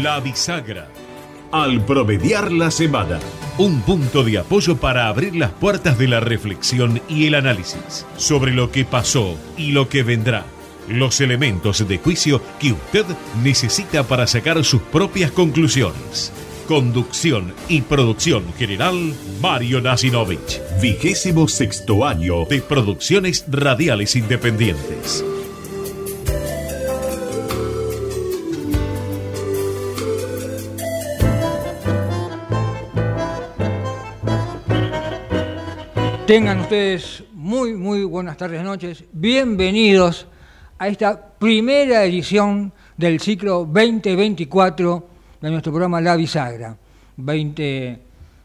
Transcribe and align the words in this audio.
La 0.00 0.20
bisagra. 0.20 0.88
Al 1.50 1.84
promediar 1.84 2.50
la 2.50 2.70
semana. 2.70 3.20
Un 3.58 3.82
punto 3.82 4.24
de 4.24 4.38
apoyo 4.38 4.78
para 4.78 5.08
abrir 5.08 5.36
las 5.36 5.50
puertas 5.50 5.98
de 5.98 6.08
la 6.08 6.18
reflexión 6.18 7.02
y 7.10 7.26
el 7.26 7.34
análisis 7.34 8.06
sobre 8.16 8.52
lo 8.52 8.70
que 8.70 8.86
pasó 8.86 9.36
y 9.58 9.72
lo 9.72 9.90
que 9.90 10.02
vendrá. 10.02 10.46
Los 10.88 11.20
elementos 11.20 11.86
de 11.86 11.98
juicio 11.98 12.40
que 12.58 12.72
usted 12.72 13.04
necesita 13.42 14.04
para 14.04 14.26
sacar 14.26 14.64
sus 14.64 14.80
propias 14.80 15.30
conclusiones. 15.30 16.32
Conducción 16.66 17.52
y 17.68 17.82
producción 17.82 18.44
general, 18.54 19.12
Mario 19.42 19.82
Nasinovich. 19.82 20.62
Vigésimo 20.80 21.48
sexto 21.48 22.06
año 22.06 22.46
de 22.46 22.62
producciones 22.62 23.44
radiales 23.46 24.16
independientes. 24.16 25.22
Tengan 36.32 36.60
ustedes 36.60 37.24
muy, 37.34 37.74
muy 37.74 38.04
buenas 38.04 38.38
tardes, 38.38 38.64
noches. 38.64 39.04
Bienvenidos 39.12 40.26
a 40.78 40.88
esta 40.88 41.34
primera 41.38 42.06
edición 42.06 42.72
del 42.96 43.20
ciclo 43.20 43.66
2024 43.70 45.08
de 45.42 45.50
nuestro 45.50 45.72
programa 45.72 46.00
La 46.00 46.16
Bisagra. 46.16 46.74
20, 47.18 47.98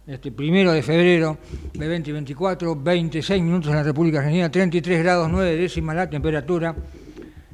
este, 0.06 0.32
primero 0.34 0.74
de 0.74 0.84
febrero 0.84 1.38
de 1.76 1.88
2024, 1.88 2.76
26 2.76 3.42
minutos 3.42 3.70
en 3.70 3.78
la 3.78 3.84
República 3.84 4.18
Argentina, 4.18 4.52
33 4.52 5.00
grados 5.02 5.30
9 5.32 5.56
décimas 5.56 5.96
la 5.96 6.10
temperatura. 6.10 6.76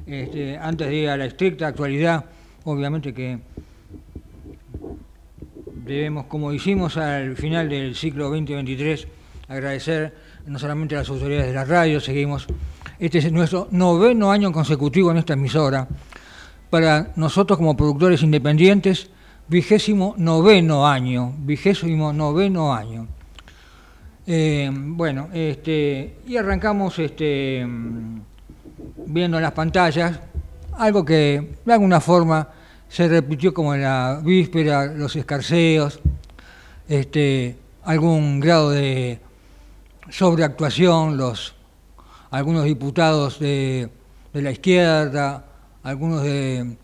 Este, 0.04 0.58
antes 0.58 0.88
de 0.88 0.96
ir 0.96 1.10
a 1.10 1.16
la 1.16 1.26
estricta 1.26 1.68
actualidad, 1.68 2.24
obviamente 2.64 3.14
que 3.14 3.38
debemos, 5.76 6.26
como 6.26 6.52
hicimos 6.52 6.96
al 6.96 7.36
final 7.36 7.68
del 7.68 7.94
ciclo 7.94 8.30
2023, 8.30 9.06
agradecer 9.48 10.14
no 10.46 10.58
solamente 10.58 10.94
a 10.94 10.98
las 10.98 11.08
autoridades 11.08 11.46
de 11.48 11.54
la 11.54 11.64
radio, 11.64 12.00
seguimos, 12.00 12.46
este 12.98 13.18
es 13.18 13.32
nuestro 13.32 13.68
noveno 13.70 14.30
año 14.30 14.52
consecutivo 14.52 15.10
en 15.10 15.18
esta 15.18 15.34
emisora. 15.34 15.86
Para 16.70 17.12
nosotros 17.16 17.58
como 17.58 17.76
productores 17.76 18.22
independientes, 18.22 19.10
vigésimo 19.48 20.14
noveno 20.18 20.86
año, 20.86 21.34
vigésimo 21.38 22.12
noveno 22.12 22.74
año. 22.74 23.06
Eh, 24.26 24.70
bueno, 24.72 25.28
este, 25.32 26.16
y 26.26 26.36
arrancamos 26.36 26.98
este, 26.98 27.66
viendo 29.06 29.38
las 29.38 29.52
pantallas, 29.52 30.18
algo 30.72 31.04
que 31.04 31.56
de 31.64 31.72
alguna 31.72 32.00
forma 32.00 32.48
se 32.88 33.06
repitió 33.08 33.52
como 33.52 33.74
en 33.74 33.82
la 33.82 34.20
víspera, 34.24 34.86
los 34.86 35.14
escarceos, 35.16 36.00
este, 36.88 37.56
algún 37.84 38.40
grado 38.40 38.70
de 38.70 39.18
sobreactuación, 40.16 41.16
los, 41.16 41.56
algunos 42.30 42.64
diputados 42.64 43.40
de, 43.40 43.88
de 44.32 44.42
la 44.42 44.52
izquierda, 44.52 45.44
algunos 45.82 46.22
de 46.22 46.76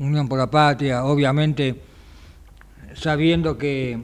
Unión 0.00 0.26
por 0.26 0.40
la 0.40 0.50
Patria, 0.50 1.04
obviamente 1.04 1.80
sabiendo 2.94 3.56
que 3.56 4.00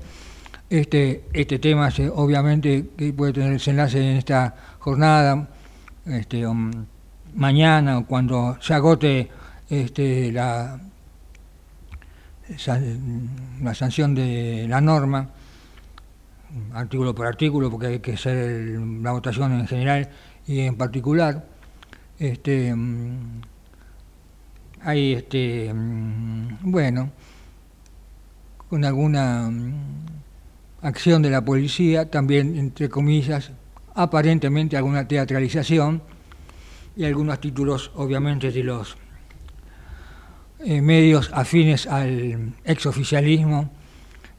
Este, 0.69 1.25
este 1.33 1.59
tema 1.59 1.89
obviamente 2.13 2.85
puede 3.17 3.33
tener 3.33 3.55
desenlace 3.55 3.99
en 4.07 4.19
esta 4.19 4.55
jornada, 4.79 5.49
este, 6.05 6.47
um, 6.47 6.71
mañana 7.35 7.97
o 7.97 8.05
cuando 8.05 8.59
se 8.61 8.75
agote 8.75 9.31
este, 9.71 10.31
la 10.33 10.79
la 13.63 13.75
sanción 13.75 14.15
de 14.15 14.67
la 14.69 14.81
norma, 14.81 15.31
artículo 16.73 17.15
por 17.15 17.27
artículo, 17.27 17.71
porque 17.71 17.87
hay 17.87 17.99
que 18.01 18.13
hacer 18.13 18.79
la 19.03 19.13
votación 19.13 19.53
en 19.53 19.67
general 19.67 20.11
y 20.47 20.61
en 20.61 20.77
particular. 20.77 21.47
Este, 22.19 22.75
mm, 22.75 23.41
hay, 24.83 25.15
este, 25.15 25.73
mm, 25.73 26.71
bueno, 26.71 27.11
con 28.69 28.85
alguna 28.85 29.49
mm, 29.51 29.75
acción 30.83 31.23
de 31.23 31.31
la 31.31 31.45
policía, 31.45 32.11
también, 32.11 32.57
entre 32.57 32.89
comillas, 32.89 33.51
aparentemente 33.95 34.77
alguna 34.77 35.09
teatralización 35.09 36.03
y 36.97 37.05
algunos 37.05 37.41
títulos, 37.41 37.91
obviamente, 37.95 38.51
de 38.53 38.63
los 38.63 38.97
eh, 40.67 40.81
medios 40.81 41.31
afines 41.35 41.87
al 41.87 42.55
exoficialismo, 42.65 43.71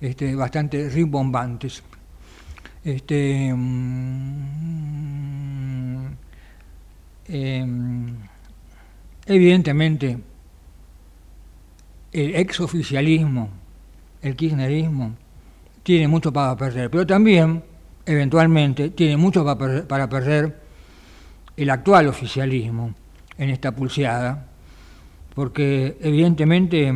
este, 0.01 0.33
bastante 0.35 0.89
rimbombantes. 0.89 1.83
Este, 2.83 3.53
mm, 3.53 4.45
em, 7.27 8.15
evidentemente, 9.27 10.17
el 12.11 12.35
exoficialismo, 12.35 13.49
el 14.23 14.35
kirchnerismo, 14.35 15.15
tiene 15.83 16.07
mucho 16.07 16.33
para 16.33 16.57
perder, 16.57 16.89
pero 16.89 17.05
también, 17.05 17.63
eventualmente, 18.03 18.89
tiene 18.89 19.15
mucho 19.15 19.45
para 19.87 20.09
perder 20.09 20.59
el 21.55 21.69
actual 21.69 22.07
oficialismo 22.07 22.95
en 23.37 23.51
esta 23.51 23.71
pulseada 23.71 24.54
porque 25.35 25.97
evidentemente 26.01 26.91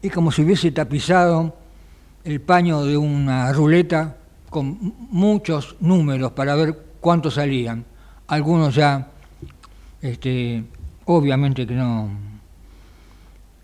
es 0.00 0.12
como 0.12 0.30
si 0.32 0.42
hubiese 0.42 0.70
tapizado 0.70 1.56
el 2.24 2.40
paño 2.40 2.84
de 2.84 2.96
una 2.96 3.52
ruleta 3.52 4.16
con 4.48 4.94
muchos 5.10 5.76
números 5.80 6.32
para 6.32 6.54
ver 6.54 6.78
cuántos 7.00 7.34
salían. 7.34 7.84
Algunos 8.28 8.74
ya, 8.74 9.08
este, 10.00 10.64
obviamente 11.04 11.66
que 11.66 11.74
no, 11.74 12.10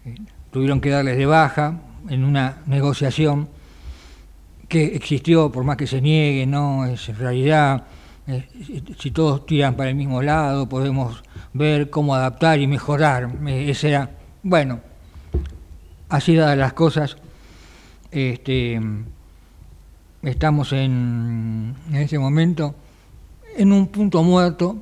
eh, 0.04 0.14
tuvieron 0.50 0.80
que 0.80 0.90
darles 0.90 1.16
de 1.16 1.26
baja 1.26 1.80
en 2.08 2.24
una 2.24 2.62
negociación 2.66 3.48
que 4.68 4.96
existió, 4.96 5.52
por 5.52 5.62
más 5.64 5.76
que 5.76 5.86
se 5.86 6.00
niegue, 6.00 6.46
no 6.46 6.84
es 6.84 7.16
realidad 7.16 7.84
eh, 8.26 8.44
si 8.98 9.12
todos 9.12 9.46
tiran 9.46 9.76
para 9.76 9.90
el 9.90 9.96
mismo 9.96 10.20
lado, 10.20 10.68
podemos 10.68 11.22
ver 11.56 11.90
cómo 11.90 12.14
adaptar 12.14 12.60
y 12.60 12.66
mejorar. 12.66 13.30
Ese 13.46 13.88
era, 13.88 14.10
bueno, 14.42 14.80
así 16.08 16.34
dadas 16.34 16.58
las 16.58 16.72
cosas, 16.72 17.16
este, 18.10 18.80
estamos 20.22 20.72
en, 20.72 21.74
en 21.88 21.96
este 21.96 22.18
momento 22.18 22.74
en 23.56 23.72
un 23.72 23.88
punto 23.88 24.22
muerto 24.22 24.76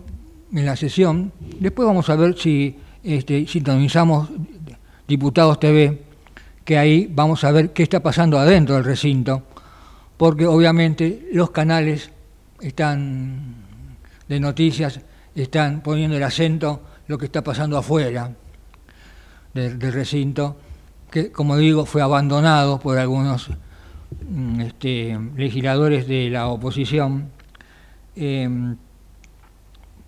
en 0.52 0.66
la 0.66 0.76
sesión. 0.76 1.32
Después 1.60 1.86
vamos 1.86 2.08
a 2.10 2.16
ver 2.16 2.36
si 2.38 2.76
este, 3.02 3.46
sintonizamos 3.46 4.28
Diputados 5.06 5.60
TV, 5.60 6.02
que 6.64 6.78
ahí 6.78 7.10
vamos 7.12 7.44
a 7.44 7.52
ver 7.52 7.72
qué 7.72 7.82
está 7.82 8.00
pasando 8.00 8.38
adentro 8.38 8.74
del 8.76 8.84
recinto, 8.84 9.42
porque 10.16 10.46
obviamente 10.46 11.28
los 11.32 11.50
canales 11.50 12.10
están 12.60 13.56
de 14.28 14.40
noticias 14.40 15.00
están 15.34 15.80
poniendo 15.80 16.16
el 16.16 16.22
acento 16.22 16.80
lo 17.06 17.18
que 17.18 17.26
está 17.26 17.42
pasando 17.42 17.76
afuera. 17.76 18.32
del, 19.52 19.80
recinto, 19.80 20.56
que 21.10 21.30
como 21.30 21.56
digo 21.56 21.86
fue 21.86 22.02
abandonado 22.02 22.80
por 22.80 22.98
algunos 22.98 23.50
mm, 24.28 24.60
este, 24.60 25.18
legisladores 25.36 26.08
de 26.08 26.30
la 26.30 26.48
oposición. 26.48 27.30
Em, 28.16 28.76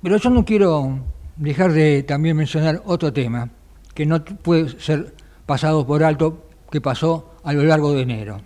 pero 0.03 0.17
yo 0.17 0.31
no 0.31 0.45
quiero 0.45 0.99
dejar 1.37 1.73
de 1.73 2.03
también 2.03 2.37
mencionar 2.37 2.83
otro 2.87 3.13
tema 3.13 3.51
que 3.95 4.07
no 4.07 4.25
puede 4.25 4.81
ser 4.81 5.15
pasado 5.47 5.87
por 5.87 6.03
alto 6.03 6.49
que 6.71 6.81
pasó 6.81 7.37
a 7.45 7.53
lo 7.53 7.63
largo 7.63 7.93
de 7.93 8.03
enero. 8.03 8.41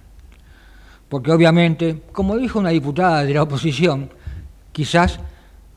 Porque 1.08 1.32
obviamente, 1.32 2.02
como 2.12 2.36
dijo 2.36 2.58
una 2.58 2.70
diputada 2.70 3.24
de 3.24 3.34
la 3.34 3.42
oposición, 3.42 4.10
quizás 4.70 5.18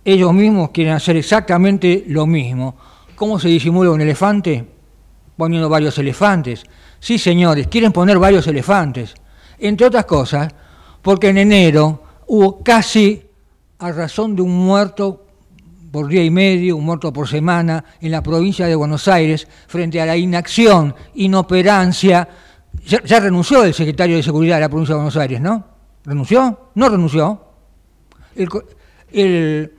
ellos 0.06 0.34
mismos 0.34 0.70
quieren 0.72 0.94
hacer 0.94 1.18
exactamente 1.18 2.04
lo 2.08 2.26
mismo. 2.26 2.76
¿Cómo 3.16 3.40
se 3.40 3.48
disimula 3.48 3.92
un 3.92 4.02
elefante? 4.02 4.66
Poniendo 5.38 5.70
varios 5.70 5.98
elefantes. 5.98 6.64
Sí, 7.00 7.18
señores, 7.18 7.68
quieren 7.68 7.92
poner 7.92 8.20
varios 8.20 8.48
elefantes. 8.48 9.14
Entre 9.60 9.88
otras 9.88 10.06
cosas, 10.06 10.54
porque 11.02 11.30
en 11.30 11.38
enero 11.38 12.04
hubo 12.28 12.64
casi 12.64 13.24
a 13.80 13.92
razón 13.92 14.36
de 14.36 14.42
un 14.42 14.56
muerto 14.66 15.24
por 15.92 16.08
día 16.08 16.24
y 16.24 16.32
medio, 16.32 16.76
un 16.76 16.86
muerto 16.86 17.14
por 17.14 17.28
semana 17.28 17.86
en 18.02 18.10
la 18.10 18.24
provincia 18.24 18.66
de 18.66 18.74
Buenos 18.74 19.08
Aires 19.08 19.48
frente 19.68 20.02
a 20.02 20.08
la 20.08 20.18
inacción, 20.18 20.96
inoperancia. 21.14 22.28
Ya, 22.86 23.20
renunció 23.20 23.64
el 23.64 23.76
secretario 23.76 24.16
de 24.16 24.24
Seguridad 24.24 24.56
de 24.56 24.62
la 24.62 24.70
provincia 24.70 24.96
de 24.96 24.98
Buenos 24.98 25.18
Aires, 25.18 25.40
¿no? 25.40 25.64
¿Renunció? 26.04 26.72
No 26.74 26.90
renunció. 26.90 27.44
El, 29.12 29.74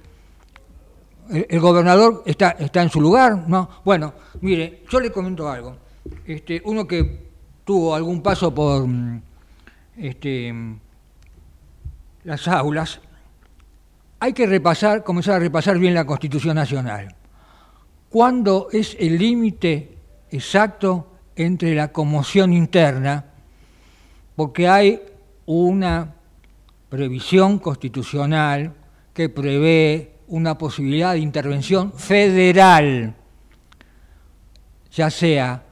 gobernador 1.60 2.22
está, 2.26 2.50
está 2.52 2.82
en 2.82 2.90
su 2.90 3.00
lugar, 3.00 3.48
¿no? 3.48 3.68
Bueno, 3.84 4.14
mire, 4.40 4.82
yo 4.88 5.00
le 5.00 5.10
comento 5.10 5.48
algo. 5.48 5.76
Este, 6.26 6.62
uno 6.64 6.86
que 6.86 7.30
tuvo 7.64 7.94
algún 7.94 8.22
paso 8.22 8.54
por 8.54 8.86
este, 9.96 10.54
las 12.24 12.48
aulas, 12.48 13.00
hay 14.20 14.32
que 14.32 14.46
repasar, 14.46 15.02
comenzar 15.02 15.34
a 15.34 15.38
repasar 15.38 15.78
bien 15.78 15.94
la 15.94 16.06
Constitución 16.06 16.56
Nacional. 16.56 17.14
¿Cuándo 18.08 18.68
es 18.72 18.96
el 19.00 19.18
límite 19.18 19.98
exacto 20.30 21.08
entre 21.36 21.74
la 21.74 21.92
conmoción 21.92 22.52
interna? 22.52 23.24
Porque 24.36 24.68
hay 24.68 25.02
una 25.46 26.14
previsión 26.88 27.58
constitucional 27.58 28.72
que 29.12 29.28
prevé 29.28 30.13
una 30.28 30.56
posibilidad 30.56 31.12
de 31.12 31.18
intervención 31.18 31.92
federal, 31.92 33.14
ya 34.92 35.10
sea 35.10 35.62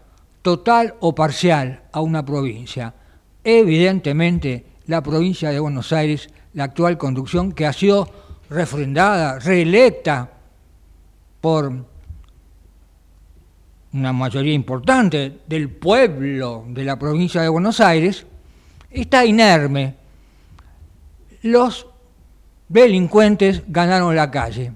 total 0.43 0.95
o 1.01 1.15
parcial, 1.15 1.83
a 1.93 2.01
una 2.01 2.25
provincia. 2.25 2.95
Evidentemente, 3.45 4.65
la 4.87 5.03
provincia 5.03 5.51
de 5.51 5.61
Buenos 5.61 5.93
Aires, 5.93 6.29
la 6.55 6.65
actual 6.65 6.99
conducción 6.99 7.53
que 7.53 7.67
ha 7.67 7.73
sido 7.73 8.09
refrendada, 8.51 9.39
reelecta 9.39 10.31
por 11.41 11.73
una 13.93 14.13
mayoría 14.13 14.55
importante 14.55 15.41
del 15.47 15.69
pueblo 15.71 16.65
de 16.69 16.85
la 16.85 16.99
provincia 16.99 17.43
de 17.43 17.49
Buenos 17.49 17.81
Aires, 17.81 18.27
está 18.91 19.25
inerme. 19.25 19.95
Los 21.43 21.87
delincuentes 22.73 23.63
ganaron 23.69 24.17
la 24.17 24.31
calle. 24.31 24.73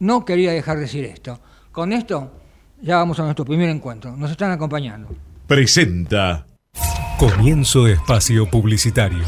No 0.00 0.24
quería 0.24 0.52
dejar 0.52 0.76
de 0.76 0.82
decir 0.82 1.04
esto. 1.04 1.38
Con 1.70 1.92
esto 1.92 2.32
ya 2.82 2.96
vamos 2.96 3.18
a 3.20 3.24
nuestro 3.24 3.44
primer 3.44 3.68
encuentro. 3.68 4.16
Nos 4.16 4.30
están 4.30 4.50
acompañando. 4.50 5.08
Presenta. 5.46 6.46
Comienzo 7.18 7.86
espacio 7.86 8.48
publicitario. 8.50 9.24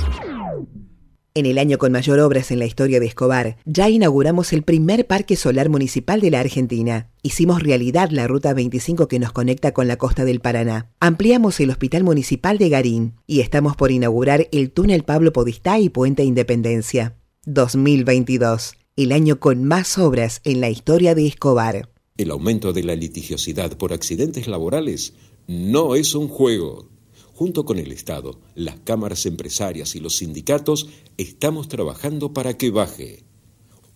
En 1.32 1.46
el 1.46 1.58
año 1.58 1.78
con 1.78 1.93
mayor 1.93 2.19
obras 2.19 2.50
en 2.50 2.58
la 2.58 2.67
historia 2.67 2.99
de 2.99 3.06
Escobar, 3.06 3.56
ya 3.64 3.88
inauguramos 3.88 4.52
el 4.52 4.64
primer 4.64 5.06
parque 5.06 5.37
solar 5.37 5.69
municipal 5.69 6.20
de 6.20 6.31
la 6.31 6.40
Argentina. 6.40 7.08
Hicimos 7.22 7.62
realidad 7.62 8.11
la 8.11 8.26
Ruta 8.26 8.52
25 8.52 9.06
que 9.06 9.20
nos 9.20 9.31
conecta 9.31 9.72
con 9.72 9.87
la 9.87 9.96
costa 9.96 10.25
del 10.25 10.40
Paraná. 10.40 10.90
Ampliamos 10.99 11.61
el 11.61 11.70
Hospital 11.70 12.02
Municipal 12.02 12.58
de 12.58 12.69
Garín 12.69 13.14
y 13.28 13.40
estamos 13.40 13.76
por 13.76 13.93
inaugurar 13.93 14.49
el 14.50 14.72
túnel 14.72 15.05
Pablo 15.05 15.32
Podistá 15.32 15.78
y 15.78 15.88
Puente 15.88 16.25
Independencia. 16.25 17.19
2022, 17.47 18.75
el 18.97 19.13
año 19.13 19.41
con 19.41 19.65
más 19.65 19.97
obras 19.97 20.43
en 20.45 20.61
la 20.61 20.69
historia 20.69 21.15
de 21.15 21.27
Escobar. 21.27 21.91
El 22.19 22.33
aumento 22.33 22.75
de 22.75 22.85
la 22.85 22.95
litigiosidad 22.95 23.79
por 23.79 23.95
accidentes 23.95 24.47
laborales 24.47 25.15
no 25.47 25.95
es 25.95 26.15
un 26.15 26.29
juego. 26.29 26.91
Junto 27.33 27.65
con 27.65 27.79
el 27.79 27.93
Estado, 27.93 28.43
las 28.55 28.81
cámaras 28.81 29.25
empresarias 29.25 29.97
y 29.97 30.01
los 30.01 30.17
sindicatos, 30.17 30.91
estamos 31.17 31.69
trabajando 31.69 32.35
para 32.35 32.59
que 32.59 32.71
baje. 32.71 33.25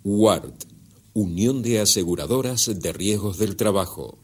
WARD, 0.05 0.55
Unión 1.13 1.61
de 1.61 1.81
Aseguradoras 1.81 2.71
de 2.81 2.93
Riesgos 2.95 3.37
del 3.37 3.57
Trabajo. 3.57 4.24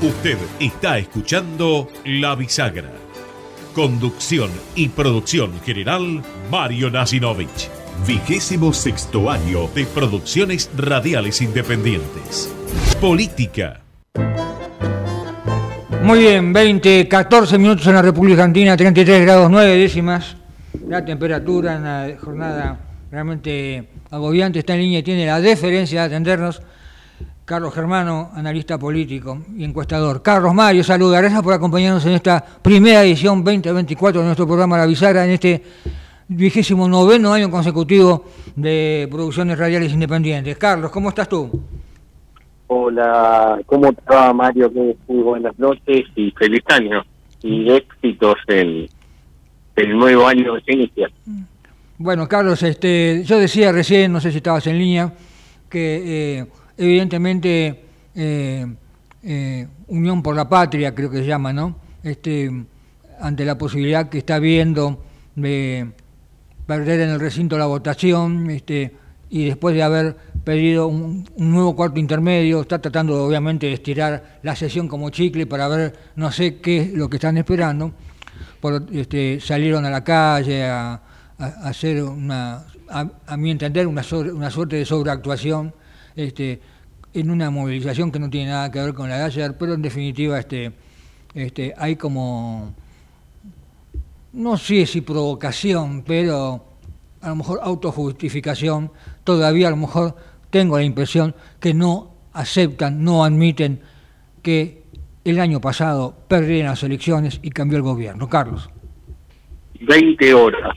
Usted 0.00 0.38
está 0.60 0.96
escuchando 0.96 1.88
La 2.04 2.36
Bisagra. 2.36 2.92
Conducción 3.74 4.48
y 4.76 4.90
producción 4.90 5.60
general, 5.62 6.22
Mario 6.52 6.88
Nasinovich. 6.88 7.68
Vigésimo 8.06 8.72
sexto 8.72 9.28
año 9.28 9.66
de 9.74 9.86
producciones 9.86 10.70
radiales 10.76 11.42
independientes. 11.42 12.54
Política. 13.00 13.80
Muy 16.04 16.20
bien, 16.20 16.52
20, 16.52 17.08
14 17.08 17.58
minutos 17.58 17.84
en 17.88 17.94
la 17.94 18.02
República 18.02 18.42
Argentina, 18.42 18.76
33 18.76 19.22
grados 19.22 19.50
9 19.50 19.78
décimas. 19.78 20.36
La 20.86 21.04
temperatura 21.04 21.74
en 21.74 21.82
la 21.82 22.16
jornada 22.20 22.78
realmente 23.10 23.88
agobiante 24.12 24.60
está 24.60 24.74
en 24.74 24.82
línea 24.82 25.02
tiene 25.02 25.26
la 25.26 25.40
deferencia 25.40 26.02
de 26.02 26.06
atendernos 26.06 26.62
Carlos 27.48 27.72
Germano, 27.72 28.28
analista 28.34 28.76
político 28.76 29.38
y 29.56 29.64
encuestador. 29.64 30.20
Carlos 30.20 30.52
Mario, 30.52 30.84
saluda. 30.84 31.18
Gracias 31.18 31.42
por 31.42 31.54
acompañarnos 31.54 32.04
en 32.04 32.12
esta 32.12 32.44
primera 32.44 33.02
edición 33.02 33.42
2024 33.42 34.20
de 34.20 34.26
nuestro 34.26 34.46
programa 34.46 34.76
La 34.76 34.84
Bisagra, 34.84 35.24
en 35.24 35.30
este 35.30 35.62
vigésimo 36.28 36.86
noveno 36.86 37.32
año 37.32 37.50
consecutivo 37.50 38.26
de 38.54 39.08
producciones 39.10 39.58
radiales 39.58 39.94
independientes. 39.94 40.58
Carlos, 40.58 40.90
¿cómo 40.90 41.08
estás 41.08 41.26
tú? 41.26 41.50
Hola, 42.66 43.58
¿cómo 43.64 43.94
te 43.94 44.14
va 44.14 44.30
Mario? 44.34 44.70
Muy 44.70 45.22
buenas 45.22 45.58
noches 45.58 46.04
y 46.16 46.30
feliz 46.32 46.64
año 46.66 47.02
y 47.40 47.70
éxitos 47.70 48.34
en 48.48 48.90
el 49.76 49.98
nuevo 49.98 50.26
año 50.26 50.52
de 50.52 50.74
inicia. 50.74 51.08
Bueno, 51.96 52.28
Carlos, 52.28 52.62
este, 52.62 53.24
yo 53.24 53.38
decía 53.38 53.72
recién, 53.72 54.12
no 54.12 54.20
sé 54.20 54.32
si 54.32 54.36
estabas 54.36 54.66
en 54.66 54.76
línea, 54.76 55.14
que... 55.70 56.40
Eh, 56.40 56.46
evidentemente 56.78 57.84
eh, 58.14 58.66
eh, 59.22 59.66
Unión 59.88 60.22
por 60.22 60.36
la 60.36 60.48
Patria, 60.48 60.94
creo 60.94 61.10
que 61.10 61.18
se 61.18 61.26
llama, 61.26 61.52
¿no? 61.52 61.76
Este, 62.02 62.50
ante 63.20 63.44
la 63.44 63.58
posibilidad 63.58 64.08
que 64.08 64.18
está 64.18 64.38
viendo 64.38 65.04
de 65.34 65.90
perder 66.66 67.00
en 67.00 67.10
el 67.10 67.20
recinto 67.20 67.58
la 67.58 67.66
votación, 67.66 68.50
este, 68.50 68.94
y 69.28 69.46
después 69.46 69.74
de 69.74 69.82
haber 69.82 70.16
pedido 70.44 70.86
un, 70.86 71.28
nuevo 71.36 71.74
cuarto 71.74 71.98
intermedio, 71.98 72.60
está 72.60 72.78
tratando 72.78 73.24
obviamente 73.24 73.66
de 73.66 73.74
estirar 73.74 74.38
la 74.42 74.54
sesión 74.54 74.88
como 74.88 75.10
chicle 75.10 75.46
para 75.46 75.68
ver 75.68 75.94
no 76.16 76.30
sé 76.30 76.60
qué 76.60 76.78
es 76.78 76.92
lo 76.92 77.10
que 77.10 77.16
están 77.16 77.36
esperando. 77.36 77.92
Este, 78.92 79.40
salieron 79.40 79.84
a 79.84 79.90
la 79.90 80.04
calle 80.04 80.64
a, 80.64 81.02
hacer 81.38 82.02
una, 82.02 82.64
a, 82.88 83.36
mi 83.36 83.50
entender, 83.50 83.86
una, 83.86 84.02
una 84.32 84.50
suerte 84.50 84.76
de 84.76 84.84
sobreactuación 84.84 85.72
este, 86.18 86.60
en 87.14 87.30
una 87.30 87.48
movilización 87.48 88.10
que 88.10 88.18
no 88.18 88.28
tiene 88.28 88.50
nada 88.50 88.72
que 88.72 88.80
ver 88.80 88.92
con 88.92 89.08
la 89.08 89.28
de 89.28 89.52
pero 89.52 89.74
en 89.74 89.82
definitiva 89.82 90.38
este, 90.38 90.72
este, 91.32 91.72
hay 91.78 91.94
como, 91.94 92.74
no 94.32 94.56
sé 94.56 94.84
si 94.84 95.00
provocación, 95.00 96.02
pero 96.02 96.64
a 97.20 97.28
lo 97.28 97.36
mejor 97.36 97.60
autojustificación, 97.62 98.90
todavía 99.22 99.68
a 99.68 99.70
lo 99.70 99.76
mejor 99.76 100.16
tengo 100.50 100.76
la 100.76 100.82
impresión 100.82 101.36
que 101.60 101.72
no 101.72 102.10
aceptan, 102.32 103.04
no 103.04 103.24
admiten 103.24 103.80
que 104.42 104.82
el 105.24 105.38
año 105.38 105.60
pasado 105.60 106.16
perdieron 106.26 106.70
las 106.70 106.82
elecciones 106.82 107.38
y 107.44 107.50
cambió 107.50 107.76
el 107.76 107.84
gobierno. 107.84 108.28
Carlos. 108.28 108.68
20 109.80 110.34
horas. 110.34 110.76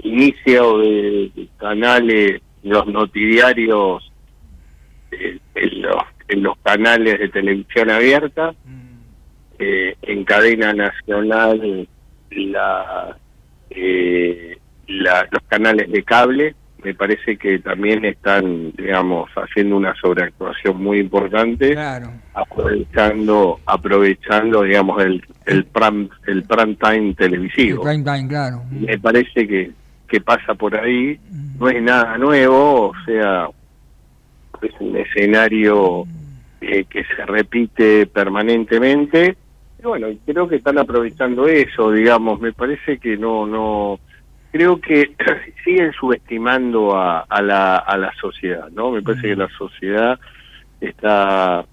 Inicio 0.00 0.78
de, 0.78 1.48
canales, 1.58 2.40
los 2.62 2.86
noticiarios, 2.86 4.04
eh, 4.04 4.17
en, 5.54 5.82
los, 5.82 6.02
en 6.28 6.42
los 6.42 6.56
canales 6.58 7.18
de 7.18 7.28
televisión 7.28 7.90
abierta, 7.90 8.54
eh, 9.58 9.96
en 10.02 10.24
cadena 10.24 10.72
nacional 10.72 11.88
la, 12.30 13.16
eh, 13.70 14.56
la, 14.86 15.28
los 15.30 15.42
canales 15.48 15.90
de 15.90 16.02
cable, 16.02 16.54
me 16.84 16.94
parece 16.94 17.36
que 17.36 17.58
también 17.58 18.04
están, 18.04 18.72
digamos, 18.72 19.28
haciendo 19.34 19.76
una 19.76 19.94
sobreactuación 19.96 20.80
muy 20.80 21.00
importante, 21.00 21.76
aprovechando, 22.34 23.58
aprovechando, 23.66 24.62
digamos, 24.62 25.02
el 25.02 25.24
el 25.46 25.64
prime, 25.64 26.08
el 26.26 26.44
prime 26.44 26.76
time 26.76 27.14
televisivo. 27.14 27.82
prime 27.82 28.04
time, 28.04 28.28
claro. 28.28 28.62
Me 28.70 28.98
parece 28.98 29.48
que 29.48 29.72
que 30.08 30.20
pasa 30.20 30.54
por 30.54 30.74
ahí 30.74 31.20
no 31.58 31.68
es 31.68 31.82
nada 31.82 32.16
nuevo, 32.16 32.88
o 32.88 32.94
sea, 33.04 33.48
es 34.66 34.74
un 34.80 34.96
escenario 34.96 36.04
eh, 36.60 36.84
que 36.84 37.04
se 37.04 37.24
repite 37.24 38.06
permanentemente. 38.06 39.36
Y 39.78 39.82
bueno, 39.82 40.08
creo 40.26 40.48
que 40.48 40.56
están 40.56 40.78
aprovechando 40.78 41.46
eso, 41.46 41.92
digamos, 41.92 42.40
me 42.40 42.52
parece 42.52 42.98
que 42.98 43.16
no 43.16 43.46
no 43.46 44.00
creo 44.50 44.80
que 44.80 45.14
siguen 45.64 45.92
subestimando 45.92 46.96
a, 46.96 47.20
a, 47.20 47.42
la, 47.42 47.76
a 47.76 47.96
la 47.96 48.12
sociedad, 48.20 48.68
¿no? 48.70 48.90
Me 48.90 49.02
parece 49.02 49.28
que 49.28 49.36
la 49.36 49.48
sociedad 49.50 50.18
está 50.80 51.64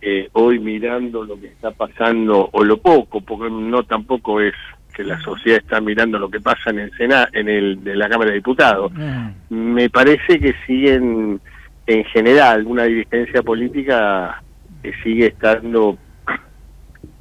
eh, 0.00 0.28
hoy 0.32 0.58
mirando 0.58 1.24
lo 1.24 1.40
que 1.40 1.48
está 1.48 1.70
pasando, 1.70 2.48
o 2.52 2.64
lo 2.64 2.78
poco, 2.78 3.20
porque 3.20 3.50
no 3.50 3.82
tampoco 3.84 4.40
es 4.40 4.54
que 4.94 5.04
la 5.04 5.20
sociedad 5.20 5.58
está 5.58 5.80
mirando 5.80 6.18
lo 6.18 6.30
que 6.30 6.40
pasa 6.40 6.70
en 6.70 6.78
el 6.78 6.96
Senado, 6.96 7.26
en 7.32 7.48
el 7.48 7.84
de 7.84 7.96
la 7.96 8.08
Cámara 8.08 8.30
de 8.30 8.36
Diputados. 8.36 8.92
Me 9.50 9.90
parece 9.90 10.38
que 10.38 10.54
siguen, 10.66 11.40
en 11.86 12.04
general, 12.04 12.66
una 12.66 12.84
dirigencia 12.84 13.42
política 13.42 14.42
que 14.82 14.92
sigue 15.02 15.26
estando, 15.26 15.96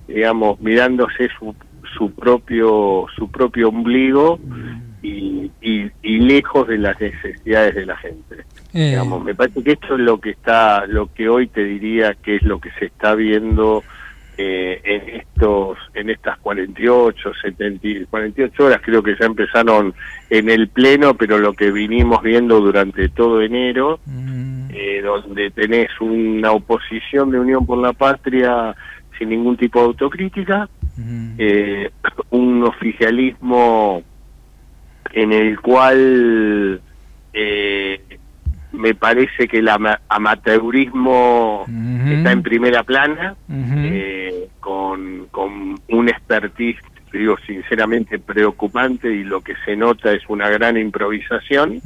digamos, 0.08 0.60
mirándose 0.60 1.30
su, 1.38 1.56
su 1.98 2.12
propio 2.12 3.06
su 3.16 3.30
propio 3.30 3.70
ombligo 3.70 4.40
y, 5.02 5.52
y, 5.62 6.20
lejos 6.20 6.68
de 6.68 6.80
las 6.80 7.00
necesidades 7.00 7.76
de 7.76 7.86
la 7.86 7.98
gente. 7.98 8.38
Eh. 8.74 8.90
Digamos, 8.90 9.24
me 9.24 9.36
parece 9.36 9.64
que 9.64 9.74
esto 9.74 9.94
es 9.94 10.00
lo 10.00 10.20
que 10.20 10.32
está, 10.32 10.88
lo 10.88 11.14
que 11.14 11.30
hoy 11.30 11.48
te 11.48 11.64
diría 11.64 12.16
que 12.16 12.38
es 12.38 12.42
lo 12.44 12.60
que 12.60 12.72
se 12.80 12.86
está 12.86 13.14
viendo 13.14 13.84
eh, 14.38 14.82
en 14.84 15.22
estos, 15.22 15.78
en 15.94 16.10
estas 16.10 16.38
48, 16.40 17.32
70, 17.42 18.10
48 18.10 18.66
horas 18.66 18.82
creo 18.84 19.02
que 19.02 19.16
ya 19.20 19.26
empezaron 19.26 19.94
en 20.30 20.50
el 20.50 20.68
pleno, 20.68 21.14
pero 21.16 21.38
lo 21.38 21.54
que 21.54 21.72
vinimos 21.72 22.22
viendo 22.22 22.60
durante 22.60 23.10
todo 23.10 23.42
enero, 23.42 24.00
mm. 24.06 24.70
eh, 24.74 25.02
donde 25.02 25.52
tenés 25.52 25.90
una 26.02 26.52
oposición 26.52 27.32
de 27.32 27.40
Unión 27.40 27.66
por 27.66 27.78
la 27.78 27.94
Patria 27.94 28.76
sin 29.18 29.30
ningún 29.30 29.56
tipo 29.56 29.80
de 29.80 29.86
autocrítica, 29.86 30.68
mm. 30.98 31.38
un 32.32 32.64
oficialismo 32.64 34.04
en 35.14 35.32
el 35.32 35.60
cual 35.62 36.82
eh, 37.34 38.02
me 38.78 38.94
parece 38.94 39.48
que 39.48 39.60
el 39.60 39.70
amateurismo 40.10 41.66
está 41.68 42.32
en 42.32 42.44
primera 42.44 42.84
plana, 42.84 43.36
eh, 43.50 44.48
con, 44.60 45.28
con 45.32 45.80
un 45.90 46.10
expertise, 46.10 46.80
digo 47.12 47.38
sinceramente, 47.46 48.20
preocupante 48.20 49.14
y 49.14 49.24
lo 49.24 49.42
que 49.42 49.54
se 49.66 49.76
nota 49.76 50.12
es 50.12 50.22
una 50.28 50.50
gran 50.50 50.78
improvisación. 50.78 51.82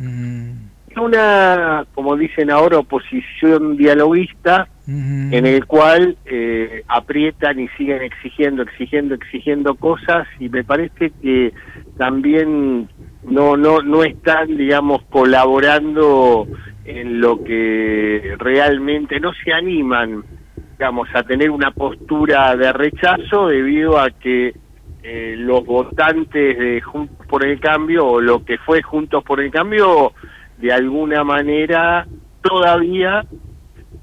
Una, 0.96 1.86
como 1.94 2.18
dicen 2.18 2.50
ahora, 2.50 2.80
oposición 2.80 3.78
dialoguista 3.78 4.68
en 4.90 5.46
el 5.46 5.66
cual 5.68 6.18
eh, 6.26 6.84
aprietan 6.88 7.60
y 7.60 7.68
siguen 7.70 8.02
exigiendo, 8.02 8.64
exigiendo, 8.64 9.14
exigiendo 9.14 9.76
cosas 9.76 10.28
y 10.40 10.50
me 10.50 10.64
parece 10.64 11.12
que 11.22 11.54
también 11.98 12.90
no 13.24 13.56
no 13.56 13.82
no 13.82 14.04
están 14.04 14.58
digamos 14.58 15.04
colaborando 15.10 16.48
en 16.86 17.22
lo 17.22 17.44
que 17.44 18.36
realmente 18.40 19.20
no 19.20 19.32
se 19.34 19.54
animan 19.54 20.24
digamos 20.72 21.08
a 21.14 21.22
tener 21.22 21.52
una 21.52 21.70
postura 21.72 22.56
de 22.56 22.74
rechazo 22.74 23.48
debido 23.48 24.00
a 24.00 24.10
que 24.10 24.56
eh, 25.04 25.36
los 25.38 25.66
votantes 25.66 26.58
de 26.58 26.82
Juntos 26.82 27.28
por 27.28 27.46
el 27.46 27.60
Cambio 27.60 28.08
o 28.08 28.22
lo 28.22 28.44
que 28.44 28.58
fue 28.58 28.82
Juntos 28.82 29.24
por 29.24 29.40
el 29.40 29.52
Cambio 29.52 30.14
de 30.58 30.74
alguna 30.74 31.24
manera 31.24 32.08
todavía 32.42 33.24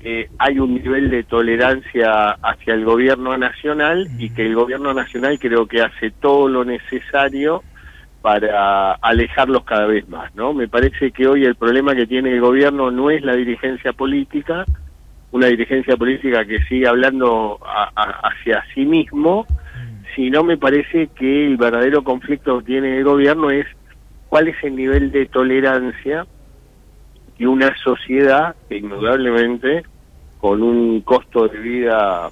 eh, 0.08 0.30
hay 0.38 0.60
un 0.60 0.72
nivel 0.72 1.10
de 1.10 1.24
tolerancia 1.24 2.30
hacia 2.40 2.74
el 2.74 2.84
gobierno 2.84 3.36
nacional 3.36 4.06
y 4.20 4.30
que 4.30 4.46
el 4.46 4.54
gobierno 4.54 4.94
nacional 4.94 5.36
creo 5.40 5.66
que 5.66 5.82
hace 5.82 6.12
todo 6.12 6.46
lo 6.46 6.64
necesario 6.64 7.64
para 8.22 8.92
alejarlos 8.92 9.64
cada 9.64 9.86
vez 9.86 10.08
más, 10.08 10.32
¿no? 10.36 10.52
Me 10.52 10.68
parece 10.68 11.10
que 11.10 11.26
hoy 11.26 11.44
el 11.44 11.56
problema 11.56 11.96
que 11.96 12.06
tiene 12.06 12.30
el 12.30 12.40
gobierno 12.40 12.92
no 12.92 13.10
es 13.10 13.24
la 13.24 13.34
dirigencia 13.34 13.94
política, 13.94 14.64
una 15.32 15.48
dirigencia 15.48 15.96
política 15.96 16.44
que 16.44 16.62
sigue 16.68 16.86
hablando 16.86 17.58
hacia 17.96 18.64
sí 18.74 18.86
mismo, 18.86 19.44
sino 20.14 20.44
me 20.44 20.56
parece 20.56 21.08
que 21.16 21.46
el 21.46 21.56
verdadero 21.56 22.04
conflicto 22.04 22.60
que 22.60 22.66
tiene 22.66 22.98
el 22.98 23.02
gobierno 23.02 23.50
es 23.50 23.66
cuál 24.28 24.46
es 24.46 24.62
el 24.62 24.76
nivel 24.76 25.10
de 25.10 25.26
tolerancia 25.26 26.28
y 27.38 27.44
una 27.44 27.74
sociedad 27.82 28.54
que 28.68 28.76
indudablemente 28.76 29.82
con 30.46 30.62
un 30.62 31.00
costo 31.00 31.48
de 31.48 31.58
vida 31.58 32.30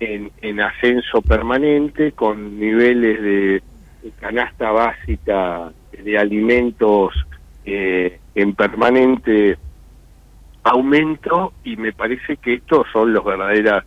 en, 0.00 0.30
en 0.40 0.60
ascenso 0.62 1.20
permanente, 1.20 2.12
con 2.12 2.58
niveles 2.58 3.20
de 3.20 3.62
canasta 4.18 4.70
básica 4.70 5.70
de 5.92 6.18
alimentos 6.18 7.12
eh, 7.66 8.18
en 8.34 8.54
permanente 8.54 9.58
aumento 10.62 11.52
y 11.64 11.76
me 11.76 11.92
parece 11.92 12.38
que 12.38 12.54
estos 12.54 12.86
son 12.90 13.12
los 13.12 13.22
verdaderas 13.22 13.84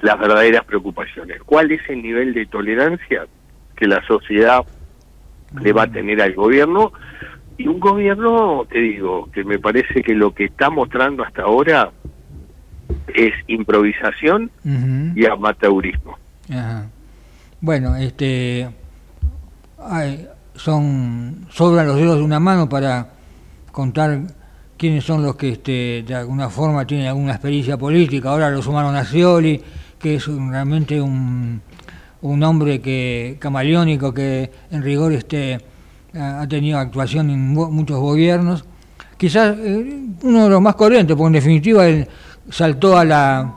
las 0.00 0.18
verdaderas 0.18 0.64
preocupaciones. 0.64 1.42
¿Cuál 1.42 1.72
es 1.72 1.86
el 1.90 2.00
nivel 2.00 2.32
de 2.32 2.46
tolerancia 2.46 3.26
que 3.76 3.86
la 3.86 4.02
sociedad 4.06 4.64
le 5.60 5.74
va 5.74 5.82
a 5.82 5.92
tener 5.92 6.22
al 6.22 6.32
gobierno? 6.32 6.90
Y 7.56 7.68
un 7.68 7.78
gobierno, 7.78 8.66
te 8.68 8.80
digo, 8.80 9.30
que 9.32 9.44
me 9.44 9.58
parece 9.58 10.02
que 10.02 10.14
lo 10.14 10.34
que 10.34 10.44
está 10.46 10.70
mostrando 10.70 11.22
hasta 11.22 11.42
ahora 11.42 11.92
es 13.14 13.32
improvisación 13.46 14.50
y 15.14 15.26
amateurismo. 15.26 16.18
Ajá. 16.50 16.86
Bueno, 17.60 17.96
este, 17.96 18.68
son 20.54 21.46
sobran 21.50 21.86
los 21.86 21.96
dedos 21.96 22.18
de 22.18 22.22
una 22.22 22.40
mano 22.40 22.68
para 22.68 23.08
contar 23.72 24.20
quiénes 24.76 25.04
son 25.04 25.22
los 25.22 25.36
que 25.36 25.50
este, 25.50 26.04
de 26.06 26.14
alguna 26.14 26.50
forma 26.50 26.86
tienen 26.86 27.06
alguna 27.06 27.32
experiencia 27.32 27.76
política. 27.76 28.30
Ahora 28.30 28.50
lo 28.50 28.60
sumaron 28.62 28.94
a 28.96 29.04
Scioli, 29.04 29.62
que 29.98 30.16
es 30.16 30.26
realmente 30.26 31.00
un, 31.00 31.62
un 32.22 32.42
hombre 32.42 32.80
que 32.80 33.36
camaleónico 33.38 34.12
que 34.12 34.50
en 34.70 34.82
rigor 34.82 35.12
este, 35.12 35.60
ha 36.14 36.46
tenido 36.48 36.78
actuación 36.78 37.30
en 37.30 37.48
muchos 37.54 37.98
gobiernos. 37.98 38.64
Quizás 39.16 39.56
eh, 39.58 40.02
uno 40.22 40.44
de 40.44 40.50
los 40.50 40.60
más 40.60 40.74
corrientes, 40.74 41.16
porque 41.16 41.28
en 41.28 41.32
definitiva 41.32 41.86
él 41.86 42.06
saltó 42.50 42.96
a 42.96 43.04
la, 43.04 43.54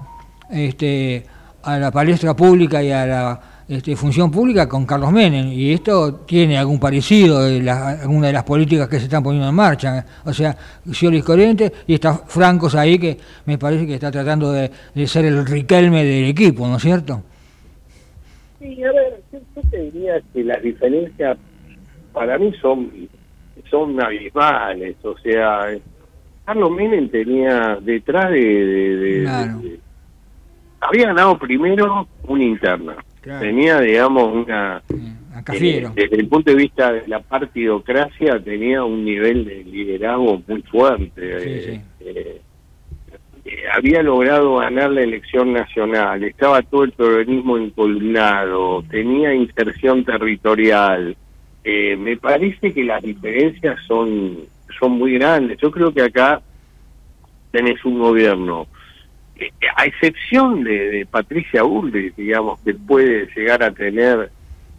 este, 0.50 1.26
a 1.64 1.78
la 1.78 1.92
palestra 1.92 2.36
pública 2.36 2.82
y 2.82 2.92
a 2.92 3.06
la 3.06 3.42
este, 3.68 3.98
función 3.98 4.32
pública 4.32 4.70
con 4.70 4.86
Carlos 4.86 5.12
Menem 5.12 5.48
y 5.52 5.74
esto 5.74 6.22
tiene 6.26 6.58
algún 6.58 6.80
parecido 6.80 7.44
de 7.44 7.70
alguna 7.70 8.28
de 8.28 8.34
las 8.34 8.46
políticas 8.46 8.88
que 8.88 8.98
se 8.98 9.06
están 9.06 9.22
poniendo 9.22 9.50
en 9.50 9.56
marcha. 9.56 10.06
O 10.24 10.32
sea, 10.32 10.56
Scioli 10.90 11.22
corriente 11.22 11.72
y 11.86 11.96
está 11.96 12.14
Francos 12.14 12.76
ahí 12.76 12.98
que 12.98 13.18
me 13.46 13.58
parece 13.58 13.86
que 13.86 13.96
está 13.96 14.10
tratando 14.10 14.54
de, 14.54 14.72
ser 15.06 15.26
el 15.26 15.46
Riquelme 15.46 16.06
del 16.06 16.30
equipo, 16.30 16.66
¿no 16.66 16.78
es 16.78 16.84
cierto? 16.84 17.22
Sí, 18.60 18.84
a 18.84 18.92
ver, 18.94 19.22
yo, 19.34 19.40
te 19.70 19.82
diría 19.82 20.22
que 20.34 20.44
las 20.46 20.62
diferencias 20.62 21.38
para 22.14 22.38
mí 22.38 22.54
son, 22.62 22.90
son 23.70 24.02
abismales. 24.02 24.96
O 25.04 25.18
sea, 25.18 25.78
Carlos 26.48 26.72
Menem 26.72 27.10
tenía 27.10 27.78
detrás 27.82 28.32
de 28.32 29.28
había 30.80 31.08
ganado 31.08 31.38
primero 31.38 32.08
una 32.24 32.44
interna 32.44 32.96
Tenía, 33.22 33.82
digamos, 33.82 34.46
una... 34.46 34.82
Eh, 34.90 35.88
desde 35.94 36.16
el 36.16 36.28
punto 36.28 36.50
de 36.50 36.56
vista 36.56 36.94
de 36.94 37.08
la 37.08 37.20
partidocracia, 37.20 38.40
tenía 38.40 38.84
un 38.84 39.04
nivel 39.04 39.44
de 39.46 39.64
liderazgo 39.66 40.42
muy 40.48 40.62
fuerte. 40.64 41.12
Eh, 41.18 41.82
eh, 42.00 42.42
había 43.72 44.02
logrado 44.02 44.56
ganar 44.56 44.92
la 44.92 45.02
elección 45.02 45.54
nacional, 45.54 46.24
estaba 46.24 46.62
todo 46.64 46.86
el 46.86 46.92
peronismo 46.92 47.58
encolumnado, 47.58 48.84
tenía 48.90 49.34
inserción 49.34 50.04
territorial. 50.04 51.16
Eh, 51.64 51.96
me 51.98 52.18
parece 52.18 52.74
que 52.74 52.84
las 52.84 53.04
diferencias 53.04 53.80
son, 53.88 54.38
son 54.80 54.94
muy 54.94 55.14
grandes. 55.14 55.58
Yo 55.62 55.72
creo 55.72 55.94
que 55.94 56.04
acá 56.04 56.42
tenés 57.52 57.84
un 57.86 58.00
gobierno, 58.00 58.68
a 59.76 59.86
excepción 59.86 60.64
de, 60.64 61.08
Patricia 61.10 61.64
Urbe, 61.64 62.14
digamos, 62.16 62.60
que 62.62 62.74
puede 62.74 63.28
llegar 63.36 63.64
a 63.64 63.72
tener 63.72 64.32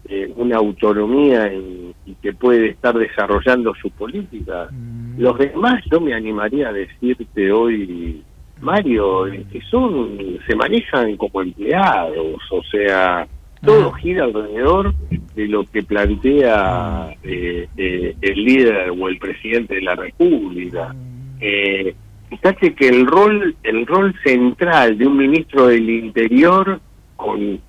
eh, 0.09 0.33
una 0.37 0.57
autonomía 0.57 1.53
y, 1.53 1.95
que 2.23 2.33
puede 2.33 2.71
estar 2.71 2.97
desarrollando 2.99 3.75
su 3.75 3.91
política. 3.91 4.69
Mm. 4.71 5.21
Los 5.21 5.39
demás 5.39 5.83
yo 5.91 6.01
me 6.01 6.15
animaría 6.15 6.69
a 6.69 6.73
decirte 6.73 7.53
hoy, 7.53 8.25
Mario, 8.61 9.29
eh, 9.29 9.45
que 9.53 9.61
son, 9.63 10.19
se 10.47 10.57
manejan 10.57 11.17
como 11.17 11.43
empleados, 11.43 12.41
o 12.51 12.63
sea, 12.65 13.29
todo 13.65 13.93
gira 13.93 14.25
alrededor 14.25 14.95
de 15.35 15.49
lo 15.49 15.65
que 15.65 15.83
plantea 15.83 17.15
el 17.23 18.45
líder 18.45 18.91
o 18.91 19.09
el 19.09 19.19
presidente 19.19 19.77
de 19.77 19.83
la 19.83 19.95
República. 19.95 20.95
Eh, 21.41 21.95
fíjate 22.29 22.75
que 22.75 22.89
el 22.89 23.07
rol 23.07 23.57
el 23.63 23.87
rol 23.87 24.15
central 24.25 24.99
de 24.99 25.07
un 25.07 25.17
ministro 25.17 25.69
del 25.69 25.89
Interior 25.89 26.81
con 27.17 27.61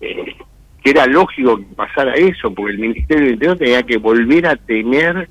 eh, 0.00 0.36
que 0.82 0.90
era 0.90 1.06
lógico 1.06 1.56
que 1.56 1.74
pasara 1.74 2.12
eso 2.14 2.52
porque 2.52 2.72
el 2.72 2.78
Ministerio 2.78 3.24
del 3.24 3.34
Interior 3.34 3.58
tenía 3.58 3.82
que 3.82 3.96
volver 3.96 4.46
a 4.46 4.56
tener 4.56 5.28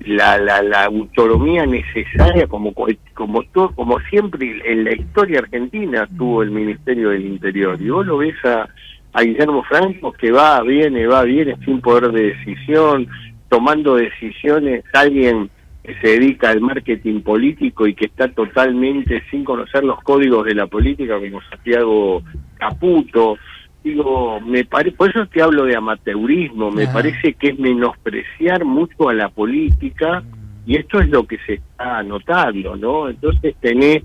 la, 0.00 0.38
la, 0.38 0.62
la 0.62 0.84
autonomía 0.84 1.66
necesaria 1.66 2.46
como 2.46 2.74
como 3.14 3.42
todo, 3.44 3.70
como 3.70 4.00
siempre 4.10 4.60
en 4.64 4.84
la 4.84 4.92
historia 4.94 5.40
argentina 5.40 6.08
tuvo 6.16 6.42
el 6.42 6.50
Ministerio 6.50 7.10
del 7.10 7.26
Interior 7.26 7.80
y 7.80 7.88
vos 7.88 8.06
lo 8.06 8.18
ves 8.18 8.36
a, 8.44 8.68
a 9.16 9.22
Guillermo 9.22 9.62
Franco 9.62 10.12
que 10.12 10.30
va 10.30 10.60
viene 10.60 11.06
va 11.06 11.22
viene 11.22 11.56
sin 11.64 11.80
poder 11.80 12.12
de 12.12 12.34
decisión 12.34 13.08
tomando 13.48 13.96
decisiones 13.96 14.84
alguien 14.92 15.48
que 15.82 15.94
se 16.02 16.08
dedica 16.08 16.50
al 16.50 16.60
marketing 16.60 17.22
político 17.22 17.86
y 17.86 17.94
que 17.94 18.06
está 18.06 18.28
totalmente 18.28 19.22
sin 19.30 19.42
conocer 19.42 19.84
los 19.84 20.02
códigos 20.02 20.44
de 20.44 20.54
la 20.54 20.66
política, 20.66 21.18
como 21.18 21.40
Santiago 21.48 22.22
Caputo. 22.58 23.38
Digo, 23.82 24.40
me 24.40 24.64
por 24.64 25.08
eso 25.08 25.26
te 25.28 25.40
hablo 25.40 25.64
de 25.64 25.76
amateurismo, 25.76 26.70
me 26.70 26.86
parece 26.88 27.34
que 27.34 27.50
es 27.50 27.58
menospreciar 27.58 28.64
mucho 28.64 29.08
a 29.08 29.14
la 29.14 29.28
política 29.30 30.24
y 30.66 30.76
esto 30.76 31.00
es 31.00 31.08
lo 31.08 31.26
que 31.26 31.38
se 31.46 31.54
está 31.54 32.02
notando, 32.02 32.76
¿no? 32.76 33.08
Entonces 33.08 33.54
tenés 33.60 34.02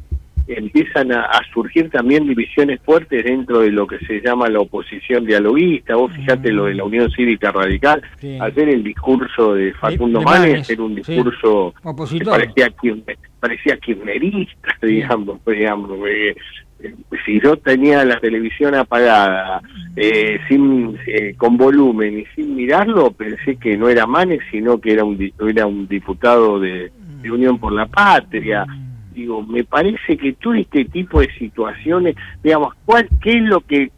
empiezan 0.58 1.12
a, 1.12 1.30
surgir 1.54 1.90
también 1.90 2.28
divisiones 2.28 2.80
fuertes 2.82 3.24
dentro 3.24 3.60
de 3.62 3.72
lo 3.72 3.88
que 3.88 4.00
se 4.00 4.22
llama 4.22 4.50
la 4.50 4.60
oposición 4.60 5.26
dialoguista. 5.26 5.96
Vos 5.96 6.14
fíjate 6.14 6.52
lo 6.52 6.66
de 6.66 6.76
la 6.76 6.84
Unión 6.84 7.12
Cívica 7.12 7.52
Radical. 7.52 8.02
Ayer 8.22 8.70
el 8.70 8.84
discurso 8.84 9.54
de 9.54 9.74
Facundo 9.74 10.22
Manes 10.22 10.70
era 10.70 10.84
un 10.84 10.96
discurso 10.96 11.74
que 12.10 12.26
parecía, 12.26 12.74
parecía 13.40 13.78
kirchnerista, 13.78 14.78
digamos. 14.82 15.40
digamos 15.46 15.90
eh, 16.08 16.36
si 17.26 17.40
yo 17.40 17.58
tenía 17.58 18.04
la 18.04 18.20
televisión 18.20 18.74
apagada, 18.74 19.62
eh, 19.96 20.40
sin 20.48 20.98
eh, 21.06 21.36
con 21.38 21.58
volumen 21.58 22.20
y 22.20 22.26
sin 22.36 22.56
mirarlo, 22.56 23.12
pensé 23.12 23.58
que 23.58 23.78
no 23.78 23.88
era 23.88 24.08
Manes, 24.08 24.42
sino 24.50 24.80
que 24.80 24.94
era 24.94 25.04
un, 25.04 25.32
era 25.48 25.68
un 25.68 25.88
diputado 25.88 26.60
de, 26.60 26.92
de 27.22 27.32
Unión 27.32 27.60
por 27.60 27.72
la 27.72 27.86
Patria 27.86 28.66
digo, 29.14 29.44
me 29.44 29.64
parece 29.64 30.18
que 30.18 30.34
todo 30.34 30.54
este 30.54 30.86
tipo 30.86 31.22
de 31.22 31.32
situaciones, 31.38 32.16
digamos, 32.44 32.74
¿cuál, 32.86 33.08
¿qué 33.22 33.38
es 33.38 33.44
lo 33.44 33.62
que... 33.62 33.92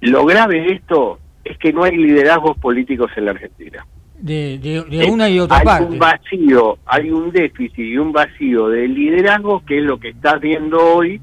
Lo 0.00 0.24
grave 0.24 0.60
de 0.60 0.72
esto 0.74 1.18
es 1.44 1.56
que 1.58 1.72
no 1.72 1.84
hay 1.84 1.96
liderazgos 1.96 2.56
políticos 2.58 3.10
en 3.16 3.24
la 3.24 3.30
Argentina. 3.32 3.86
De, 4.18 4.58
de, 4.58 5.10
una 5.10 5.28
y 5.28 5.38
otra 5.40 5.60
parte. 5.62 5.84
Hay 5.84 5.92
un 5.92 5.98
vacío, 5.98 6.78
hay 6.86 7.10
un 7.10 7.30
déficit 7.30 7.78
y 7.78 7.98
un 7.98 8.12
vacío 8.12 8.68
de 8.68 8.88
liderazgo 8.88 9.62
que 9.64 9.78
es 9.78 9.84
lo 9.84 9.98
que 9.98 10.10
estás 10.10 10.40
viendo 10.40 10.78
hoy 10.78 11.20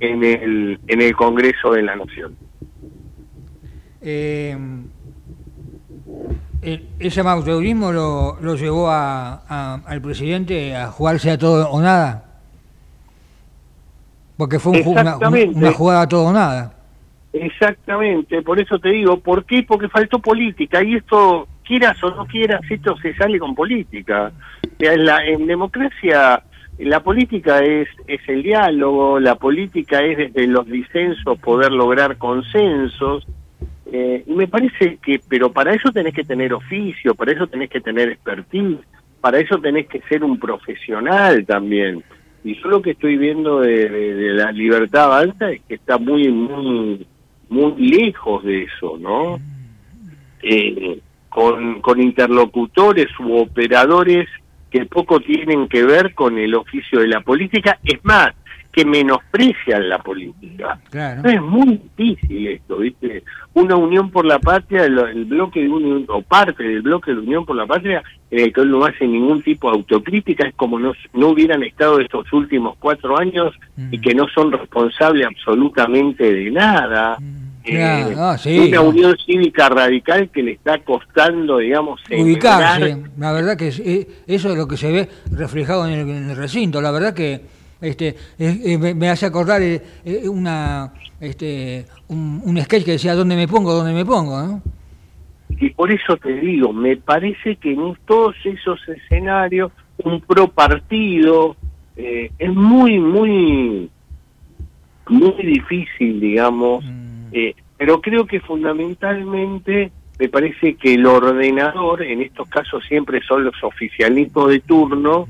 en 0.00 0.24
el, 0.24 0.78
en 0.86 1.02
el 1.02 1.16
Congreso 1.16 1.72
de 1.72 1.82
la 1.82 1.96
Nación. 1.96 2.36
Eh, 4.00 4.56
eh, 4.56 4.56
ese 6.62 7.22
mauteurismo 7.22 7.92
lo, 7.92 8.38
lo 8.40 8.56
llevó 8.56 8.88
a, 8.90 9.74
al 9.84 10.00
presidente 10.00 10.74
a 10.74 10.88
jugarse 10.88 11.30
a 11.30 11.38
todo 11.38 11.70
o 11.70 11.80
nada. 11.80 12.24
Porque 14.36 14.58
fue 14.58 14.82
una, 14.82 15.16
una, 15.16 15.72
jugada 15.72 16.02
a 16.02 16.08
todo 16.08 16.26
o 16.26 16.32
nada. 16.32 16.74
Exactamente, 17.32 18.42
por 18.42 18.60
eso 18.60 18.78
te 18.78 18.88
digo, 18.90 19.18
¿por 19.18 19.44
qué? 19.44 19.62
Porque 19.62 19.88
faltó 19.88 20.18
política 20.18 20.82
y 20.82 20.94
esto, 20.94 21.46
quieras 21.64 22.02
o 22.02 22.10
no 22.10 22.26
quieras, 22.26 22.60
esto 22.70 22.96
se 22.98 23.14
sale 23.14 23.38
con 23.38 23.54
política. 23.54 24.32
En, 24.78 25.04
la, 25.04 25.24
en 25.24 25.46
democracia 25.46 26.42
la 26.78 27.00
política 27.00 27.58
es, 27.58 27.88
es 28.06 28.20
el 28.28 28.44
diálogo, 28.44 29.18
la 29.18 29.34
política 29.34 30.00
es 30.00 30.16
desde 30.16 30.46
los 30.46 30.66
disensos 30.66 31.38
poder 31.40 31.72
lograr 31.72 32.16
consensos 32.18 33.26
eh, 33.90 34.24
y 34.26 34.32
me 34.32 34.48
parece 34.48 34.98
que, 35.02 35.20
pero 35.28 35.50
para 35.50 35.74
eso 35.74 35.90
tenés 35.90 36.14
que 36.14 36.24
tener 36.24 36.52
oficio, 36.52 37.14
para 37.14 37.32
eso 37.32 37.46
tenés 37.46 37.70
que 37.70 37.80
tener 37.80 38.10
expertise, 38.10 38.78
para 39.20 39.38
eso 39.38 39.58
tenés 39.58 39.86
que 39.86 40.00
ser 40.02 40.22
un 40.22 40.38
profesional 40.38 41.46
también. 41.46 42.02
Y 42.44 42.54
yo 42.60 42.68
lo 42.68 42.82
que 42.82 42.90
estoy 42.90 43.16
viendo 43.16 43.60
de, 43.60 44.32
la 44.34 44.52
libertad 44.52 45.04
avanza 45.04 45.50
es 45.50 45.62
que 45.62 45.74
está 45.74 45.98
muy, 45.98 46.28
muy, 46.28 47.06
muy 47.48 47.90
lejos 47.90 48.44
de 48.44 48.64
eso, 48.64 48.98
¿no? 48.98 49.38
Eh, 50.42 51.00
con, 51.28 51.80
con 51.80 52.00
interlocutores 52.00 53.08
u 53.18 53.38
operadores 53.38 54.28
que 54.70 54.86
poco 54.86 55.20
tienen 55.20 55.68
que 55.68 55.84
ver 55.84 56.14
con 56.14 56.38
el 56.38 56.54
oficio 56.54 57.00
de 57.00 57.08
la 57.08 57.20
política. 57.20 57.78
Es 57.84 58.04
más, 58.04 58.34
que 58.78 58.84
menosprecian 58.84 59.88
la 59.88 59.98
política. 59.98 60.78
Es 61.24 61.42
muy 61.42 61.80
difícil 61.96 62.46
esto, 62.46 62.76
¿viste? 62.76 63.24
Una 63.54 63.76
unión 63.76 64.10
por 64.10 64.24
la 64.24 64.38
patria, 64.38 64.84
el, 64.84 65.24
bloque 65.24 65.62
de 65.62 65.68
unión, 65.68 66.04
o 66.08 66.22
parte 66.22 66.62
del 66.62 66.82
bloque 66.82 67.12
de 67.12 67.18
unión 67.18 67.44
por 67.44 67.56
la 67.56 67.66
patria, 67.66 68.02
en 68.30 68.38
el 68.40 68.52
que 68.52 68.64
no 68.64 68.84
hace 68.84 69.06
ningún 69.06 69.42
tipo 69.42 69.70
de 69.70 69.78
autocrítica, 69.78 70.46
es 70.46 70.54
como 70.54 70.78
no, 70.78 70.92
no 71.14 71.28
hubieran 71.28 71.62
estado 71.64 71.98
estos 71.98 72.32
últimos 72.32 72.76
cuatro 72.78 73.18
años 73.18 73.52
y 73.90 73.98
mm. 73.98 74.00
que 74.00 74.14
no 74.14 74.28
son 74.28 74.52
responsables 74.52 75.26
absolutamente 75.26 76.32
de 76.32 76.50
nada. 76.50 77.16
Mm. 77.18 77.47
Eh, 77.70 78.14
ah, 78.16 78.36
una 78.66 78.80
unión 78.80 79.16
cívica 79.24 79.68
radical 79.68 80.30
que 80.30 80.42
le 80.42 80.52
está 80.52 80.78
costando, 80.78 81.58
digamos, 81.58 82.00
ubicarse. 82.10 82.96
La 83.18 83.32
verdad 83.32 83.56
que 83.56 83.68
eh, 83.68 84.08
eso 84.26 84.50
es 84.50 84.56
lo 84.56 84.66
que 84.66 84.76
se 84.76 84.90
ve 84.90 85.08
reflejado 85.30 85.86
en 85.86 86.08
el 86.08 86.36
recinto. 86.36 86.80
La 86.80 86.90
verdad 86.90 87.14
que 87.14 87.40
este, 87.80 88.16
me 88.94 89.08
hace 89.08 89.26
acordar 89.26 89.62
eh, 89.62 89.80
eh, 90.04 90.28
una, 90.28 90.92
este, 91.20 91.86
un, 92.08 92.60
sketch 92.62 92.84
que 92.84 92.92
decía 92.92 93.14
¿dónde 93.14 93.36
me 93.36 93.46
pongo? 93.46 93.72
¿dónde 93.72 93.92
me 93.92 94.04
pongo? 94.04 94.60
Y 95.60 95.70
por 95.70 95.90
eso 95.90 96.16
te 96.16 96.32
digo, 96.40 96.72
me 96.72 96.96
parece 96.96 97.56
que 97.56 97.72
en 97.72 97.96
todos 98.06 98.34
esos 98.44 98.80
escenarios 98.88 99.72
un 99.98 100.20
pro 100.20 100.48
partido 100.48 101.56
eh, 101.96 102.30
es 102.38 102.52
muy, 102.52 102.98
muy, 102.98 103.88
muy 105.08 105.42
difícil, 105.42 106.20
digamos, 106.20 106.84
mm. 106.84 107.07
Pero 107.76 108.00
creo 108.00 108.26
que 108.26 108.40
fundamentalmente 108.40 109.92
me 110.18 110.28
parece 110.28 110.74
que 110.74 110.94
el 110.94 111.06
ordenador, 111.06 112.02
en 112.02 112.22
estos 112.22 112.48
casos 112.48 112.84
siempre 112.88 113.20
son 113.22 113.44
los 113.44 113.54
oficialismos 113.62 114.50
de 114.50 114.60
turno, 114.60 115.28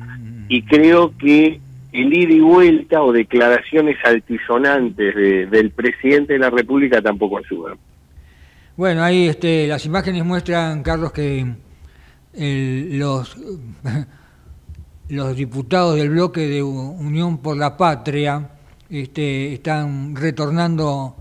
y 0.48 0.62
creo 0.62 1.16
que 1.18 1.60
el 1.92 2.14
ida 2.14 2.32
y 2.32 2.40
vuelta 2.40 3.02
o 3.02 3.12
declaraciones 3.12 3.96
altisonantes 4.04 5.14
del 5.50 5.70
presidente 5.70 6.34
de 6.34 6.38
la 6.38 6.50
República 6.50 7.02
tampoco 7.02 7.38
ayudan. 7.38 7.78
Bueno, 8.76 9.02
ahí 9.02 9.26
este, 9.26 9.66
las 9.66 9.84
imágenes 9.84 10.24
muestran, 10.24 10.82
Carlos, 10.82 11.12
que 11.12 11.44
los, 12.32 13.36
los 15.08 15.36
diputados 15.36 15.96
del 15.96 16.10
bloque 16.10 16.42
de 16.42 16.62
Unión 16.62 17.38
por 17.38 17.56
la 17.56 17.76
Patria 17.76 18.50
este, 18.88 19.52
están 19.54 20.14
retornando, 20.14 21.16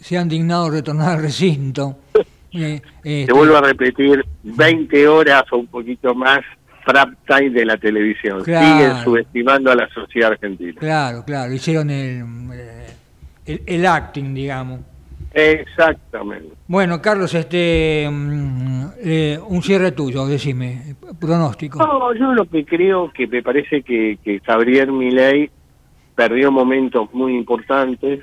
se 0.00 0.18
han 0.18 0.28
dignado 0.28 0.70
retornar 0.70 1.16
al 1.16 1.22
recinto. 1.22 1.96
Eh, 2.52 2.82
Te 3.00 3.20
este, 3.20 3.32
vuelvo 3.32 3.58
a 3.58 3.60
repetir, 3.60 4.24
20 4.42 5.06
horas 5.06 5.44
o 5.52 5.58
un 5.58 5.68
poquito 5.68 6.16
más 6.16 6.40
time 7.26 7.50
de 7.50 7.64
la 7.64 7.76
televisión. 7.76 8.44
Siguen 8.44 8.96
subestimando 9.04 9.70
a 9.70 9.76
la 9.76 9.88
sociedad 9.90 10.32
argentina. 10.32 10.74
Claro, 10.78 11.24
claro, 11.24 11.52
hicieron 11.52 11.90
el, 11.90 12.24
el, 13.46 13.86
acting, 13.86 14.34
digamos. 14.34 14.80
Exactamente. 15.32 16.48
Bueno, 16.66 17.00
Carlos, 17.00 17.32
este 17.34 18.08
mm, 18.10 18.84
eh, 19.04 19.38
un 19.48 19.62
cierre 19.62 19.92
tuyo, 19.92 20.26
decime, 20.26 20.96
pronóstico. 21.20 21.78
No, 21.78 22.12
yo 22.14 22.34
lo 22.34 22.46
que 22.46 22.64
creo 22.64 23.12
que 23.12 23.28
me 23.28 23.42
parece 23.42 23.82
que, 23.82 24.18
que 24.24 24.40
Gabriel 24.44 24.90
Milei 24.90 25.50
perdió 26.16 26.50
momentos 26.50 27.08
muy 27.14 27.36
importantes 27.36 28.20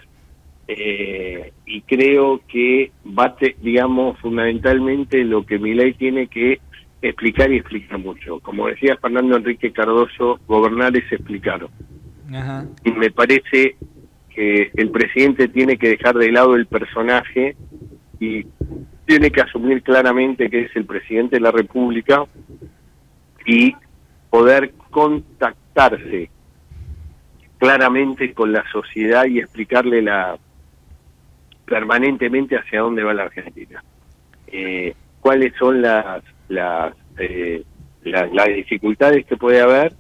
eh, 0.67 1.53
y 1.65 1.82
creo 1.82 2.41
que 2.47 2.91
bate, 3.03 3.56
digamos, 3.62 4.19
fundamentalmente 4.19 5.23
lo 5.23 5.45
que 5.45 5.60
mi 5.60 5.73
ley 5.73 5.93
tiene 5.93 6.27
que 6.27 6.60
explicar 7.01 7.51
y 7.51 7.58
explica 7.58 7.97
mucho. 7.97 8.39
Como 8.39 8.67
decía 8.67 8.97
Fernando 9.01 9.38
Enrique 9.38 9.71
Cardoso, 9.71 10.39
gobernar 10.47 10.95
es 10.97 11.10
explicar. 11.12 11.67
Y 12.84 12.91
me 12.91 13.12
parece 13.12 13.77
que 14.30 14.71
el 14.75 14.91
presidente 14.91 15.47
tiene 15.47 15.77
que 15.77 15.89
dejar 15.89 16.15
de 16.15 16.32
lado 16.32 16.56
el 16.56 16.65
personaje 16.65 17.56
y 18.19 18.45
tiene 19.06 19.32
que 19.32 19.41
asumir 19.41 19.82
claramente 19.84 20.49
que 20.49 20.63
es 20.63 20.75
el 20.75 20.86
presidente 20.86 21.38
de 21.38 21.41
la 21.41 21.51
República 21.51 22.25
y 23.45 23.73
poder 24.30 24.73
contactarse 24.91 26.30
claramente 27.58 28.34
con 28.34 28.51
la 28.51 28.63
sociedad 28.69 29.25
y 29.25 29.39
explicarle 29.39 30.01
la 30.01 30.38
permanentemente 31.67 32.58
hacia 32.58 32.82
dónde 32.82 33.03
va 33.03 33.13
la 33.13 33.23
Argentina. 33.23 33.84
Eh, 34.47 34.95
cuáles 35.19 35.53
son 35.60 35.82
las 35.82 36.23
las, 36.47 36.93
eh, 37.19 37.63
las 38.03 38.47
dificultades 38.47 39.25
que 39.25 39.36
puede 39.36 39.60
haber 39.60 39.93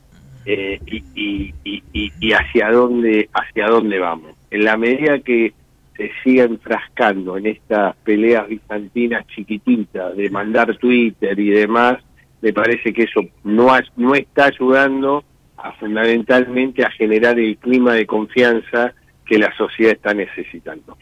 eh, 0.45 0.79
y, 0.85 1.03
y, 1.13 1.53
y, 1.65 2.11
y, 2.19 2.31
hacia 2.31 2.71
dónde 2.71 3.29
hacia 3.33 3.67
dónde 3.67 3.99
vamos. 3.99 4.33
En 4.49 4.63
la 4.63 4.77
medida 4.77 5.19
que 5.19 5.53
se 5.97 6.11
siga 6.23 6.45
enfrascando 6.45 7.37
en 7.37 7.47
estas 7.47 7.95
peleas 7.97 8.47
bizantinas 8.47 9.27
chiquititas 9.27 10.15
de 10.15 10.29
mandar 10.29 10.77
Twitter 10.77 11.37
y 11.37 11.49
demás, 11.49 11.97
me 12.41 12.53
parece 12.53 12.93
que 12.93 13.03
eso 13.03 13.21
no, 13.43 13.75
no 13.97 14.15
está 14.15 14.45
ayudando 14.45 15.25
a 15.57 15.73
fundamentalmente 15.73 16.85
a 16.85 16.91
generar 16.91 17.37
el 17.39 17.57
clima 17.57 17.95
de 17.95 18.05
confianza 18.05 18.93
que 19.25 19.37
la 19.37 19.53
sociedad 19.57 19.93
está 19.93 20.13
necesitando. 20.13 20.97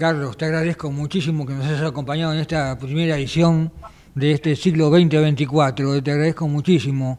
Carlos, 0.00 0.34
te 0.38 0.46
agradezco 0.46 0.90
muchísimo 0.90 1.44
que 1.44 1.52
nos 1.52 1.66
hayas 1.66 1.82
acompañado 1.82 2.32
en 2.32 2.38
esta 2.38 2.78
primera 2.78 3.18
edición 3.18 3.70
de 4.14 4.32
este 4.32 4.56
siglo 4.56 4.88
2024. 4.88 6.02
Te 6.02 6.10
agradezco 6.10 6.48
muchísimo. 6.48 7.18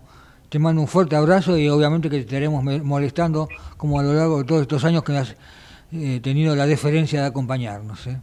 Te 0.49 0.57
mando 0.57 0.81
un 0.81 0.87
fuerte 0.87 1.15
abrazo 1.15 1.59
y 1.59 1.69
obviamente 1.69 2.09
que 2.09 2.15
te 2.15 2.21
estaremos 2.23 2.63
molestando 2.63 3.47
como 3.77 3.99
a 3.99 4.03
lo 4.03 4.15
largo 4.15 4.39
de 4.39 4.45
todos 4.45 4.63
estos 4.63 4.83
años 4.83 5.03
que 5.03 5.15
has 5.15 5.37
eh, 5.91 6.21
tenido 6.23 6.55
la 6.55 6.65
deferencia 6.65 7.21
de 7.21 7.27
acompañarnos. 7.27 8.07
¿eh? 8.07 8.19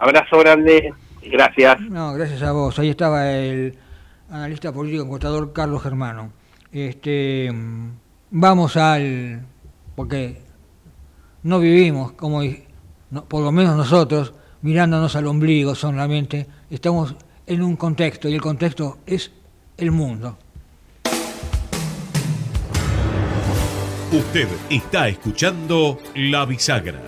Abrazo 0.00 0.40
grande, 0.40 0.92
gracias. 1.30 1.80
No, 1.82 2.12
gracias 2.14 2.42
a 2.42 2.50
vos. 2.50 2.76
Ahí 2.80 2.88
estaba 2.88 3.30
el 3.30 3.78
analista 4.30 4.72
político 4.72 5.04
encuestador 5.04 5.52
Carlos 5.52 5.80
Germano. 5.80 6.32
Este, 6.72 7.52
vamos 8.32 8.76
al, 8.76 9.46
porque 9.94 10.42
no 11.44 11.60
vivimos 11.60 12.10
como, 12.14 12.42
por 13.28 13.42
lo 13.42 13.52
menos 13.52 13.76
nosotros, 13.76 14.32
mirándonos 14.62 15.16
al 15.16 15.26
ombligo 15.26 15.74
solamente, 15.74 16.46
estamos 16.70 17.14
en 17.46 17.62
un 17.62 17.76
contexto 17.76 18.28
y 18.28 18.34
el 18.34 18.40
contexto 18.40 18.98
es 19.06 19.30
el 19.76 19.90
mundo. 19.90 20.38
Usted 24.12 24.48
está 24.68 25.08
escuchando 25.08 25.98
La 26.16 26.44
Bisagra. 26.44 27.00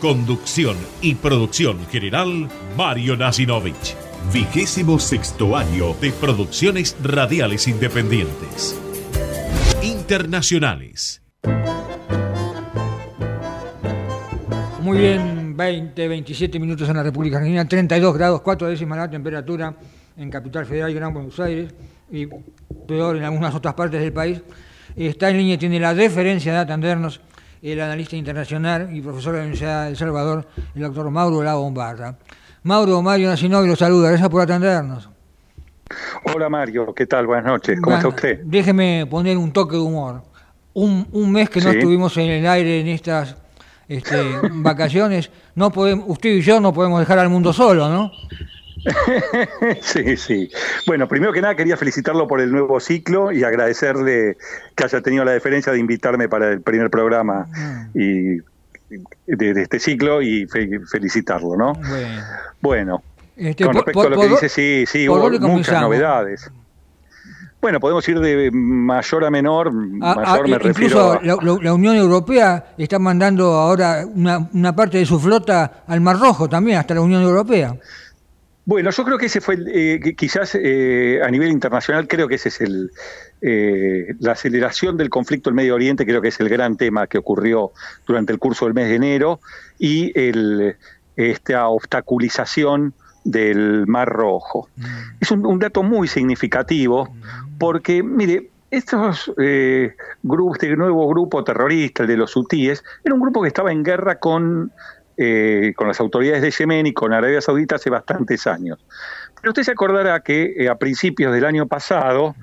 Conducción 0.00 0.76
y 1.00 1.14
producción 1.14 1.86
general 1.86 2.48
Mario 2.76 3.16
Nasinovich. 3.16 3.94
Vigésimo 4.32 4.98
sexto 4.98 5.56
año 5.56 5.94
de 6.00 6.10
producciones 6.10 6.96
radiales 7.00 7.68
independientes. 7.68 8.76
Internacionales. 9.82 11.22
Muy 14.86 14.98
bien, 14.98 15.56
20, 15.56 16.06
27 16.06 16.60
minutos 16.60 16.88
en 16.88 16.94
la 16.94 17.02
República 17.02 17.38
Argentina, 17.38 17.66
32 17.66 18.16
grados, 18.16 18.40
4 18.40 18.68
décimas 18.68 18.96
la 18.96 19.10
temperatura 19.10 19.74
en 20.16 20.30
Capital 20.30 20.64
Federal 20.64 20.92
y 20.92 20.94
Gran 20.94 21.12
Buenos 21.12 21.40
Aires, 21.40 21.74
y 22.08 22.28
peor 22.86 23.16
en 23.16 23.24
algunas 23.24 23.52
otras 23.52 23.74
partes 23.74 24.00
del 24.00 24.12
país. 24.12 24.40
Está 24.94 25.30
en 25.30 25.38
línea, 25.38 25.58
tiene 25.58 25.80
la 25.80 25.92
deferencia 25.92 26.52
de 26.52 26.58
atendernos 26.58 27.20
el 27.62 27.80
analista 27.80 28.14
internacional 28.14 28.88
y 28.94 29.00
profesor 29.00 29.32
de 29.32 29.38
la 29.38 29.44
Universidad 29.46 29.84
de 29.86 29.90
El 29.90 29.96
Salvador, 29.96 30.46
el 30.76 30.82
doctor 30.82 31.10
Mauro 31.10 31.42
La 31.42 31.56
Bombarda. 31.56 32.16
Mauro, 32.62 33.02
Mario 33.02 33.28
Nacinovi 33.28 33.66
lo 33.66 33.74
saluda, 33.74 34.10
gracias 34.10 34.28
por 34.28 34.42
atendernos. 34.42 35.10
Hola 36.32 36.48
Mario, 36.48 36.94
¿qué 36.94 37.06
tal? 37.06 37.26
Buenas 37.26 37.46
noches, 37.46 37.80
¿cómo 37.80 37.96
está 37.96 38.06
usted? 38.06 38.38
Déjeme 38.44 39.04
poner 39.10 39.36
un 39.36 39.50
toque 39.50 39.74
de 39.74 39.82
humor. 39.82 40.22
Un, 40.74 41.08
un 41.10 41.32
mes 41.32 41.50
que 41.50 41.60
no 41.60 41.70
estuvimos 41.70 42.16
en 42.18 42.30
el 42.30 42.46
aire 42.46 42.82
en 42.82 42.86
estas 42.86 43.36
este, 43.88 44.16
vacaciones, 44.52 45.30
no 45.54 45.70
podemos, 45.70 46.06
usted 46.08 46.30
y 46.30 46.40
yo 46.40 46.60
no 46.60 46.72
podemos 46.72 47.00
dejar 47.00 47.18
al 47.18 47.28
mundo 47.28 47.52
solo, 47.52 47.88
¿no? 47.88 48.12
sí, 49.80 50.16
sí. 50.16 50.50
Bueno, 50.86 51.08
primero 51.08 51.32
que 51.32 51.40
nada 51.40 51.54
quería 51.56 51.76
felicitarlo 51.76 52.26
por 52.26 52.40
el 52.40 52.52
nuevo 52.52 52.78
ciclo 52.80 53.32
y 53.32 53.42
agradecerle 53.42 54.36
que 54.74 54.84
haya 54.84 55.00
tenido 55.00 55.24
la 55.24 55.32
deferencia 55.32 55.72
de 55.72 55.78
invitarme 55.78 56.28
para 56.28 56.52
el 56.52 56.60
primer 56.60 56.90
programa 56.90 57.46
mm. 57.48 57.98
y 57.98 58.40
de, 59.26 59.62
este 59.62 59.80
ciclo 59.80 60.22
y 60.22 60.46
felicitarlo, 60.46 61.56
¿no? 61.56 61.72
Bueno, 62.60 63.02
este, 63.36 63.64
con 63.64 63.74
respecto 63.74 64.02
a 64.02 64.10
lo 64.10 64.20
que 64.20 64.28
dice, 64.28 64.48
sí, 64.48 64.84
sí, 64.86 65.08
hubo 65.08 65.30
muchas 65.48 65.80
novedades. 65.80 66.50
Bueno, 67.66 67.80
podemos 67.80 68.08
ir 68.08 68.20
de 68.20 68.48
mayor 68.52 69.24
a 69.24 69.30
menor. 69.32 69.72
Ah, 70.00 70.14
mayor 70.14 70.46
ah, 70.46 70.48
me 70.48 70.56
refiero 70.56 71.20
la, 71.20 71.74
Unión 71.74 71.96
Europea 71.96 72.74
está 72.78 73.00
mandando 73.00 73.54
ahora 73.54 74.06
una, 74.06 74.76
parte 74.76 74.98
de 74.98 75.04
su 75.04 75.18
flota 75.18 75.82
al 75.88 76.00
Mar 76.00 76.16
Rojo 76.16 76.48
también, 76.48 76.78
hasta 76.78 76.94
la 76.94 77.00
Unión 77.00 77.22
Europea. 77.22 77.74
Bueno, 78.66 78.90
yo 78.90 79.04
creo 79.04 79.18
que 79.18 79.26
ese 79.26 79.40
fue, 79.40 79.58
eh, 79.66 80.14
quizás 80.16 80.54
eh, 80.54 81.18
a 81.24 81.28
nivel 81.28 81.48
internacional, 81.50 82.06
creo 82.06 82.28
que 82.28 82.36
ese 82.36 82.50
es 82.50 82.60
el, 82.60 82.92
eh, 83.42 84.14
la 84.20 84.30
aceleración 84.30 84.96
del 84.96 85.10
conflicto 85.10 85.50
en 85.50 85.56
Medio 85.56 85.74
Oriente, 85.74 86.06
creo 86.06 86.22
que 86.22 86.28
es 86.28 86.38
el 86.38 86.48
gran 86.48 86.76
tema 86.76 87.08
que 87.08 87.18
ocurrió 87.18 87.72
durante 88.06 88.32
el 88.32 88.38
curso 88.38 88.66
del 88.66 88.74
mes 88.74 88.88
de 88.88 88.94
enero, 88.94 89.40
y 89.76 90.16
el, 90.16 90.76
esta 91.16 91.66
obstaculización 91.66 92.94
del 93.26 93.86
Mar 93.86 94.08
Rojo. 94.08 94.68
Mm. 94.76 94.84
Es 95.20 95.30
un, 95.30 95.58
dato 95.58 95.82
muy 95.82 96.08
significativo 96.08 97.08
porque, 97.58 98.02
mire, 98.02 98.50
estos 98.70 99.32
eh, 99.38 99.94
grupos, 100.22 100.58
este 100.60 100.76
nuevo 100.76 101.08
grupo 101.08 101.44
terrorista, 101.44 102.02
el 102.02 102.08
de 102.08 102.16
los 102.16 102.36
hutíes, 102.36 102.84
era 103.04 103.14
un 103.14 103.20
grupo 103.20 103.42
que 103.42 103.48
estaba 103.48 103.72
en 103.72 103.82
guerra 103.82 104.18
con, 104.18 104.72
eh, 105.16 105.72
con 105.76 105.88
las 105.88 106.00
autoridades 106.00 106.42
de 106.42 106.50
Yemen 106.50 106.86
y 106.86 106.92
con 106.92 107.12
Arabia 107.12 107.40
Saudita 107.40 107.76
hace 107.76 107.90
bastantes 107.90 108.46
años. 108.46 108.84
Pero 109.40 109.50
usted 109.50 109.62
se 109.62 109.72
acordará 109.72 110.20
que 110.20 110.54
eh, 110.56 110.68
a 110.68 110.76
principios 110.76 111.32
del 111.32 111.44
año 111.44 111.66
pasado, 111.66 112.34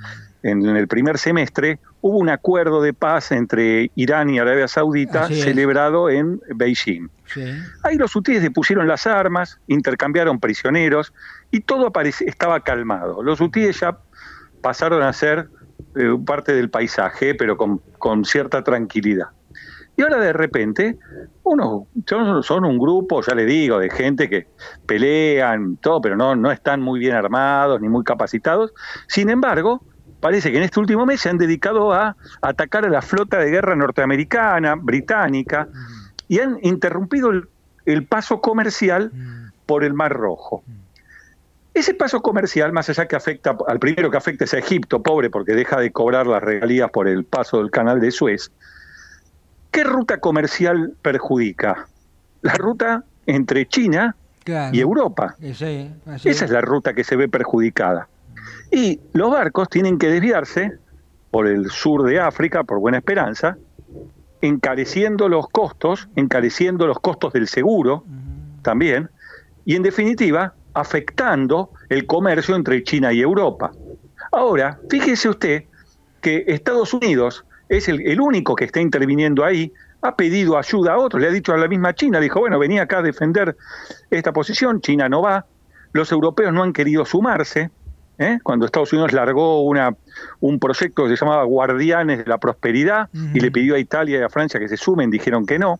en, 0.44 0.66
el 0.66 0.88
primer 0.88 1.18
semestre, 1.18 1.80
hubo 2.02 2.18
un 2.18 2.30
acuerdo 2.30 2.82
de 2.82 2.94
paz 2.94 3.32
entre 3.32 3.92
Irán 3.96 4.30
y 4.30 4.40
Arabia 4.40 4.68
Saudita 4.68 5.28
celebrado 5.30 6.10
en 6.10 6.42
Beijing. 6.54 7.10
Ahí 7.84 7.98
los 7.98 8.16
hutíes 8.16 8.42
depusieron 8.42 8.88
las 8.88 9.08
armas, 9.08 9.60
intercambiaron 9.68 10.40
prisioneros 10.40 11.14
y 11.50 11.62
todo 11.62 11.92
estaba 12.22 12.60
calmado. 12.60 13.24
Los 13.24 13.40
hutíes 13.40 13.80
ya 13.80 13.98
pasaron 14.64 15.04
a 15.04 15.14
ser 15.14 15.50
eh, 15.96 16.18
parte 16.26 16.56
del 16.56 16.72
paisaje, 16.72 17.36
pero 17.36 17.58
con, 17.58 18.26
cierta 18.26 18.64
tranquilidad. 18.64 19.28
Y 19.96 20.02
ahora 20.02 20.18
de 20.18 20.34
repente, 20.34 20.98
uno, 21.44 21.86
son, 22.42 22.66
un 22.66 22.80
grupo, 22.80 23.22
ya 23.22 23.36
le 23.36 23.46
digo, 23.46 23.78
de 23.78 23.92
gente 23.92 24.28
que 24.28 24.48
pelean, 24.88 25.78
todo, 25.78 26.02
pero 26.02 26.16
no, 26.16 26.36
no 26.36 26.52
están 26.52 26.82
muy 26.82 27.00
bien 27.00 27.14
armados 27.14 27.80
ni 27.80 27.90
muy 27.90 28.04
capacitados. 28.04 28.74
Sin 29.08 29.30
embargo, 29.30 29.84
parece 30.20 30.52
que 30.52 30.58
en 30.58 30.64
este 30.64 30.80
último 30.80 31.06
mes 31.06 31.22
se 31.22 31.30
han 31.30 31.38
dedicado 31.38 31.94
a 31.94 32.16
atacar 32.42 32.86
a 32.86 32.90
la 32.90 33.04
flota 33.04 33.38
de 33.38 33.52
guerra 33.52 33.76
norteamericana, 33.76 34.76
británica, 34.76 35.68
y 36.28 36.40
han 36.40 36.58
interrumpido 36.64 37.30
el, 37.86 38.06
paso 38.08 38.42
comercial 38.42 39.12
mm. 39.14 39.52
por 39.68 39.84
el 39.84 39.94
Mar 39.94 40.14
Rojo. 40.14 40.64
Ese 41.74 41.96
paso 41.96 42.22
comercial, 42.22 42.72
más 42.72 42.90
allá 42.90 43.08
que 43.08 43.16
afecta, 43.16 43.58
al 43.68 43.80
primero 43.80 44.12
que 44.12 44.18
afecta 44.18 44.46
es 44.46 44.54
a 44.54 44.60
Egipto, 44.60 45.02
pobre, 45.02 45.30
porque 45.30 45.54
deja 45.54 45.80
de 45.80 45.92
cobrar 45.92 46.28
las 46.28 46.44
regalías 46.44 46.92
por 46.92 47.08
el 47.08 47.26
paso 47.26 47.58
del 47.58 47.72
canal 47.72 48.00
de 48.00 48.12
Suez, 48.12 48.52
¿qué 49.72 49.84
ruta 49.84 50.20
comercial 50.20 50.94
perjudica? 51.02 51.88
La 52.42 52.54
ruta 52.54 53.04
entre 53.26 53.68
China 53.68 54.16
y 54.72 54.80
Europa. 54.80 55.36
Esa 55.42 55.66
es 56.46 56.52
la 56.52 56.62
ruta 56.62 56.94
que 56.94 57.04
se 57.04 57.16
ve 57.16 57.28
perjudicada. 57.28 58.08
Y 58.72 59.00
los 59.14 59.32
barcos 59.32 59.70
tienen 59.70 59.98
que 59.98 60.10
desviarse 60.10 60.74
por 61.32 61.48
el 61.48 61.72
sur 61.72 62.04
de 62.04 62.20
África, 62.20 62.64
por 62.64 62.80
Buena 62.80 63.00
Esperanza, 63.00 63.58
encareciendo 64.42 65.30
los 65.30 65.48
costos, 65.48 66.10
encareciendo 66.16 66.86
los 66.86 67.00
costos 67.00 67.34
del 67.34 67.48
seguro 67.48 68.04
también, 68.62 69.10
y 69.66 69.76
en 69.76 69.84
definitiva 69.84 70.54
afectando 70.74 71.72
el 71.90 72.06
comercio 72.06 72.56
entre 72.56 72.84
China 72.84 73.14
y 73.14 73.22
Europa. 73.22 73.72
Ahora, 74.32 74.80
fíjese 74.90 75.30
usted 75.30 75.64
que 76.22 76.46
Estados 76.48 76.94
Unidos 76.94 77.46
es 77.70 77.88
el, 77.88 78.02
el 78.02 78.22
único 78.22 78.56
que 78.56 78.66
está 78.66 78.82
interviniendo 78.82 79.44
ahí, 79.44 79.72
ha 80.02 80.16
pedido 80.16 80.58
ayuda 80.58 80.94
a 80.94 80.98
otros, 80.98 81.22
le 81.22 81.30
ha 81.30 81.32
dicho 81.32 81.54
a 81.54 81.58
la 81.58 81.68
misma 81.68 81.94
China, 81.94 82.20
le 82.20 82.26
dijo, 82.26 82.40
bueno, 82.40 82.60
venía 82.60 82.84
acá 82.84 83.00
a 83.00 83.02
defender 83.02 83.56
esta 84.10 84.34
posición, 84.34 84.82
China 84.82 85.08
no 85.08 85.22
va, 85.22 85.46
los 85.94 86.12
europeos 86.12 86.54
no 86.54 86.62
han 86.62 86.74
querido 86.74 87.06
sumarse, 87.06 87.72
¿eh? 88.18 88.40
cuando 88.44 88.66
Estados 88.66 88.92
Unidos 88.92 89.14
largó 89.14 89.62
una, 89.62 89.96
un 90.40 90.60
proyecto 90.60 91.04
que 91.04 91.10
se 91.10 91.16
llamaba 91.16 91.44
Guardianes 91.44 92.20
de 92.20 92.26
la 92.26 92.38
Prosperidad 92.38 93.10
y 93.14 93.40
le 93.40 93.52
pidió 93.52 93.76
a 93.76 93.80
Italia 93.80 94.20
y 94.20 94.22
a 94.22 94.30
Francia 94.30 94.60
que 94.60 94.68
se 94.68 94.78
sumen, 94.78 95.10
dijeron 95.10 95.46
que 95.46 95.58
no. 95.58 95.80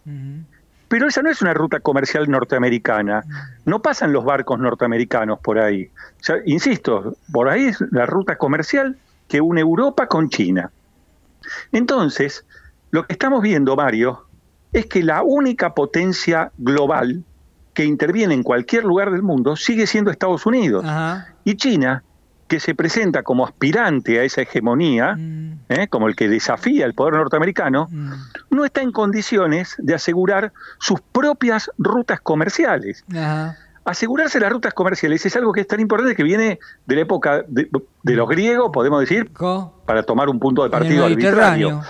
Pero 0.94 1.08
esa 1.08 1.24
no 1.24 1.32
es 1.32 1.42
una 1.42 1.56
ruta 1.56 1.80
comercial 1.80 2.30
norteamericana, 2.30 3.24
no 3.66 3.82
pasan 3.82 4.14
los 4.14 4.24
barcos 4.24 4.60
norteamericanos 4.60 5.40
por 5.40 5.58
ahí. 5.58 5.90
insisto, 6.46 7.16
por 7.32 7.50
ahí 7.50 7.66
es 7.66 7.84
la 7.90 8.06
ruta 8.06 8.38
comercial 8.38 8.96
que 9.28 9.42
une 9.42 9.62
Europa 9.62 10.06
con 10.06 10.30
China. 10.30 10.70
Entonces, 11.72 12.46
lo 12.92 13.08
que 13.08 13.14
estamos 13.14 13.42
viendo, 13.42 13.76
Mario, 13.76 14.28
es 14.72 14.86
que 14.86 15.02
la 15.02 15.24
única 15.24 15.74
potencia 15.74 16.52
global 16.60 17.24
que 17.74 17.86
interviene 17.86 18.36
en 18.36 18.44
cualquier 18.44 18.84
lugar 18.84 19.10
del 19.10 19.24
mundo 19.24 19.56
sigue 19.56 19.88
siendo 19.88 20.12
Estados 20.12 20.46
Unidos. 20.46 20.86
Y 21.44 21.56
China, 21.56 22.04
que 22.54 22.60
se 22.60 22.76
presenta 22.76 23.24
como 23.24 23.48
aspirante 23.48 24.20
a 24.20 24.24
esa 24.24 24.44
hegemonía, 24.44 25.16
mm. 25.16 25.60
¿eh? 25.70 25.88
como 25.88 26.08
el 26.08 26.16
que 26.16 26.30
desafía 26.30 26.86
el 26.86 26.94
poder 26.94 27.16
norteamericano, 27.16 27.88
mm. 27.90 28.12
no 28.52 28.64
está 28.64 28.84
en 28.84 28.92
condiciones 28.92 29.74
de 29.80 29.96
asegurar 29.96 30.54
sus 30.78 31.02
propias 31.02 31.72
rutas 31.80 32.22
comerciales. 32.22 33.04
Asegurarse 33.86 34.40
las 34.40 34.52
rutas 34.52 34.76
comerciales 34.76 35.26
es 35.26 35.36
algo 35.36 35.52
que 35.52 35.62
es 35.62 35.68
tan 35.68 35.80
importante 35.80 36.16
que 36.16 36.22
viene 36.22 36.60
de 36.86 36.96
la 36.96 37.02
época 37.02 37.44
de, 37.48 37.68
los 38.04 38.30
griegos, 38.30 38.70
podemos 38.72 39.00
decir, 39.00 39.32
para 39.88 40.04
tomar 40.04 40.30
un 40.30 40.40
punto 40.40 40.64
de 40.64 40.70
partido 40.70 41.06
arbitrario. 41.06 41.82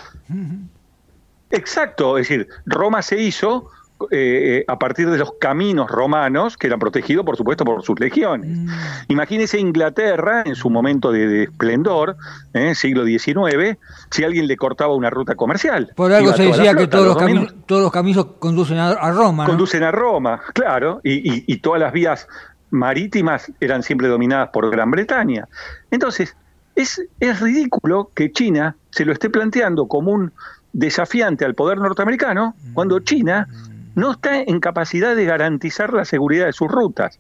Exacto, 1.50 2.18
es 2.18 2.30
decir, 2.30 2.48
Roma 2.66 3.02
se 3.02 3.22
hizo 3.22 3.70
eh, 4.12 4.64
a 4.68 4.78
partir 4.80 5.10
de 5.10 5.18
los 5.18 5.34
caminos 5.40 5.90
romanos 5.90 6.58
que 6.58 6.68
eran 6.68 6.80
protegidos, 6.80 7.26
por 7.26 7.38
supuesto, 7.38 7.66
por 7.66 7.84
sus 7.84 8.00
legiones. 8.00 8.58
Mm. 8.58 8.68
Imagínese 9.10 9.60
Inglaterra 9.60 10.44
en 10.46 10.56
su 10.56 10.70
momento 10.70 11.12
de, 11.12 11.44
esplendor, 11.44 12.18
¿eh? 12.54 12.76
siglo 12.76 13.06
XIX, 13.06 13.78
si 14.12 14.24
alguien 14.24 14.48
le 14.48 14.58
cortaba 14.58 14.96
una 14.96 15.10
ruta 15.10 15.36
comercial. 15.36 15.92
Por 15.96 16.12
algo 16.12 16.34
se 16.34 16.44
decía 16.44 16.76
que 16.76 16.88
todos 16.88 17.08
los, 17.08 17.18
caminos, 17.18 17.54
todos 17.66 17.82
los, 17.84 17.92
caminos, 17.92 18.26
conducen 18.40 18.78
a, 18.78 19.12
Roma. 19.12 19.46
Conducen 19.46 19.84
a 19.84 19.92
Roma, 19.92 20.42
claro, 20.54 21.02
y, 21.04 21.52
y 21.52 21.58
todas 21.58 21.80
las 21.80 21.94
vías 21.94 22.28
marítimas 22.70 23.52
eran 23.60 23.84
siempre 23.84 24.08
dominadas 24.08 24.50
por 24.50 24.70
Gran 24.72 24.90
Bretaña. 24.90 25.48
Entonces, 25.92 26.36
es, 26.76 27.02
es 27.20 27.40
ridículo 27.40 28.10
que 28.14 28.32
China 28.32 28.76
se 28.90 29.06
lo 29.06 29.14
esté 29.14 29.30
planteando 29.30 29.88
como 29.88 30.12
un 30.12 30.32
desafiante 30.74 31.46
al 31.46 31.54
poder 31.54 31.78
norteamericano 31.78 32.56
cuando 32.74 33.00
China 33.00 33.48
no 33.96 34.12
está 34.12 34.42
en 34.42 34.60
capacidad 34.60 35.16
de 35.16 35.26
garantizar 35.26 35.94
la 35.94 36.06
seguridad 36.06 36.46
de 36.46 36.54
sus 36.54 36.70
rutas. 36.70 37.20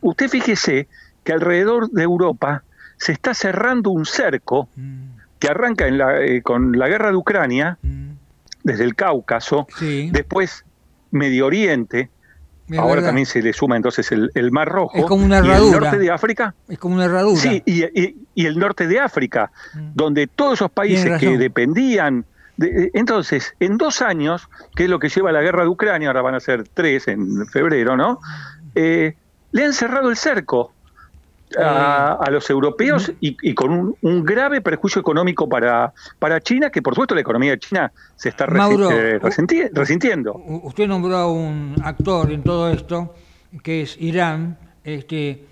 Usted 0.00 0.28
fíjese 0.28 0.88
que 1.24 1.32
alrededor 1.32 1.90
de 1.90 2.02
Europa 2.02 2.64
se 2.96 3.12
está 3.12 3.34
cerrando 3.34 3.90
un 3.90 4.06
cerco 4.06 4.68
que 5.38 5.48
arranca 5.48 5.86
en 5.86 5.98
la, 5.98 6.20
eh, 6.20 6.42
con 6.42 6.78
la 6.78 6.88
guerra 6.88 7.10
de 7.10 7.16
Ucrania, 7.16 7.78
desde 8.64 8.84
el 8.84 8.94
Cáucaso, 8.94 9.66
después 9.80 10.64
Medio 11.10 11.46
Oriente, 11.46 12.10
ahora 12.76 13.02
también 13.02 13.26
se 13.26 13.40
le 13.40 13.52
suma 13.52 13.76
entonces 13.76 14.10
el, 14.12 14.50
Mar 14.50 14.68
Rojo. 14.68 14.96
Es 14.96 15.04
como 15.04 15.24
una 15.24 15.38
herradura. 15.38 15.64
Y 15.64 15.66
el 15.66 15.80
norte 15.80 15.98
de 15.98 16.10
África. 16.10 16.54
Es 16.68 16.78
como 16.78 16.96
una 16.96 17.04
herradura. 17.04 17.40
Sí, 17.40 17.62
y, 17.64 18.26
y 18.34 18.46
el 18.46 18.58
norte 18.58 18.86
de 18.86 19.00
África, 19.00 19.50
donde 19.94 20.26
todos 20.26 20.54
esos 20.54 20.70
países 20.70 21.18
que 21.18 21.38
dependían 21.38 22.24
entonces, 22.58 23.54
en 23.60 23.78
dos 23.78 24.02
años, 24.02 24.48
que 24.74 24.84
es 24.84 24.90
lo 24.90 24.98
que 24.98 25.08
lleva 25.08 25.30
la 25.30 25.42
guerra 25.42 25.62
de 25.62 25.68
Ucrania, 25.68 26.08
ahora 26.08 26.22
van 26.22 26.34
a 26.34 26.40
ser 26.40 26.64
tres 26.68 27.06
en 27.08 27.46
febrero, 27.46 27.96
¿no? 27.96 28.20
Eh, 28.74 29.14
le 29.52 29.64
han 29.64 29.72
cerrado 29.72 30.10
el 30.10 30.16
cerco 30.16 30.72
a, 31.56 32.28
los 32.30 32.50
europeos 32.50 33.12
y, 33.20 33.54
con 33.54 33.96
un, 34.00 34.24
grave 34.24 34.60
perjuicio 34.60 35.00
económico 35.00 35.48
para, 35.48 35.92
para 36.18 36.40
China, 36.40 36.70
que 36.70 36.82
por 36.82 36.94
supuesto 36.94 37.14
la 37.14 37.22
economía 37.22 37.52
de 37.52 37.58
China 37.58 37.92
se 38.16 38.28
está 38.28 38.44
eh, 38.44 39.18
resintiendo. 39.72 40.34
Usted 40.62 40.86
nombró 40.86 41.16
a 41.16 41.32
un 41.32 41.76
actor 41.82 42.30
en 42.32 42.42
todo 42.42 42.70
esto, 42.70 43.14
que 43.62 43.82
es 43.82 43.96
Irán, 43.98 44.58
este, 44.84 45.46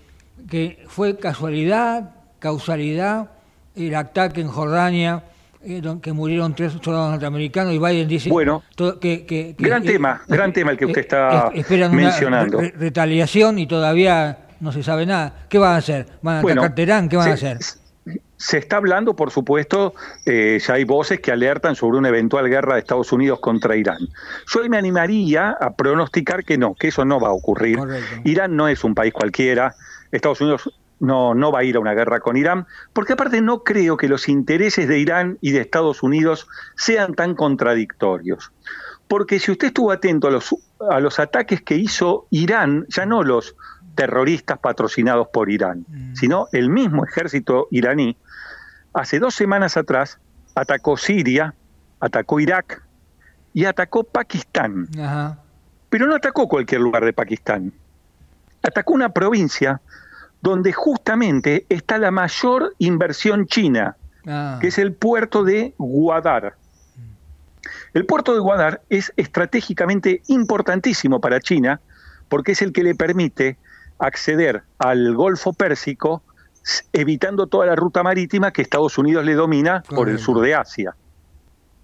que 0.49 0.83
fue 0.87 1.17
casualidad, 1.17 2.11
causalidad, 2.39 3.31
el 3.75 3.95
ataque 3.95 4.41
en 4.41 4.49
Jordania 4.49 5.23
eh, 5.69 5.81
que 6.01 6.13
murieron 6.13 6.55
tres 6.55 6.71
soldados 6.81 7.11
norteamericanos 7.11 7.73
y 7.73 7.77
Biden 7.77 8.07
dice 8.07 8.29
bueno, 8.29 8.63
que, 9.01 9.53
gran 9.57 9.83
tema, 9.83 10.21
gran 10.25 10.53
tema 10.53 10.71
el 10.71 10.77
que 10.77 10.85
usted 10.85 11.01
está 11.01 11.51
mencionando. 11.91 12.61
retaliación 12.77 13.59
y 13.59 13.67
todavía 13.67 14.47
no 14.61 14.71
se 14.71 14.81
sabe 14.81 15.05
nada. 15.05 15.45
¿Qué 15.49 15.57
van 15.57 15.73
a 15.73 15.77
hacer? 15.77 16.07
¿Van 16.21 16.37
a 16.37 16.39
atacar 16.39 16.73
Teherán? 16.73 17.09
¿Qué 17.09 17.17
van 17.17 17.31
a 17.31 17.33
hacer? 17.33 17.57
Se 18.37 18.57
está 18.59 18.77
hablando, 18.77 19.15
por 19.15 19.29
supuesto, 19.29 19.93
eh, 20.25 20.57
ya 20.65 20.75
hay 20.75 20.85
voces 20.85 21.19
que 21.19 21.33
alertan 21.33 21.75
sobre 21.75 21.97
una 21.97 22.07
eventual 22.07 22.47
guerra 22.47 22.75
de 22.75 22.79
Estados 22.79 23.11
Unidos 23.11 23.39
contra 23.41 23.75
Irán. 23.75 23.97
Yo 24.47 24.61
me 24.69 24.77
animaría 24.77 25.49
a 25.59 25.75
pronosticar 25.75 26.45
que 26.45 26.57
no, 26.57 26.75
que 26.75 26.87
eso 26.89 27.03
no 27.03 27.19
va 27.19 27.27
a 27.27 27.33
ocurrir. 27.33 27.77
Irán 28.23 28.55
no 28.55 28.69
es 28.69 28.85
un 28.85 28.95
país 28.95 29.11
cualquiera. 29.11 29.75
Estados 30.11 30.39
Unidos 30.39 30.71
no, 30.99 31.35
no 31.35 31.51
va 31.51 31.59
a 31.59 31.63
ir 31.63 31.75
a 31.75 31.79
una 31.79 31.93
guerra 31.93 32.19
con 32.19 32.37
Irán, 32.37 32.65
porque 32.93 33.13
aparte 33.13 33.41
no 33.41 33.63
creo 33.63 33.97
que 33.97 34.07
los 34.07 34.27
intereses 34.29 34.87
de 34.87 34.99
Irán 34.99 35.37
y 35.41 35.51
de 35.51 35.61
Estados 35.61 36.03
Unidos 36.03 36.47
sean 36.75 37.13
tan 37.13 37.35
contradictorios. 37.35 38.51
Porque 39.07 39.39
si 39.39 39.51
usted 39.51 39.67
estuvo 39.67 39.91
atento 39.91 40.27
a 40.27 40.31
los, 40.31 40.55
a 40.89 40.99
los 40.99 41.19
ataques 41.19 41.61
que 41.61 41.75
hizo 41.75 42.27
Irán, 42.29 42.85
ya 42.89 43.05
no 43.05 43.23
los 43.23 43.55
terroristas 43.95 44.59
patrocinados 44.59 45.27
por 45.31 45.49
Irán, 45.49 45.85
mm. 45.87 46.15
sino 46.15 46.47
el 46.51 46.69
mismo 46.69 47.05
ejército 47.05 47.67
iraní, 47.71 48.17
hace 48.93 49.19
dos 49.19 49.33
semanas 49.33 49.77
atrás 49.77 50.19
atacó 50.55 50.97
Siria, 50.97 51.53
atacó 51.99 52.39
Irak 52.39 52.83
y 53.53 53.65
atacó 53.65 54.03
Pakistán. 54.03 54.87
Pero 55.89 56.05
no 56.05 56.15
atacó 56.15 56.47
cualquier 56.47 56.81
lugar 56.81 57.05
de 57.05 57.13
Pakistán. 57.13 57.73
Atacó 58.61 58.93
una 58.93 59.09
provincia 59.09 59.81
donde 60.41 60.73
justamente 60.73 61.65
está 61.69 61.97
la 61.97 62.11
mayor 62.11 62.75
inversión 62.77 63.47
china, 63.47 63.95
ah. 64.27 64.57
que 64.61 64.67
es 64.67 64.77
el 64.77 64.93
puerto 64.93 65.43
de 65.43 65.73
Guadar. 65.77 66.55
El 67.93 68.05
puerto 68.05 68.33
de 68.33 68.39
Guadar 68.39 68.81
es 68.89 69.11
estratégicamente 69.17 70.21
importantísimo 70.27 71.19
para 71.19 71.39
China 71.39 71.81
porque 72.29 72.51
es 72.51 72.61
el 72.61 72.71
que 72.71 72.83
le 72.83 72.95
permite 72.95 73.57
acceder 73.99 74.63
al 74.77 75.15
Golfo 75.15 75.53
Pérsico 75.53 76.21
evitando 76.93 77.47
toda 77.47 77.65
la 77.65 77.75
ruta 77.75 78.03
marítima 78.03 78.51
que 78.51 78.61
Estados 78.61 78.97
Unidos 78.97 79.25
le 79.25 79.33
domina 79.33 79.83
por 79.89 80.09
el 80.09 80.19
sur 80.19 80.41
de 80.41 80.53
Asia. 80.53 80.95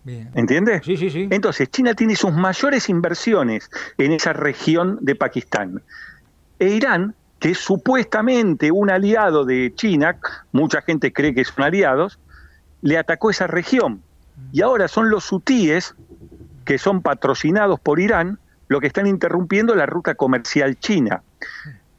¿Entiende? 0.06 0.82
Sí, 0.84 0.98
sí, 0.98 1.10
sí. 1.10 1.28
Entonces, 1.32 1.70
China 1.72 1.94
tiene 1.94 2.16
sus 2.16 2.34
mayores 2.34 2.90
inversiones 2.90 3.70
en 3.98 4.12
esa 4.12 4.34
región 4.34 4.98
de 5.02 5.16
Pakistán. 5.16 5.82
E 6.60 6.70
Irán 6.70 7.16
que 7.44 7.50
es 7.50 7.58
supuestamente 7.58 8.72
un 8.72 8.90
aliado 8.90 9.44
de 9.44 9.74
China, 9.76 10.16
mucha 10.54 10.82
gente 10.82 11.12
cree 11.12 11.36
que 11.36 11.44
son 11.44 11.66
aliados, 11.66 12.18
le 12.82 12.98
atacó 12.98 13.32
esa 13.32 13.48
región. 13.48 14.02
Y 14.54 14.62
ahora 14.62 14.88
son 14.88 15.10
los 15.10 15.30
hutíes, 15.30 15.94
que 16.64 16.78
son 16.78 17.02
patrocinados 17.02 17.82
por 17.82 18.00
Irán, 18.00 18.40
los 18.70 18.80
que 18.80 18.88
están 18.88 19.08
interrumpiendo 19.08 19.76
la 19.76 19.86
ruta 19.86 20.16
comercial 20.16 20.80
china. 20.80 21.22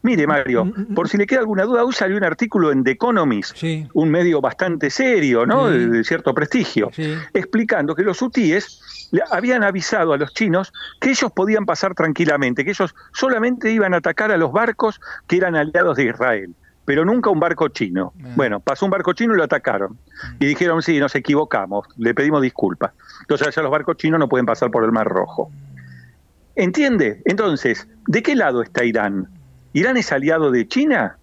Mire, 0.05 0.27
Mario, 0.27 0.71
por 0.95 1.09
si 1.09 1.17
le 1.17 1.27
queda 1.27 1.41
alguna 1.41 1.63
duda, 1.65 1.83
hoy 1.83 1.95
salió 1.95 2.19
un 2.19 2.25
artículo 2.25 2.71
en 2.71 2.85
The 2.85 2.91
Economist, 2.91 3.57
un 3.95 4.11
medio 4.11 4.43
bastante 4.43 4.91
serio, 4.91 5.47
¿no? 5.47 5.71
De, 5.71 6.05
cierto 6.05 6.35
prestigio, 6.35 6.91
explicando 7.33 7.95
que 7.95 8.03
los 8.03 8.21
hutíes 8.21 9.09
habían 9.31 9.65
avisado 9.65 10.13
a 10.13 10.19
los 10.19 10.35
chinos 10.35 10.75
que 11.01 11.09
ellos 11.09 11.33
podían 11.33 11.65
pasar 11.65 11.95
tranquilamente, 11.95 12.67
que 12.67 12.73
ellos 12.73 12.95
solamente 13.15 13.73
iban 13.73 13.95
a 13.95 13.97
atacar 13.97 14.31
a 14.31 14.37
los 14.37 14.53
barcos 14.53 15.01
que 15.27 15.39
eran 15.39 15.57
aliados 15.57 15.97
de 15.97 16.05
Israel, 16.05 16.55
pero 16.85 17.07
nunca 17.07 17.31
un 17.31 17.41
barco 17.41 17.69
chino. 17.69 18.13
Bueno, 18.37 18.61
pasó 18.61 18.85
un 18.85 18.91
barco 18.91 19.15
chino 19.15 19.33
y 19.33 19.39
lo 19.39 19.45
atacaron. 19.45 19.93
Mm. 19.93 20.37
Y 20.41 20.47
dijeron, 20.49 20.83
sí, 20.83 20.99
nos 20.99 21.15
equivocamos, 21.15 21.87
le 21.97 22.13
pedimos 22.13 22.43
disculpas. 22.43 22.93
Entonces 23.23 23.55
ya 23.55 23.63
los 23.63 23.71
barcos 23.71 23.97
chinos 23.97 24.21
no 24.21 24.29
pueden 24.29 24.45
pasar 24.45 24.71
por 24.71 24.85
el 24.85 24.93
Mar 24.93 25.09
Rojo. 25.09 25.51
¿Entiende? 26.57 27.23
Entonces, 27.25 27.89
¿de 28.07 28.23
qué 28.23 28.35
lado 28.35 28.61
está 28.61 28.85
Irán? 28.85 29.31
¿Irán 29.75 29.99
es 29.99 30.11
aliado 30.11 30.51
de 30.51 30.67
China 30.67 31.19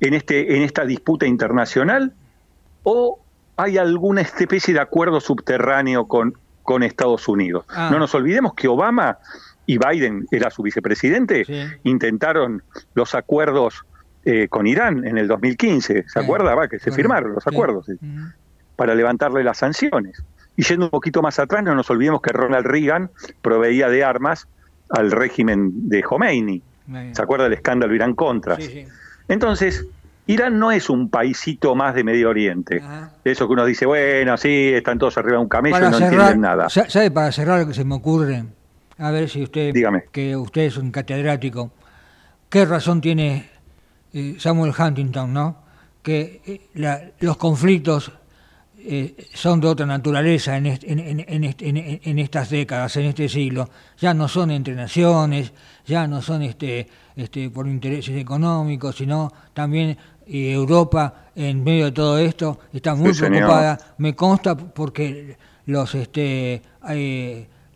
en, 0.00 0.12
este, 0.12 0.56
en 0.56 0.62
esta 0.62 0.84
disputa 0.84 1.26
internacional? 1.26 2.12
¿O 2.82 3.18
hay 3.56 3.78
alguna 3.78 4.20
especie 4.20 4.74
de 4.74 4.80
acuerdo 4.80 5.20
subterráneo 5.20 6.06
con, 6.06 6.34
con 6.62 6.82
Estados 6.82 7.28
Unidos. 7.28 7.64
Ah. 7.68 7.88
No 7.90 7.98
nos 7.98 8.14
olvidemos 8.14 8.54
que 8.54 8.68
Obama 8.68 9.18
y 9.66 9.78
Biden 9.78 10.26
era 10.30 10.50
su 10.50 10.62
vicepresidente, 10.62 11.44
intentaron 11.84 12.62
los 12.94 13.14
acuerdos 13.14 13.84
eh, 14.24 14.48
con 14.48 14.66
Irán 14.66 15.06
en 15.06 15.18
el 15.18 15.28
2015, 15.28 16.04
¿se 16.08 16.20
acuerda? 16.20 16.54
Va, 16.54 16.68
que 16.68 16.78
se 16.78 16.90
firmaron 16.90 17.34
los 17.34 17.46
acuerdos 17.46 17.86
para 18.76 18.94
levantarle 18.94 19.44
las 19.44 19.58
sanciones. 19.58 20.22
Y 20.56 20.62
yendo 20.62 20.86
un 20.86 20.90
poquito 20.90 21.22
más 21.22 21.38
atrás, 21.38 21.62
no 21.62 21.74
nos 21.74 21.90
olvidemos 21.90 22.20
que 22.20 22.32
Ronald 22.32 22.66
Reagan 22.66 23.10
proveía 23.42 23.88
de 23.88 24.02
armas 24.02 24.48
al 24.88 25.10
régimen 25.10 25.88
de 25.88 26.02
Khomeini. 26.02 26.62
¿Se 27.12 27.22
acuerda 27.22 27.44
del 27.44 27.54
escándalo 27.54 27.94
Irán-Contras? 27.94 28.58
Entonces, 29.28 29.86
Irán 30.26 30.58
no 30.58 30.70
es 30.70 30.88
un 30.88 31.08
paisito 31.08 31.74
más 31.74 31.94
de 31.94 32.04
Medio 32.04 32.30
Oriente. 32.30 32.82
Eso 33.24 33.46
que 33.46 33.52
uno 33.52 33.64
dice, 33.64 33.86
bueno, 33.86 34.36
sí, 34.36 34.70
están 34.72 34.98
todos 34.98 35.18
arriba 35.18 35.36
de 35.36 35.42
un 35.42 35.48
camello 35.48 35.76
y 35.76 35.90
no 35.90 35.98
entienden 35.98 36.40
nada. 36.40 36.68
¿Sabe 36.68 37.10
para 37.10 37.32
cerrar 37.32 37.60
lo 37.60 37.66
que 37.66 37.74
se 37.74 37.84
me 37.84 37.94
ocurre? 37.94 38.44
A 38.98 39.10
ver 39.10 39.28
si 39.28 39.42
usted, 39.42 39.72
Dígame. 39.72 40.04
que 40.12 40.36
usted 40.36 40.62
es 40.62 40.76
un 40.76 40.90
catedrático, 40.90 41.72
¿qué 42.48 42.66
razón 42.66 43.00
tiene 43.00 43.48
eh, 44.12 44.36
Samuel 44.38 44.72
Huntington, 44.78 45.32
no? 45.32 45.56
Que 46.02 46.42
eh, 46.74 47.12
los 47.20 47.36
conflictos 47.38 48.12
eh, 48.78 49.14
son 49.34 49.60
de 49.60 49.68
otra 49.68 49.86
naturaleza 49.86 50.56
en, 50.56 50.66
en, 50.66 52.18
estas 52.18 52.50
décadas, 52.50 52.96
en 52.96 53.06
este 53.06 53.28
siglo. 53.28 53.68
Ya 53.98 54.14
no 54.14 54.28
son 54.28 54.50
entre 54.50 54.74
naciones, 54.74 55.52
ya 55.90 56.06
no 56.06 56.22
son 56.22 56.42
este, 56.42 56.86
este, 57.16 57.50
por 57.50 57.66
intereses 57.66 58.16
económicos, 58.16 58.96
sino 58.96 59.30
también 59.52 59.98
Europa, 60.26 61.26
en 61.34 61.64
medio 61.64 61.86
de 61.86 61.92
todo 61.92 62.18
esto, 62.18 62.60
está 62.72 62.94
muy 62.94 63.12
preocupada. 63.12 63.76
Me 63.98 64.14
consta 64.14 64.56
porque 64.56 65.36
los 65.66 65.94
este, 65.96 66.62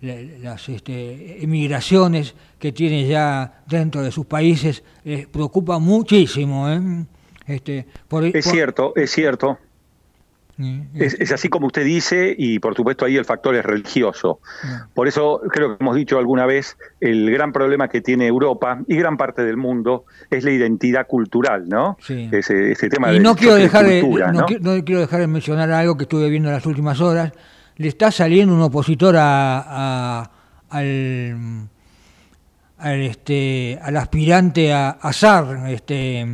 las 0.01 0.69
este, 0.69 1.43
emigraciones 1.43 2.35
que 2.59 2.71
tiene 2.71 3.07
ya 3.09 3.63
dentro 3.67 4.03
de 4.03 4.13
sus 4.13 4.27
países 4.27 4.85
les 5.03 5.27
preocupa 5.27 5.79
muchísimo. 5.81 6.71
¿eh? 6.71 6.81
Este, 7.47 7.87
es 8.33 8.45
cierto, 8.45 8.93
es 8.95 9.11
cierto. 9.11 9.59
Es, 10.95 11.33
así 11.33 11.49
como 11.49 11.67
usted 11.67 11.85
dice 11.85 12.35
y 12.37 12.61
por 12.61 12.77
supuesto 12.77 13.05
ahí 13.05 13.17
el 13.17 13.25
factor 13.25 13.57
es 13.57 13.65
religioso. 13.65 14.41
Por 14.95 15.09
eso 15.09 15.41
creo 15.51 15.77
que 15.77 15.83
hemos 15.83 15.97
dicho 15.97 16.19
alguna 16.19 16.47
vez, 16.47 16.77
el 17.01 17.31
gran 17.31 17.53
problema 17.53 17.89
que 17.89 18.01
tiene 18.01 18.27
Europa 18.27 18.81
y 18.87 18.97
gran 18.97 19.17
parte 19.17 19.43
del 19.43 19.57
mundo 19.57 20.05
es 20.31 20.45
la 20.45 20.53
identidad 20.53 21.07
cultural, 21.07 21.69
¿no? 21.69 21.97
Ese, 22.09 22.89
tema 22.89 23.13
y 23.13 23.21
no 23.21 23.35
quiero 23.35 23.55
dejar 23.55 23.87
de, 23.87 24.03
¿no? 24.03 24.47
quiero 24.85 25.01
dejar 25.01 25.21
de 25.21 25.27
mencionar 25.27 25.71
algo 25.73 25.97
que 25.97 26.05
estuve 26.05 26.29
viendo 26.31 26.49
en 26.49 26.55
las 26.55 26.67
últimas 26.67 27.01
horas, 27.01 27.33
le 27.77 27.89
está 27.89 28.11
saliendo 28.11 28.55
un 28.55 28.63
opositor 28.63 29.17
a, 29.19 30.31
al, 30.71 31.69
al, 32.79 33.01
este, 33.03 33.79
al 33.83 33.97
aspirante 33.97 34.73
a, 34.73 34.99
a. 35.01 35.71
Este, 35.71 36.27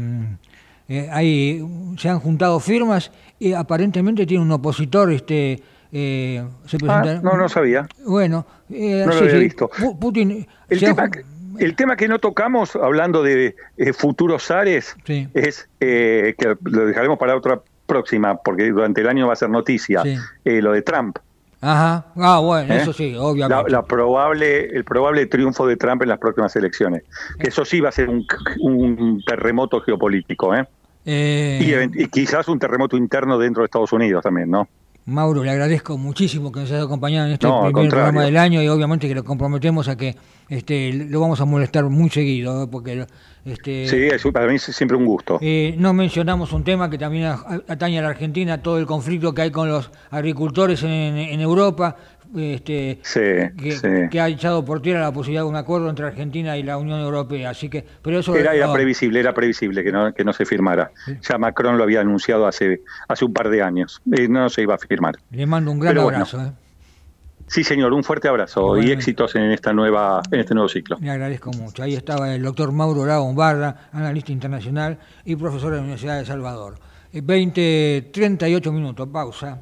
eh, 0.90 1.08
ahí 1.12 1.64
se 1.96 2.08
han 2.08 2.18
juntado 2.18 2.58
firmas 2.58 3.12
y 3.38 3.52
aparentemente 3.52 4.26
tiene 4.26 4.42
un 4.42 4.50
opositor. 4.50 5.12
Este, 5.12 5.62
eh, 5.92 6.44
ah, 6.88 7.20
no, 7.22 7.36
no 7.36 7.48
sabía. 7.48 7.86
Bueno, 8.04 8.44
eh, 8.68 9.04
no 9.06 9.14
lo 9.14 9.18
había 9.20 9.34
visto. 9.34 9.70
Putin 10.00 10.46
el 10.68 10.80
tema, 10.80 11.08
que, 11.08 11.24
el 11.58 11.76
tema 11.76 11.96
que 11.96 12.08
no 12.08 12.18
tocamos, 12.18 12.74
hablando 12.74 13.22
de 13.22 13.54
futuros 13.96 14.42
zares, 14.44 14.96
es 15.06 15.68
que 15.78 16.56
lo 16.64 16.86
dejaremos 16.86 17.18
para 17.18 17.36
otra 17.36 17.62
próxima, 17.86 18.36
porque 18.36 18.70
durante 18.70 19.00
el 19.00 19.08
año 19.08 19.28
va 19.28 19.34
a 19.34 19.36
ser 19.36 19.48
noticia, 19.48 20.02
lo 20.44 20.72
de 20.72 20.82
Trump. 20.82 21.18
Ajá, 21.62 22.06
ah, 22.16 22.40
bueno, 22.40 22.72
¿Eh? 22.72 22.78
eso 22.78 22.92
sí, 22.92 23.14
obviamente. 23.18 23.70
La, 23.70 23.82
probable, 23.82 24.64
el 24.74 24.82
probable 24.84 25.26
triunfo 25.26 25.66
de 25.66 25.76
Trump 25.76 26.02
en 26.02 26.08
las 26.08 26.18
próximas 26.18 26.56
elecciones. 26.56 27.02
Que 27.38 27.48
eso 27.48 27.66
sí 27.66 27.80
va 27.80 27.90
a 27.90 27.92
ser 27.92 28.08
un, 28.08 29.22
terremoto 29.26 29.80
geopolítico, 29.82 30.54
¿eh? 30.54 30.66
Eh 31.04 31.88
y, 31.94 32.06
quizás 32.08 32.48
un 32.48 32.58
terremoto 32.58 32.96
interno 32.96 33.38
dentro 33.38 33.62
de 33.62 33.66
Estados 33.66 33.92
Unidos 33.92 34.22
también, 34.22 34.50
¿no? 34.50 34.68
Mauro, 35.06 35.42
le 35.42 35.50
agradezco 35.50 35.98
muchísimo 35.98 36.52
que 36.52 36.60
nos 36.60 36.70
haya 36.70 36.82
acompañado 36.82 37.26
en 37.26 37.32
este 37.32 37.48
primer 37.48 37.88
programa 37.88 38.24
del 38.24 38.36
año 38.36 38.62
y 38.62 38.68
obviamente 38.68 39.08
que 39.08 39.14
lo 39.14 39.24
comprometemos 39.24 39.88
a 39.88 39.96
que 39.96 40.14
este, 40.48 40.92
lo 40.92 41.20
vamos 41.20 41.40
a 41.40 41.44
molestar 41.46 41.84
muy 41.84 42.10
seguido, 42.10 42.64
¿eh? 42.64 42.68
porque 42.70 43.06
este, 43.44 43.88
sí, 44.18 44.30
para 44.30 44.46
mí 44.46 44.56
es 44.56 44.62
siempre 44.62 44.96
un 44.96 45.06
gusto. 45.06 45.38
Eh, 45.40 45.74
no 45.78 45.92
mencionamos 45.92 46.52
un 46.52 46.62
tema 46.64 46.90
que 46.90 46.98
también 46.98 47.32
atañe 47.68 47.98
a 47.98 48.02
la 48.02 48.08
Argentina, 48.08 48.62
todo 48.62 48.78
el 48.78 48.86
conflicto 48.86 49.34
que 49.34 49.42
hay 49.42 49.50
con 49.50 49.68
los 49.68 49.90
agricultores 50.10 50.82
en, 50.82 51.40
Europa, 51.40 51.96
este, 52.36 53.00
que, 54.10 54.20
ha 54.20 54.28
echado 54.28 54.64
por 54.64 54.80
tierra 54.82 55.00
la 55.00 55.12
posibilidad 55.12 55.42
de 55.42 55.48
un 55.48 55.56
acuerdo 55.56 55.90
entre 55.90 56.06
Argentina 56.06 56.56
y 56.56 56.62
la 56.62 56.76
Unión 56.76 57.00
Europea. 57.00 57.50
Así 57.50 57.68
que, 57.68 57.84
pero 58.02 58.20
eso 58.20 58.34
era, 58.36 58.72
previsible, 58.72 59.20
era 59.20 59.34
previsible 59.34 59.82
que 59.82 59.92
no, 59.92 60.14
que 60.14 60.24
no 60.24 60.32
se 60.32 60.44
firmara. 60.44 60.92
Ya 61.28 61.38
Macron 61.38 61.76
lo 61.76 61.84
había 61.84 62.00
anunciado 62.00 62.46
hace, 62.46 62.82
hace 63.08 63.24
un 63.24 63.32
par 63.32 63.48
de 63.50 63.62
años. 63.62 64.00
Eh, 64.12 64.28
no 64.28 64.48
se 64.48 64.62
iba 64.62 64.74
a 64.74 64.78
firmar. 64.78 65.16
Le 65.30 65.46
mando 65.46 65.70
un 65.70 65.80
gran 65.80 65.98
abrazo. 65.98 66.40
¿eh? 66.40 66.52
Sí, 67.50 67.64
señor, 67.64 67.92
un 67.92 68.04
fuerte 68.04 68.28
abrazo 68.28 68.78
y 68.78 68.92
éxitos 68.92 69.34
en 69.34 69.50
esta 69.50 69.72
nueva, 69.72 70.22
en 70.30 70.38
este 70.38 70.54
nuevo 70.54 70.68
ciclo. 70.68 70.98
Le 71.00 71.10
agradezco 71.10 71.50
mucho. 71.50 71.82
Ahí 71.82 71.94
estaba 71.94 72.32
el 72.32 72.42
doctor 72.42 72.70
Mauro 72.70 73.04
Lago 73.04 73.34
Barra, 73.34 73.88
analista 73.92 74.30
internacional 74.30 74.98
y 75.24 75.34
profesor 75.34 75.70
de 75.70 75.76
la 75.78 75.82
Universidad 75.82 76.18
de 76.20 76.26
Salvador. 76.26 76.78
20, 77.12 78.10
38 78.12 78.72
minutos, 78.72 79.08
pausa. 79.12 79.58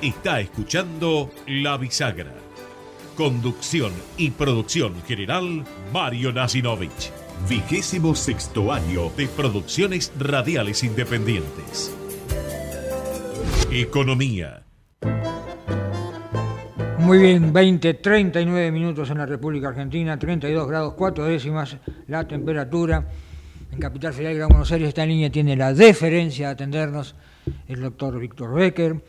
Está 0.00 0.40
escuchando 0.40 1.30
La 1.46 1.76
Bisagra. 1.76 2.32
Conducción 3.16 3.92
y 4.16 4.30
producción 4.30 4.94
general, 5.02 5.64
Mario 5.92 6.32
Nasinovich. 6.32 7.10
Vigésimo 7.48 8.14
sexto 8.14 8.72
año 8.72 9.10
de 9.16 9.26
producciones 9.26 10.12
radiales 10.18 10.84
independientes. 10.84 11.94
Economía. 13.72 14.62
Muy 16.98 17.18
bien, 17.18 17.52
20, 17.52 17.94
39 17.94 18.70
minutos 18.70 19.10
en 19.10 19.18
la 19.18 19.26
República 19.26 19.68
Argentina, 19.68 20.18
32 20.18 20.68
grados 20.68 20.94
4 20.94 21.24
décimas 21.24 21.76
la 22.06 22.26
temperatura. 22.28 23.08
En 23.72 23.78
Capital 23.78 24.12
Federal 24.12 24.36
Gran 24.36 24.48
Buenos 24.50 24.70
Aires, 24.70 24.88
esta 24.88 25.04
línea 25.04 25.30
tiene 25.30 25.56
la 25.56 25.74
deferencia 25.74 26.46
de 26.46 26.52
atendernos 26.52 27.16
el 27.66 27.80
doctor 27.80 28.18
Víctor 28.20 28.54
Becker 28.54 29.02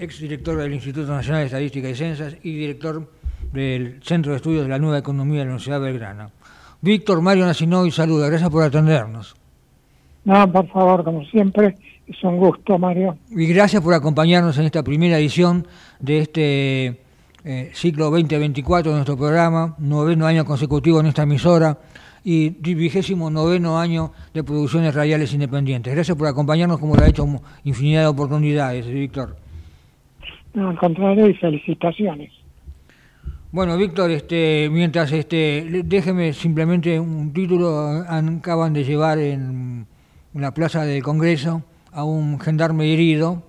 exdirector 0.00 0.56
del 0.56 0.72
Instituto 0.72 1.12
Nacional 1.12 1.42
de 1.42 1.46
Estadística 1.46 1.88
y 1.88 1.94
Censas 1.94 2.36
y 2.42 2.54
director 2.54 3.06
del 3.52 4.00
Centro 4.02 4.32
de 4.32 4.36
Estudios 4.36 4.62
de 4.62 4.70
la 4.70 4.78
Nueva 4.78 4.98
Economía 4.98 5.40
de 5.40 5.44
la 5.44 5.50
Universidad 5.50 5.80
de 5.80 5.86
Belgrano. 5.86 6.30
Víctor 6.80 7.20
Mario 7.20 7.44
Nacinoy, 7.44 7.90
saluda, 7.90 8.28
gracias 8.28 8.48
por 8.48 8.62
atendernos. 8.62 9.36
No, 10.24 10.50
por 10.50 10.66
favor, 10.68 11.04
como 11.04 11.24
siempre, 11.26 11.76
es 12.06 12.24
un 12.24 12.38
gusto, 12.38 12.78
Mario. 12.78 13.18
Y 13.30 13.46
gracias 13.46 13.82
por 13.82 13.92
acompañarnos 13.92 14.56
en 14.58 14.64
esta 14.64 14.82
primera 14.82 15.18
edición 15.18 15.66
de 15.98 16.18
este 16.20 17.00
eh, 17.44 17.70
ciclo 17.74 18.06
2024 18.06 18.92
de 18.92 18.96
nuestro 18.96 19.16
programa, 19.18 19.74
noveno 19.78 20.26
año 20.26 20.44
consecutivo 20.46 21.00
en 21.00 21.06
esta 21.06 21.22
emisora 21.22 21.78
y 22.22 22.50
vigésimo 22.50 23.30
noveno 23.30 23.78
año 23.78 24.12
de 24.34 24.44
producciones 24.44 24.94
radiales 24.94 25.32
independientes. 25.32 25.94
Gracias 25.94 26.16
por 26.16 26.26
acompañarnos 26.26 26.78
como 26.78 26.94
lo 26.94 27.02
ha 27.02 27.08
hecho 27.08 27.26
infinidad 27.64 28.02
de 28.02 28.08
oportunidades, 28.08 28.86
Víctor. 28.86 29.36
No, 30.54 30.70
al 30.70 30.78
contrario, 30.78 31.28
y 31.28 31.34
felicitaciones. 31.34 32.32
Bueno, 33.52 33.76
Víctor, 33.76 34.10
este, 34.10 34.68
mientras 34.70 35.10
este, 35.12 35.82
déjeme 35.84 36.32
simplemente 36.32 36.98
un 37.00 37.32
título. 37.32 38.04
Acaban 38.08 38.72
de 38.72 38.84
llevar 38.84 39.18
en 39.18 39.86
la 40.34 40.54
plaza 40.54 40.84
del 40.84 41.02
Congreso 41.02 41.62
a 41.92 42.04
un 42.04 42.38
gendarme 42.38 42.92
herido 42.92 43.42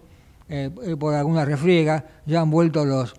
eh, 0.49 0.69
eh, 0.83 0.95
por 0.97 1.13
alguna 1.13 1.45
refriega. 1.45 2.05
Ya 2.25 2.41
han 2.41 2.49
vuelto 2.49 2.83
los 2.83 3.13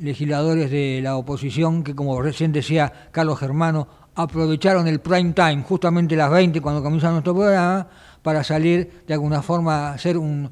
legisladores 0.00 0.70
de 0.70 1.00
la 1.02 1.16
oposición 1.16 1.84
que, 1.84 1.94
como 1.94 2.20
recién 2.22 2.52
decía 2.52 2.92
Carlos 3.10 3.38
Germano, 3.38 3.86
aprovecharon 4.14 4.88
el 4.88 5.00
prime 5.00 5.32
time, 5.32 5.62
justamente 5.62 6.16
las 6.16 6.30
20 6.30 6.60
cuando 6.60 6.82
comienza 6.82 7.10
nuestro 7.10 7.34
programa, 7.34 7.86
para 8.22 8.44
salir 8.44 9.02
de 9.06 9.14
alguna 9.14 9.42
forma 9.42 9.88
a 9.88 9.92
hacer 9.92 10.16
un 10.16 10.50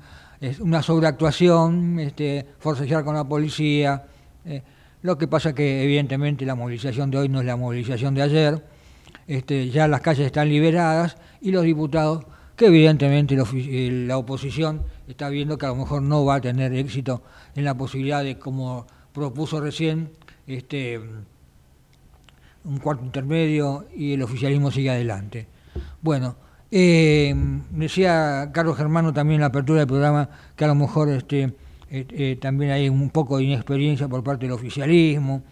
una 0.61 0.82
sobreactuación, 0.82 1.99
este, 2.01 2.47
forcejear 2.59 3.05
con 3.05 3.14
la 3.14 3.24
policía. 3.24 4.05
Eh, 4.45 4.62
Lo 5.03 5.16
que 5.16 5.26
pasa 5.26 5.55
que 5.55 5.82
evidentemente 5.82 6.45
la 6.45 6.55
movilización 6.55 7.11
de 7.11 7.18
hoy 7.18 7.28
no 7.28 7.41
es 7.41 7.47
la 7.47 7.57
movilización 7.57 8.14
de 8.14 8.22
ayer, 8.22 8.62
este, 9.26 9.70
ya 9.70 9.88
las 9.88 10.03
calles 10.03 10.26
están 10.26 10.49
liberadas 10.49 11.16
y 11.41 11.53
los 11.53 11.64
diputados, 11.64 12.24
que 12.55 12.66
evidentemente 12.66 13.34
la 13.34 14.18
oposición 14.18 14.82
está 15.09 15.30
viendo 15.30 15.57
que 15.57 15.64
a 15.64 15.70
lo 15.70 15.76
mejor 15.76 16.03
no 16.03 16.26
va 16.26 16.34
a 16.34 16.41
tener 16.43 16.74
éxito 16.74 17.22
en 17.55 17.64
la 17.64 17.74
posibilidad 17.74 18.22
de, 18.22 18.38
como 18.38 18.86
propuso 19.14 19.61
recién, 19.61 20.11
este, 20.47 21.01
un 22.64 22.78
cuarto 22.78 23.03
intermedio 23.05 23.86
y 23.97 24.12
el 24.12 24.22
oficialismo 24.22 24.70
sigue 24.70 24.91
adelante. 24.91 25.47
Bueno, 26.03 26.36
eh, 26.70 27.34
decía 27.70 28.50
Carlos 28.52 28.76
Germano 28.76 29.12
también 29.12 29.36
en 29.36 29.40
la 29.40 29.46
apertura 29.48 29.80
del 29.80 29.88
programa 29.88 30.28
que 30.54 30.64
a 30.64 30.68
lo 30.68 30.74
mejor 30.74 31.08
este, 31.08 31.54
eh, 31.90 32.06
eh, 32.10 32.38
también 32.40 32.70
hay 32.70 32.88
un 32.88 33.10
poco 33.10 33.38
de 33.38 33.44
inexperiencia 33.44 34.06
por 34.08 34.22
parte 34.22 34.46
del 34.46 34.52
oficialismo, 34.52 35.42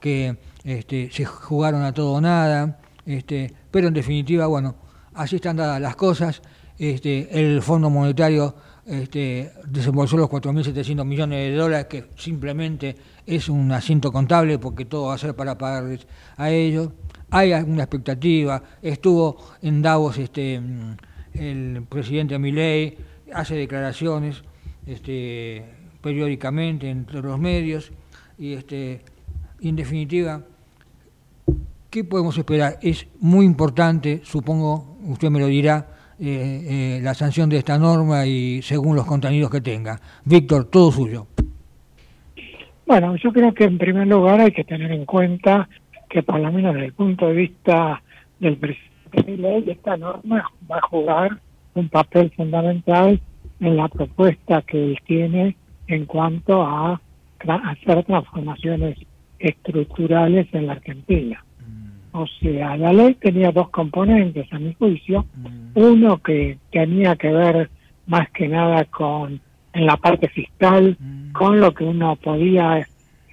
que 0.00 0.36
este, 0.64 1.10
se 1.10 1.24
jugaron 1.24 1.82
a 1.82 1.92
todo 1.92 2.12
o 2.12 2.20
nada, 2.20 2.78
este, 3.04 3.52
pero 3.70 3.88
en 3.88 3.94
definitiva, 3.94 4.46
bueno, 4.46 4.76
así 5.14 5.36
están 5.36 5.56
dadas 5.56 5.80
las 5.80 5.96
cosas. 5.96 6.42
El 6.78 7.60
Fondo 7.60 7.90
Monetario 7.90 8.54
este, 8.86 9.52
desembolsó 9.66 10.16
los 10.16 10.30
4.700 10.30 11.04
millones 11.04 11.50
de 11.50 11.56
dólares, 11.56 11.86
que 11.86 12.04
simplemente 12.16 12.96
es 13.26 13.48
un 13.48 13.72
asiento 13.72 14.12
contable 14.12 14.58
porque 14.58 14.84
todo 14.84 15.08
va 15.08 15.14
a 15.14 15.18
ser 15.18 15.34
para 15.34 15.58
pagarles 15.58 16.06
a 16.36 16.50
ellos. 16.50 16.90
Hay 17.30 17.52
alguna 17.52 17.82
expectativa. 17.82 18.62
Estuvo 18.82 19.36
en 19.62 19.82
Davos 19.82 20.18
este, 20.18 20.60
el 21.34 21.82
presidente 21.88 22.38
Milei, 22.38 22.96
hace 23.32 23.54
declaraciones 23.54 24.42
este, 24.86 25.64
periódicamente 26.00 26.88
entre 26.88 27.20
los 27.20 27.38
medios 27.38 27.92
y, 28.38 28.54
este, 28.54 29.02
en 29.60 29.76
definitiva, 29.76 30.42
¿qué 31.90 32.04
podemos 32.04 32.38
esperar? 32.38 32.78
Es 32.80 33.06
muy 33.20 33.44
importante, 33.44 34.20
supongo, 34.24 34.96
usted 35.04 35.30
me 35.30 35.40
lo 35.40 35.46
dirá, 35.46 35.86
eh, 36.20 36.96
eh, 36.98 37.00
la 37.02 37.14
sanción 37.14 37.48
de 37.48 37.58
esta 37.58 37.78
norma 37.78 38.26
y 38.26 38.60
según 38.62 38.96
los 38.96 39.04
contenidos 39.06 39.50
que 39.50 39.60
tenga. 39.60 40.00
Víctor, 40.24 40.64
todo 40.64 40.90
suyo. 40.90 41.26
Bueno, 42.86 43.14
yo 43.16 43.32
creo 43.32 43.52
que 43.52 43.64
en 43.64 43.76
primer 43.76 44.06
lugar 44.06 44.40
hay 44.40 44.50
que 44.50 44.64
tener 44.64 44.90
en 44.90 45.04
cuenta 45.04 45.68
que 46.08 46.22
por 46.22 46.40
lo 46.40 46.50
menos 46.52 46.74
desde 46.74 46.86
el 46.86 46.92
punto 46.92 47.26
de 47.28 47.34
vista 47.34 48.02
del 48.40 48.56
presidente 48.56 49.22
de 49.22 49.36
ley, 49.36 49.64
esta 49.68 49.96
norma 49.96 50.50
va 50.70 50.76
a 50.76 50.88
jugar 50.88 51.38
un 51.74 51.88
papel 51.88 52.30
fundamental 52.36 53.20
en 53.60 53.76
la 53.76 53.88
propuesta 53.88 54.62
que 54.62 54.82
él 54.82 54.98
tiene 55.06 55.56
en 55.86 56.06
cuanto 56.06 56.62
a 56.62 57.00
hacer 57.64 58.04
transformaciones 58.04 58.98
estructurales 59.38 60.46
en 60.52 60.66
la 60.66 60.72
Argentina. 60.72 61.44
O 62.12 62.26
sea, 62.40 62.76
la 62.76 62.92
ley 62.92 63.14
tenía 63.14 63.52
dos 63.52 63.68
componentes, 63.70 64.52
a 64.52 64.58
mi 64.58 64.74
juicio. 64.74 65.26
Mm. 65.36 65.70
Uno 65.74 66.18
que 66.18 66.58
tenía 66.70 67.16
que 67.16 67.30
ver 67.30 67.70
más 68.06 68.28
que 68.30 68.48
nada 68.48 68.84
con, 68.86 69.40
en 69.72 69.86
la 69.86 69.96
parte 69.96 70.28
fiscal, 70.28 70.96
mm. 70.98 71.32
con 71.32 71.60
lo 71.60 71.72
que 71.74 71.84
uno 71.84 72.16
podía 72.16 72.86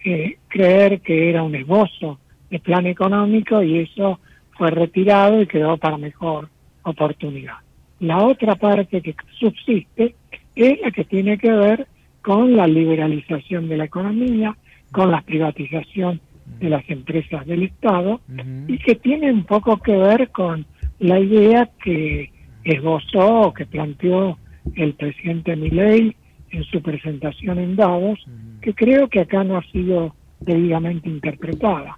eh, 0.04 0.38
creer 0.50 1.02
que 1.02 1.30
era 1.30 1.42
un 1.42 1.56
esbozo 1.56 2.20
de 2.50 2.60
plan 2.60 2.86
económico 2.86 3.62
y 3.64 3.80
eso 3.80 4.20
fue 4.58 4.72
retirado 4.72 5.42
y 5.42 5.48
quedó 5.48 5.78
para 5.78 5.98
mejor 5.98 6.50
oportunidad. 6.84 7.56
La 8.00 8.24
otra 8.24 8.56
parte 8.56 9.02
que 9.02 9.16
subsiste 9.40 10.16
es 10.56 10.82
la 10.82 10.92
que 10.92 11.06
tiene 11.06 11.38
que 11.38 11.52
ver 11.52 11.88
con 12.22 12.56
la 12.56 12.68
liberalización 12.68 13.68
de 13.68 13.78
la 13.78 13.86
economía, 13.86 14.58
con 14.92 15.12
la 15.12 15.22
privatización 15.22 16.22
de 16.60 16.70
las 16.70 16.90
empresas 16.90 17.46
del 17.46 17.64
Estado 17.64 18.22
y 18.68 18.78
que 18.78 18.96
tiene 18.96 19.32
un 19.32 19.44
poco 19.44 19.78
que 19.78 19.96
ver 19.96 20.30
con 20.30 20.66
la 21.00 21.20
idea 21.20 21.70
que 21.84 22.32
esbozó 22.64 23.42
o 23.42 23.54
que 23.54 23.66
planteó 23.66 24.38
el 24.76 24.94
presidente 24.94 25.56
Milei 25.56 26.16
en 26.50 26.64
su 26.64 26.82
presentación 26.82 27.60
en 27.60 27.76
Davos, 27.76 28.20
que 28.62 28.74
creo 28.74 29.08
que 29.10 29.20
acá 29.20 29.44
no 29.44 29.58
ha 29.58 29.64
sido 29.72 30.16
debidamente 30.40 31.10
interpretada. 31.10 31.98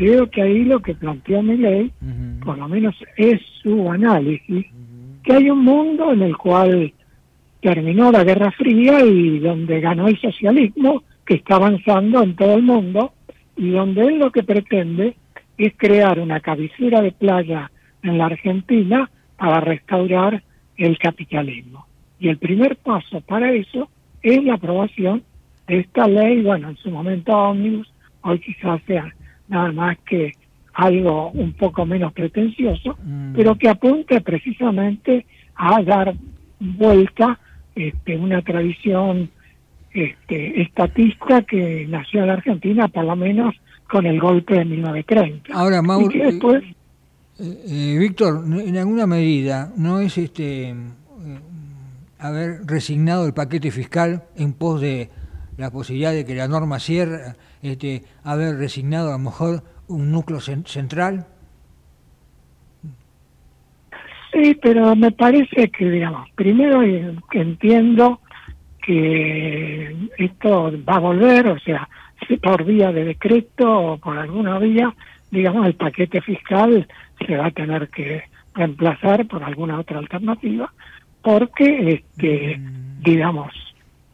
Creo 0.00 0.30
que 0.30 0.40
ahí 0.40 0.64
lo 0.64 0.80
que 0.80 0.94
planteó 0.94 1.42
Milei, 1.42 1.92
por 2.42 2.56
lo 2.56 2.66
menos 2.70 2.94
es 3.18 3.38
su 3.62 3.90
análisis, 3.90 4.64
que 5.22 5.32
hay 5.34 5.50
un 5.50 5.62
mundo 5.62 6.10
en 6.14 6.22
el 6.22 6.38
cual 6.38 6.94
terminó 7.60 8.10
la 8.10 8.24
Guerra 8.24 8.50
Fría 8.52 9.04
y 9.04 9.40
donde 9.40 9.78
ganó 9.78 10.08
el 10.08 10.18
socialismo, 10.18 11.02
que 11.26 11.34
está 11.34 11.56
avanzando 11.56 12.22
en 12.22 12.34
todo 12.34 12.54
el 12.54 12.62
mundo, 12.62 13.12
y 13.58 13.72
donde 13.72 14.06
él 14.06 14.20
lo 14.20 14.32
que 14.32 14.42
pretende 14.42 15.16
es 15.58 15.74
crear 15.76 16.18
una 16.18 16.40
cabecera 16.40 17.02
de 17.02 17.12
playa 17.12 17.70
en 18.02 18.16
la 18.16 18.24
Argentina 18.24 19.10
para 19.36 19.60
restaurar 19.60 20.42
el 20.78 20.96
capitalismo. 20.96 21.84
Y 22.18 22.30
el 22.30 22.38
primer 22.38 22.76
paso 22.76 23.20
para 23.20 23.52
eso 23.52 23.90
es 24.22 24.42
la 24.44 24.54
aprobación 24.54 25.24
de 25.66 25.80
esta 25.80 26.08
ley, 26.08 26.40
bueno, 26.40 26.70
en 26.70 26.76
su 26.78 26.90
momento 26.90 27.36
ómnibus, 27.36 27.92
hoy 28.22 28.38
quizás 28.38 28.80
sea 28.86 29.14
nada 29.50 29.72
más 29.72 29.98
que 29.98 30.32
algo 30.72 31.30
un 31.30 31.52
poco 31.52 31.84
menos 31.84 32.12
pretencioso, 32.12 32.96
mm. 33.04 33.34
pero 33.34 33.56
que 33.56 33.68
apunte 33.68 34.20
precisamente 34.20 35.26
a 35.56 35.82
dar 35.82 36.14
vuelta 36.58 37.38
este, 37.74 38.16
una 38.16 38.40
tradición 38.42 39.28
este, 39.92 40.62
estatista 40.62 41.42
que 41.42 41.86
nació 41.88 42.20
en 42.20 42.26
la 42.28 42.32
Argentina, 42.34 42.88
por 42.88 43.04
lo 43.04 43.16
menos 43.16 43.54
con 43.90 44.06
el 44.06 44.20
golpe 44.20 44.54
de 44.54 44.64
1930. 44.64 45.52
Ahora, 45.52 45.82
Mauro, 45.82 46.08
después, 46.08 46.62
eh, 47.40 47.62
eh, 47.66 47.96
Víctor, 47.98 48.44
en 48.46 48.76
alguna 48.76 49.06
medida, 49.06 49.72
¿no 49.76 49.98
es 50.00 50.16
este 50.16 50.70
eh, 50.70 50.74
haber 52.18 52.60
resignado 52.66 53.26
el 53.26 53.34
paquete 53.34 53.70
fiscal 53.70 54.22
en 54.36 54.52
pos 54.52 54.80
de 54.80 55.10
la 55.56 55.70
posibilidad 55.70 56.12
de 56.12 56.24
que 56.24 56.34
la 56.34 56.48
norma 56.48 56.78
cierre, 56.78 57.34
este, 57.62 58.02
haber 58.24 58.56
resignado 58.56 59.08
a 59.08 59.12
lo 59.12 59.18
mejor 59.18 59.62
un 59.88 60.10
núcleo 60.10 60.40
central? 60.40 61.26
Sí, 64.32 64.56
pero 64.62 64.94
me 64.94 65.10
parece 65.10 65.70
que, 65.70 65.90
digamos, 65.90 66.28
primero 66.36 66.82
entiendo 67.32 68.20
que 68.82 69.94
esto 70.18 70.72
va 70.88 70.96
a 70.96 71.00
volver, 71.00 71.48
o 71.48 71.58
sea, 71.60 71.88
por 72.42 72.64
vía 72.64 72.92
de 72.92 73.04
decreto 73.04 73.68
o 73.68 73.98
por 73.98 74.16
alguna 74.16 74.58
vía, 74.58 74.94
digamos, 75.30 75.66
el 75.66 75.74
paquete 75.74 76.20
fiscal 76.20 76.86
se 77.26 77.36
va 77.36 77.46
a 77.46 77.50
tener 77.50 77.88
que 77.88 78.22
reemplazar 78.54 79.26
por 79.26 79.42
alguna 79.42 79.78
otra 79.78 79.98
alternativa, 79.98 80.72
porque, 81.22 81.94
este, 81.94 82.58
mm. 82.58 83.02
digamos, 83.02 83.52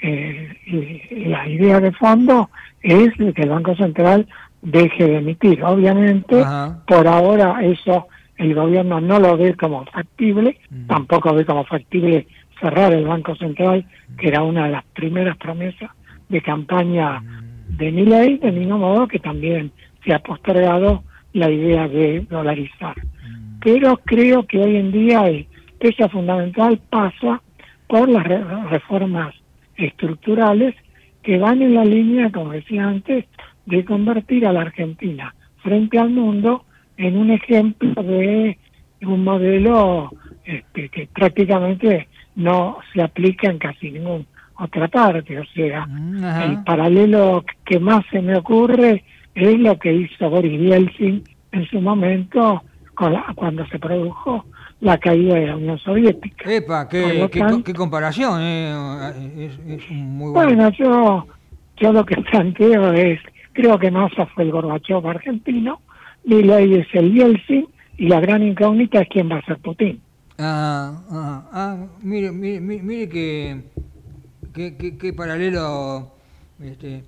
eh, 0.00 1.24
la 1.26 1.48
idea 1.48 1.80
de 1.80 1.92
fondo 1.92 2.50
es 2.82 3.12
que 3.14 3.42
el 3.42 3.48
Banco 3.48 3.74
Central 3.76 4.26
deje 4.62 5.06
de 5.06 5.16
emitir. 5.18 5.62
Obviamente, 5.64 6.44
por 6.86 7.06
ahora 7.06 7.60
eso 7.62 8.08
el 8.36 8.54
gobierno 8.54 9.00
no 9.00 9.18
lo 9.18 9.36
ve 9.36 9.54
como 9.54 9.84
factible, 9.86 10.58
mm. 10.70 10.86
tampoco 10.86 11.34
ve 11.34 11.44
como 11.44 11.64
factible 11.64 12.26
cerrar 12.60 12.92
el 12.92 13.06
Banco 13.06 13.34
Central, 13.36 13.86
que 14.18 14.28
era 14.28 14.42
una 14.42 14.64
de 14.64 14.72
las 14.72 14.84
primeras 14.94 15.36
promesas 15.36 15.90
de 16.28 16.42
campaña 16.42 17.20
mm. 17.20 17.76
de 17.76 17.92
mi 17.92 18.04
ley, 18.04 18.38
de 18.38 18.52
mismo 18.52 18.78
modo 18.78 19.08
que 19.08 19.18
también 19.18 19.72
se 20.04 20.14
ha 20.14 20.18
postergado 20.18 21.02
la 21.32 21.50
idea 21.50 21.88
de 21.88 22.26
dolarizar. 22.28 22.96
Mm. 22.98 23.58
Pero 23.60 23.96
creo 24.04 24.46
que 24.46 24.58
hoy 24.58 24.76
en 24.76 24.92
día 24.92 25.26
el 25.26 25.46
peso 25.78 26.08
fundamental 26.08 26.80
pasa 26.90 27.40
por 27.86 28.08
las 28.08 28.24
reformas 28.70 29.34
estructurales 29.76 30.74
que 31.22 31.38
van 31.38 31.62
en 31.62 31.74
la 31.74 31.84
línea, 31.84 32.30
como 32.30 32.52
decía 32.52 32.86
antes, 32.86 33.24
de 33.66 33.84
convertir 33.84 34.46
a 34.46 34.52
la 34.52 34.62
Argentina 34.62 35.34
frente 35.62 35.98
al 35.98 36.10
mundo 36.10 36.64
en 36.96 37.16
un 37.16 37.30
ejemplo 37.30 38.02
de 38.02 38.58
un 39.02 39.24
modelo 39.24 40.10
este, 40.44 40.88
que 40.88 41.08
prácticamente 41.12 42.08
no 42.36 42.78
se 42.92 43.02
aplica 43.02 43.50
en 43.50 43.58
casi 43.58 43.90
ninguna 43.90 44.24
otra 44.58 44.88
parte. 44.88 45.38
O 45.38 45.44
sea, 45.46 45.86
mm, 45.86 46.24
el 46.42 46.64
paralelo 46.64 47.44
que 47.64 47.78
más 47.78 48.04
se 48.10 48.22
me 48.22 48.36
ocurre 48.36 49.04
es 49.34 49.58
lo 49.58 49.78
que 49.78 49.92
hizo 49.92 50.30
Boris 50.30 50.60
Yeltsin 50.60 51.22
en 51.52 51.66
su 51.68 51.80
momento 51.80 52.62
cuando 53.34 53.66
se 53.66 53.78
produjo 53.78 54.46
la 54.80 54.98
caída 54.98 55.34
de 55.34 55.46
la 55.46 55.56
Unión 55.56 55.78
Soviética. 55.78 56.50
Epa, 56.50 56.88
qué, 56.88 57.28
qué, 57.64 57.74
comparación, 57.74 58.40
eh, 58.42 59.50
es, 59.66 59.90
muy 59.90 60.32
bueno. 60.32 60.48
Bueno, 60.48 60.70
yo, 60.70 61.26
yo 61.76 61.92
lo 61.92 62.04
que 62.04 62.16
planteo 62.30 62.92
es, 62.92 63.20
creo 63.52 63.78
que 63.78 63.90
Massa 63.90 64.26
fue 64.26 64.44
el 64.44 64.50
Gorbachev 64.50 65.06
argentino, 65.06 65.80
ley 66.24 66.74
es 66.74 66.86
el 66.92 67.12
Yeltsin, 67.12 67.66
y 67.98 68.08
la 68.08 68.20
gran 68.20 68.42
incógnita 68.42 69.00
es 69.00 69.08
quién 69.08 69.30
va 69.30 69.38
a 69.38 69.44
ser 69.46 69.58
Putin. 69.58 70.00
Ah, 70.38 71.02
ah, 71.10 71.50
ah 71.52 71.86
mire, 72.02 72.30
mire, 72.30 72.60
mire 72.60 73.08
que, 73.08 73.62
qué 74.52 75.12
paralelo 75.14 76.10
este, 76.62 77.02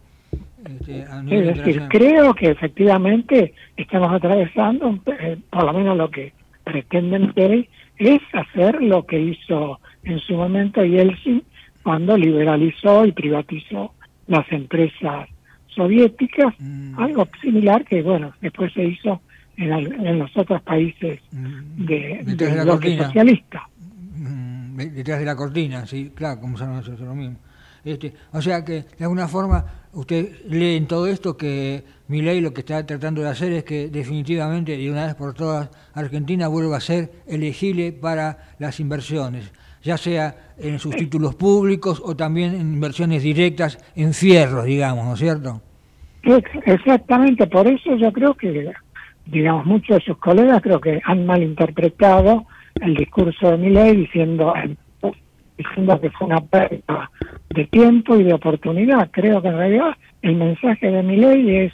Este, 0.64 1.02
es 1.02 1.56
decir, 1.56 1.82
creo 1.88 2.34
que 2.34 2.50
efectivamente 2.50 3.54
estamos 3.76 4.12
atravesando, 4.12 4.98
eh, 5.06 5.38
por 5.50 5.64
lo 5.64 5.72
menos 5.72 5.96
lo 5.96 6.10
que 6.10 6.32
pretenden 6.68 7.30
hacer 7.30 7.66
es 7.96 8.20
hacer 8.32 8.82
lo 8.82 9.06
que 9.06 9.18
hizo 9.18 9.80
en 10.04 10.18
su 10.20 10.34
momento 10.34 10.84
Yeltsin 10.84 11.42
cuando 11.82 12.16
liberalizó 12.16 13.06
y 13.06 13.12
privatizó 13.12 13.94
las 14.26 14.50
empresas 14.52 15.28
soviéticas, 15.68 16.54
mm. 16.58 17.00
algo 17.00 17.26
similar 17.40 17.84
que, 17.84 18.02
bueno, 18.02 18.34
después 18.42 18.72
se 18.74 18.84
hizo 18.84 19.22
en, 19.56 20.18
los 20.18 20.36
otros 20.36 20.60
países 20.62 21.20
mm. 21.32 21.86
de, 21.86 22.20
de, 22.24 22.64
la 22.64 22.64
socialista. 23.06 23.68
Mm, 24.14 24.76
detrás 24.76 25.18
de 25.20 25.24
la 25.24 25.34
cortina, 25.36 25.86
sí, 25.86 26.12
claro, 26.14 26.40
como 26.40 26.58
son 26.58 26.82
lo 27.00 27.14
mismo. 27.14 27.38
Este, 27.84 28.12
o 28.32 28.42
sea 28.42 28.64
que, 28.64 28.84
de 28.98 29.04
alguna 29.04 29.26
forma, 29.28 29.64
usted 29.94 30.44
lee 30.48 30.76
en 30.76 30.86
todo 30.86 31.06
esto 31.06 31.36
que 31.36 31.82
mi 32.08 32.22
ley 32.22 32.40
lo 32.40 32.52
que 32.52 32.60
está 32.60 32.84
tratando 32.86 33.20
de 33.22 33.28
hacer 33.28 33.52
es 33.52 33.64
que 33.64 33.88
definitivamente, 33.88 34.76
de 34.76 34.90
una 34.90 35.06
vez 35.06 35.14
por 35.14 35.34
todas, 35.34 35.70
Argentina 35.94 36.48
vuelva 36.48 36.78
a 36.78 36.80
ser 36.80 37.10
elegible 37.26 37.92
para 37.92 38.38
las 38.58 38.80
inversiones, 38.80 39.52
ya 39.82 39.98
sea 39.98 40.34
en 40.58 40.78
sus 40.78 40.96
títulos 40.96 41.34
públicos 41.34 42.02
o 42.04 42.16
también 42.16 42.54
en 42.54 42.72
inversiones 42.72 43.22
directas 43.22 43.78
en 43.94 44.14
fierros, 44.14 44.64
digamos, 44.64 45.04
¿no 45.04 45.12
es 45.12 45.18
cierto? 45.20 45.60
Exactamente, 46.64 47.46
por 47.46 47.66
eso 47.66 47.94
yo 47.96 48.10
creo 48.10 48.34
que, 48.34 48.72
digamos, 49.26 49.66
muchos 49.66 49.98
de 49.98 50.04
sus 50.04 50.16
colegas 50.18 50.62
creo 50.62 50.80
que 50.80 51.00
han 51.04 51.26
malinterpretado 51.26 52.46
el 52.80 52.94
discurso 52.94 53.50
de 53.50 53.58
mi 53.58 53.70
ley 53.70 53.96
diciendo 53.96 54.54
diciendo 55.58 56.00
que 56.00 56.10
fue 56.10 56.28
una 56.28 56.40
pérdida 56.40 57.10
de 57.50 57.64
tiempo 57.66 58.16
y 58.16 58.22
de 58.22 58.32
oportunidad. 58.32 59.10
Creo 59.10 59.42
que 59.42 59.48
en 59.48 59.56
realidad 59.56 59.90
el 60.22 60.36
mensaje 60.36 60.88
de 60.88 61.02
mi 61.02 61.16
ley 61.16 61.56
es 61.56 61.72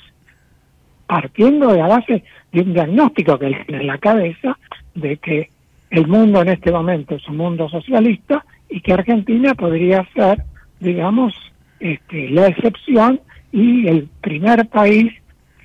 partiendo 1.07 1.69
de 1.69 1.79
la 1.79 1.89
base 1.89 2.25
de 2.53 2.61
un 2.61 2.73
diagnóstico 2.73 3.39
que 3.39 3.47
él 3.47 3.57
tiene 3.67 3.83
en 3.83 3.87
la 3.89 3.99
cabeza 3.99 4.59
de 4.95 5.17
que 5.19 5.51
el 5.91 6.07
mundo 6.07 6.43
en 6.43 6.49
este 6.49 6.73
momento 6.73 7.15
es 7.15 7.29
un 7.29 7.37
mundo 7.37 7.69
socialista 7.69 8.45
y 8.69 8.81
que 8.81 8.93
Argentina 8.93 9.55
podría 9.55 10.07
ser, 10.15 10.43
digamos, 10.81 11.35
este, 11.81 12.31
la 12.31 12.49
excepción 12.49 13.21
y 13.53 13.87
el 13.87 14.09
primer 14.21 14.67
país 14.69 15.13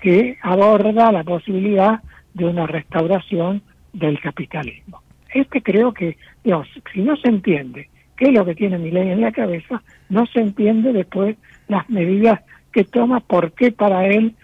que 0.01 0.37
aborda 0.41 1.11
la 1.11 1.23
posibilidad 1.23 2.01
de 2.33 2.45
una 2.45 2.67
restauración 2.67 3.61
del 3.93 4.19
capitalismo. 4.19 5.01
Este 5.33 5.61
creo 5.61 5.93
que, 5.93 6.17
digamos, 6.43 6.67
si 6.93 7.01
no 7.01 7.15
se 7.17 7.29
entiende 7.29 7.89
qué 8.15 8.25
es 8.25 8.33
lo 8.33 8.45
que 8.45 8.55
tiene 8.55 8.77
mi 8.77 8.91
ley 8.91 9.09
en 9.09 9.21
la 9.21 9.31
cabeza, 9.31 9.81
no 10.09 10.25
se 10.27 10.39
entiende 10.39 10.93
después 10.93 11.37
las 11.67 11.89
medidas 11.89 12.41
que 12.71 12.83
toma, 12.83 13.19
por 13.19 13.51
qué 13.53 13.71
para 13.71 14.05
él 14.07 14.35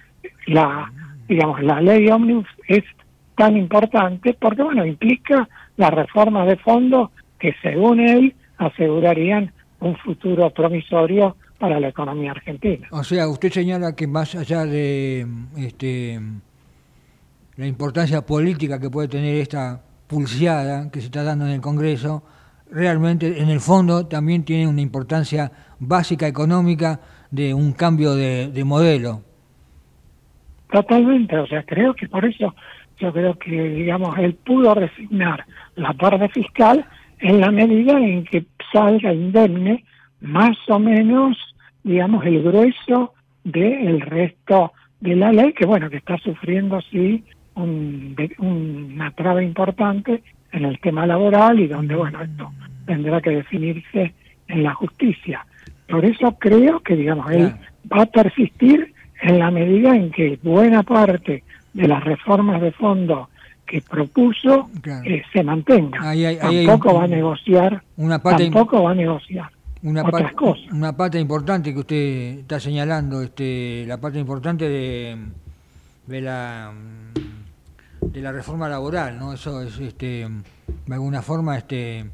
la, 0.48 0.92
digamos, 1.28 1.62
la 1.64 1.82
ley 1.82 2.08
Omnibus 2.10 2.48
es 2.68 2.84
tan 3.36 3.58
importante, 3.58 4.36
porque 4.40 4.64
bueno, 4.64 4.86
implica 4.86 5.48
las 5.78 5.92
reformas 5.92 6.48
de 6.48 6.56
fondo 6.58 7.12
que 7.40 7.54
según 7.62 8.00
él 8.00 8.36
asegurarían 8.58 9.52
un 9.80 9.96
futuro 9.98 10.50
promisorio 10.52 11.36
para 11.60 11.80
la 11.80 11.90
economía 11.90 12.32
argentina. 12.32 12.88
O 12.92 13.04
sea, 13.04 13.28
usted 13.28 13.52
señala 13.52 13.96
que 13.96 14.08
más 14.08 14.36
allá 14.36 14.66
de 14.66 15.28
este, 15.58 16.20
la 17.58 17.68
importancia 17.68 18.26
política 18.26 18.80
que 18.80 18.90
puede 18.90 19.08
tener 19.08 19.36
esta 19.36 19.82
pulseada 20.08 20.90
que 20.92 21.00
se 21.00 21.08
está 21.08 21.24
dando 21.24 21.46
en 21.46 21.52
el 21.52 21.62
Congreso, 21.62 22.24
realmente 22.70 23.42
en 23.42 23.50
el 23.50 23.60
fondo 23.60 24.08
también 24.08 24.44
tiene 24.44 24.68
una 24.68 24.82
importancia 24.82 25.52
básica 25.80 26.28
económica 26.28 27.00
de 27.32 27.54
un 27.54 27.74
cambio 27.74 28.16
de, 28.16 28.64
modelo. 28.66 29.22
Totalmente, 30.72 31.38
o 31.38 31.48
sea, 31.48 31.64
creo 31.64 31.94
que 31.94 32.08
por 32.08 32.26
eso 32.26 32.56
yo 33.00 33.12
creo 33.12 33.38
que, 33.38 33.52
digamos, 33.52 34.18
él 34.18 34.36
pudo 34.36 34.74
resignar 34.74 35.46
la 35.76 35.94
parte 35.94 36.30
fiscal 36.30 36.86
en 37.20 37.40
la 37.40 37.52
medida 37.52 37.98
en 38.00 38.24
que 38.24 38.46
salga 38.72 39.14
indemne 39.14 39.84
más 40.22 40.58
o 40.68 40.80
menos, 40.80 41.38
digamos, 41.84 42.26
el 42.26 42.42
grueso 42.42 43.14
del 43.44 44.02
resto 44.02 44.74
de 45.00 45.16
la 45.16 45.32
ley, 45.32 45.54
que 45.54 45.66
bueno, 45.66 45.90
que 45.90 45.98
está 45.98 46.18
sufriendo, 46.18 46.82
sí, 46.82 47.24
un, 47.56 48.16
una 48.40 49.12
traba 49.12 49.44
importante 49.44 50.24
en 50.52 50.66
el 50.66 50.80
tema 50.80 51.06
laboral 51.06 51.60
y 51.60 51.68
donde, 51.68 51.96
bueno, 51.96 52.22
esto 52.22 52.52
tendrá 52.86 53.22
que 53.22 53.32
definirse 53.32 54.14
en 54.48 54.64
la 54.64 54.74
justicia. 54.74 55.46
Por 55.88 56.06
eso 56.06 56.38
creo 56.40 56.80
que, 56.80 56.96
digamos, 56.96 57.30
él 57.32 57.54
va 57.92 58.04
a 58.04 58.06
persistir 58.08 58.95
en 59.22 59.40
la 59.40 59.52
medida 59.52 59.96
en 59.96 60.12
que 60.12 60.40
buena 60.44 60.84
parte 60.84 61.44
de 61.74 61.88
las 61.88 62.04
reformas 62.04 62.62
de 62.62 62.72
fondo 62.72 63.30
que 63.66 63.82
propuso 63.82 64.70
eh, 65.06 65.24
se 65.34 65.44
mantenga. 65.44 66.00
tampoco 66.40 66.96
va 66.96 67.04
a 67.04 67.08
negociar, 67.08 67.84
una 67.98 68.20
tampoco 68.20 68.84
va 68.84 68.92
a 68.92 68.96
negociar 68.96 69.50
una 69.86 70.04
otras 70.04 70.34
cosas. 70.34 70.72
Una 70.72 70.98
parte 70.98 71.20
importante 71.20 71.72
que 71.72 71.80
usted 71.80 72.40
está 72.40 72.60
señalando, 72.60 73.22
este, 73.22 73.86
la 73.88 74.00
parte 74.00 74.20
importante 74.20 74.68
de, 74.68 75.18
de 76.08 76.22
la 76.22 76.74
de 78.02 78.22
la 78.22 78.32
reforma 78.32 78.68
laboral, 78.70 79.18
¿no? 79.18 79.34
Eso 79.34 79.62
es, 79.62 79.80
este, 79.80 80.28
de 80.86 80.94
alguna 80.94 81.22
forma, 81.22 81.58
este, 81.58 82.06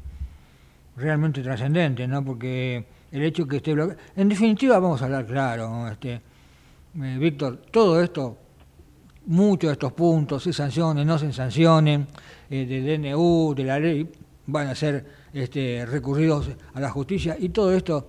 realmente 0.96 1.42
trascendente, 1.42 2.06
¿no? 2.06 2.24
Porque 2.24 2.84
el 3.10 3.22
hecho 3.22 3.46
que 3.46 3.56
esté. 3.56 3.74
En 4.16 4.28
definitiva, 4.28 4.78
vamos 4.78 5.00
a 5.02 5.06
hablar 5.06 5.26
claro, 5.26 5.88
este, 5.88 6.20
eh, 7.00 7.16
Víctor, 7.18 7.62
todo 7.70 8.02
esto, 8.02 8.36
muchos 9.26 9.68
de 9.68 9.72
estos 9.72 9.92
puntos, 9.92 10.42
se 10.42 10.52
sancionen, 10.52 11.06
no 11.06 11.18
se 11.18 11.32
sancionen, 11.32 12.06
eh, 12.50 12.66
del 12.66 13.00
DNU, 13.00 13.54
de 13.54 13.64
la 13.64 13.78
ley, 13.78 14.10
van 14.46 14.68
a 14.68 14.74
ser 14.74 15.06
este, 15.32 15.86
recurridos 15.86 16.50
a 16.74 16.80
la 16.80 16.90
justicia 16.90 17.36
y 17.38 17.48
todo 17.50 17.72
esto 17.72 18.08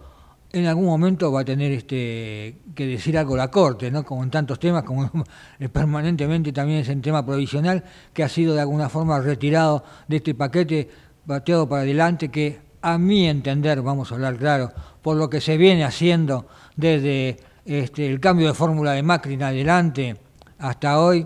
en 0.51 0.67
algún 0.67 0.85
momento 0.85 1.31
va 1.31 1.41
a 1.41 1.45
tener 1.45 1.71
este 1.71 2.57
que 2.75 2.85
decir 2.85 3.17
algo 3.17 3.35
la 3.35 3.49
Corte, 3.49 3.89
¿no? 3.89 4.03
como 4.05 4.23
en 4.23 4.29
tantos 4.29 4.59
temas, 4.59 4.83
como 4.83 5.09
permanentemente 5.73 6.53
también 6.53 6.79
es 6.79 6.89
el 6.89 7.01
tema 7.01 7.25
provisional, 7.25 7.83
que 8.13 8.23
ha 8.23 8.29
sido 8.29 8.53
de 8.53 8.61
alguna 8.61 8.87
forma 8.87 9.19
retirado 9.19 9.83
de 10.07 10.17
este 10.17 10.35
paquete, 10.35 10.89
bateado 11.25 11.67
para 11.67 11.81
adelante, 11.81 12.29
que 12.29 12.61
a 12.81 12.97
mi 12.97 13.27
entender, 13.27 13.81
vamos 13.81 14.11
a 14.11 14.15
hablar 14.15 14.37
claro, 14.37 14.71
por 15.01 15.17
lo 15.17 15.29
que 15.29 15.41
se 15.41 15.57
viene 15.57 15.83
haciendo 15.83 16.47
desde 16.75 17.37
este, 17.65 18.09
el 18.09 18.19
cambio 18.19 18.47
de 18.47 18.53
fórmula 18.53 18.91
de 18.91 19.03
Macri 19.03 19.35
en 19.35 19.43
adelante 19.43 20.15
hasta 20.59 20.99
hoy, 20.99 21.25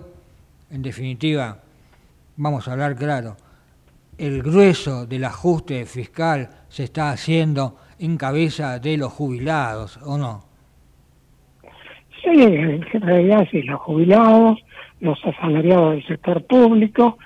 en 0.70 0.82
definitiva, 0.82 1.58
vamos 2.36 2.68
a 2.68 2.72
hablar 2.72 2.96
claro, 2.96 3.36
el 4.18 4.42
grueso 4.42 5.06
del 5.06 5.24
ajuste 5.24 5.84
fiscal 5.86 6.48
se 6.68 6.84
está 6.84 7.10
haciendo 7.10 7.76
en 7.98 8.16
cabeza 8.16 8.78
de 8.78 8.96
los 8.96 9.12
jubilados, 9.12 9.98
¿o 10.04 10.18
no? 10.18 10.44
Sí, 12.22 12.42
en 12.42 13.00
realidad 13.00 13.46
sí, 13.50 13.62
los 13.62 13.80
jubilados, 13.80 14.58
los 15.00 15.18
asalariados 15.24 15.92
del 15.92 16.06
sector 16.06 16.44
público, 16.44 17.18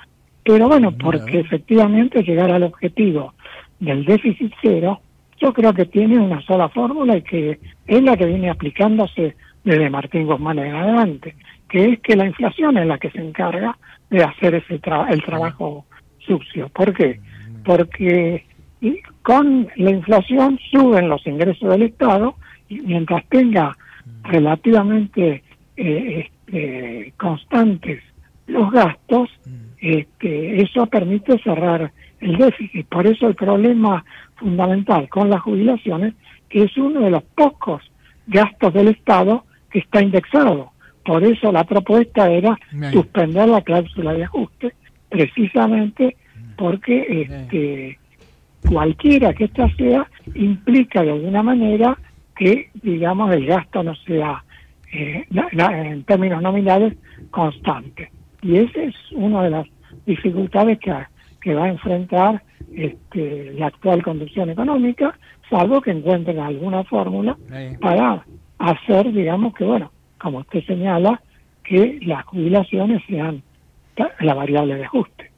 pero 0.45 0.69
bueno, 0.69 0.93
porque 0.93 1.41
efectivamente 1.41 2.23
llegar 2.23 2.51
al 2.51 2.65
objetivo 2.65 3.35
del 3.81 4.05
déficit 4.05 4.53
cero, 4.61 5.01
yo 5.43 5.53
creo 5.53 5.75
que 5.75 5.87
tiene 5.87 6.19
una 6.19 6.41
sola 6.43 6.69
fórmula 6.69 7.17
y 7.17 7.23
que 7.23 7.59
es 7.87 8.03
la 8.03 8.17
que 8.17 8.27
viene 8.27 8.49
aplicándose 8.49 9.35
desde 9.65 9.91
Martín 9.91 10.27
Guzmán 10.27 10.61
en 10.61 10.75
adelante, 10.75 11.35
que 11.69 11.93
es 11.93 12.01
que 12.01 12.15
la 12.15 12.27
inflación 12.27 12.77
es 12.77 12.87
la 12.87 12.99
que 12.99 13.11
se 13.11 13.19
encarga 13.19 13.77
de 14.09 14.23
hacer 14.23 14.55
ese 14.55 14.75
el 14.75 15.23
trabajo 15.25 15.85
sucio. 16.19 16.69
¿Por 16.69 16.95
qué? 16.95 17.19
Porque 17.65 18.45
con 19.23 19.69
la 19.77 19.91
inflación 19.91 20.59
suben 20.71 21.09
los 21.09 21.27
ingresos 21.27 21.71
del 21.71 21.83
Estado 21.83 22.37
y 22.69 22.81
mientras 22.81 23.25
tenga 23.29 23.77
relativamente 24.23 25.43
eh, 25.77 26.31
este, 26.47 27.15
constantes 27.17 28.03
los 28.47 28.71
gastos, 28.71 29.31
este, 29.81 30.63
eso 30.63 30.87
permite 30.87 31.39
cerrar 31.43 31.93
el 32.21 32.37
déficit. 32.37 32.87
Por 32.87 33.07
eso 33.07 33.27
el 33.27 33.35
problema 33.35 34.05
fundamental 34.43 35.09
con 35.09 35.31
las 35.31 35.41
jubilaciones, 35.41 36.15
que 36.49 36.65
es 36.65 36.77
uno 36.77 37.01
de 37.01 37.11
los 37.11 37.23
pocos 37.23 37.83
gastos 38.27 38.75
del 38.75 38.89
Estado 38.89 39.45
que 39.71 39.79
está 39.79 40.03
indexado. 40.03 40.73
Por 41.05 41.25
eso 41.25 41.51
la 41.51 41.65
propuesta 41.65 42.31
era 42.31 42.59
suspender 42.93 43.49
la 43.49 43.63
cláusula 43.63 44.13
de 44.13 44.25
ajuste, 44.25 44.75
precisamente 45.09 46.17
porque 46.57 47.23
este, 47.23 47.99
cualquiera 48.69 49.33
que 49.33 49.45
ésta 49.45 49.69
sea 49.77 50.07
implica 50.35 51.03
de 51.03 51.13
alguna 51.13 51.43
manera 51.43 51.99
que, 52.37 52.71
digamos, 52.75 53.33
el 53.33 53.47
gasto 53.47 53.83
no 53.83 53.95
sea, 53.97 54.45
eh, 54.93 55.25
en 55.31 56.05
términos 56.05 56.43
nominales, 56.43 56.95
constante. 57.31 58.11
Y 58.43 58.57
esa 58.57 58.83
es 58.83 58.95
una 59.13 59.43
de 59.43 59.51
las 59.51 59.67
dificultades 60.07 60.79
que, 60.79 60.93
que 61.43 61.55
va 61.55 61.65
a 61.65 61.69
enfrentar 61.69 62.43
este, 62.75 63.53
la 63.55 63.67
actual 63.67 64.03
conducción 64.03 64.51
económica, 64.51 65.19
salvo 65.51 65.81
que 65.81 65.91
encuentren 65.91 66.39
alguna 66.39 66.85
fórmula 66.85 67.37
para 67.81 68.25
hacer, 68.59 69.13
digamos 69.13 69.55
que, 69.55 69.65
bueno, 69.65 69.91
como 70.19 70.39
usted 70.39 70.65
señala, 70.65 71.21
que 71.65 71.99
las 72.03 72.25
jubilaciones 72.25 73.03
sean 73.09 73.43
la 74.21 74.35
variable 74.35 74.77
de 74.77 74.85
ajuste. 74.85 75.31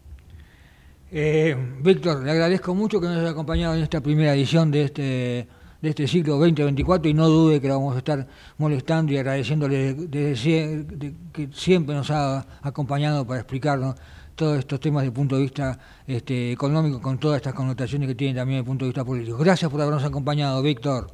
Eh, 1.11 1.57
Víctor, 1.81 2.25
le 2.25 2.31
agradezco 2.31 2.75
mucho 2.75 3.01
que 3.01 3.07
nos 3.07 3.19
haya 3.19 3.31
acompañado 3.31 3.75
en 3.75 3.83
esta 3.83 4.01
primera 4.01 4.35
edición 4.35 4.71
de 4.71 4.83
este 4.83 5.47
de 5.85 5.91
este 5.91 6.09
ciclo 6.09 6.39
2024 6.39 7.11
y 7.11 7.15
no 7.15 7.29
dude 7.29 7.61
que 7.61 7.69
lo 7.69 7.75
vamos 7.75 7.95
a 7.95 7.99
estar 7.99 8.27
molestando 8.57 9.13
y 9.13 9.19
agradeciéndole 9.19 9.93
desde 9.95 10.87
que 11.31 11.49
siempre 11.53 11.95
nos 11.95 12.11
ha 12.11 12.45
acompañado 12.63 13.27
para 13.27 13.41
explicarnos 13.41 13.95
todos 14.35 14.59
estos 14.59 14.81
temas 14.81 15.03
desde 15.03 15.11
el 15.11 15.15
punto 15.15 15.37
de 15.37 15.43
vista 15.43 15.79
este, 16.07 16.53
económico 16.53 17.01
con 17.03 17.19
todas 17.19 17.37
estas 17.37 17.53
connotaciones 17.53 18.09
que 18.09 18.15
tienen 18.15 18.35
también 18.35 18.57
desde 18.57 18.65
el 18.65 18.67
punto 18.67 18.85
de 18.87 18.89
vista 18.89 19.05
político. 19.05 19.37
Gracias 19.37 19.71
por 19.71 19.81
habernos 19.81 20.05
acompañado, 20.05 20.63
Víctor. 20.63 21.09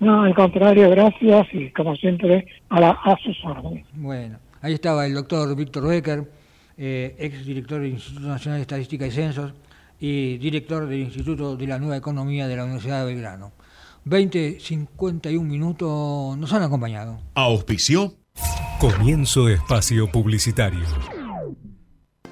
No, 0.00 0.22
al 0.22 0.34
contrario, 0.34 0.90
gracias 0.90 1.46
y 1.52 1.70
como 1.70 1.94
siempre 1.94 2.46
a, 2.70 2.80
la, 2.80 2.90
a 2.90 3.16
sus 3.18 3.36
órdenes. 3.44 3.86
Bueno, 3.94 4.38
ahí 4.60 4.74
estaba 4.74 5.06
el 5.06 5.14
doctor 5.14 5.54
Víctor 5.54 5.86
Becker, 5.86 6.28
eh, 6.76 7.14
ex 7.18 7.46
director 7.46 7.80
del 7.80 7.92
Instituto 7.92 8.26
Nacional 8.26 8.58
de 8.58 8.62
Estadística 8.62 9.06
y 9.06 9.10
Censos 9.12 9.54
y 10.00 10.38
director 10.38 10.86
del 10.88 11.00
Instituto 11.00 11.56
de 11.56 11.66
la 11.68 11.78
Nueva 11.78 11.96
Economía 11.96 12.48
de 12.48 12.56
la 12.56 12.64
Universidad 12.64 13.06
de 13.06 13.14
Belgrano. 13.14 13.52
20, 14.08 14.58
51 14.60 15.48
minutos 15.48 16.38
nos 16.38 16.52
han 16.52 16.62
acompañado. 16.62 17.20
Auspicio. 17.34 18.14
Comienzo 18.80 19.48
espacio 19.48 20.10
publicitario. 20.10 21.17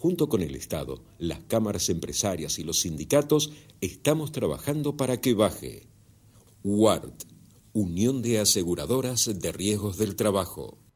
Junto 0.00 0.30
con 0.30 0.40
el 0.40 0.56
Estado, 0.56 1.02
las 1.18 1.40
cámaras 1.40 1.90
empresarias 1.90 2.58
y 2.58 2.64
los 2.64 2.80
sindicatos, 2.80 3.52
estamos 3.82 4.32
trabajando 4.32 4.96
para 4.96 5.20
que 5.20 5.34
baje. 5.34 5.88
WART, 6.64 7.24
Unión 7.74 8.22
de 8.22 8.38
Aseguradoras 8.38 9.30
de 9.38 9.52
Riesgos 9.52 9.98
del 9.98 10.16
Trabajo. 10.16 10.78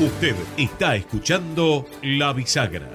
Usted 0.00 0.34
está 0.56 0.96
escuchando 0.96 1.84
La 2.00 2.32
Bisagra. 2.32 2.88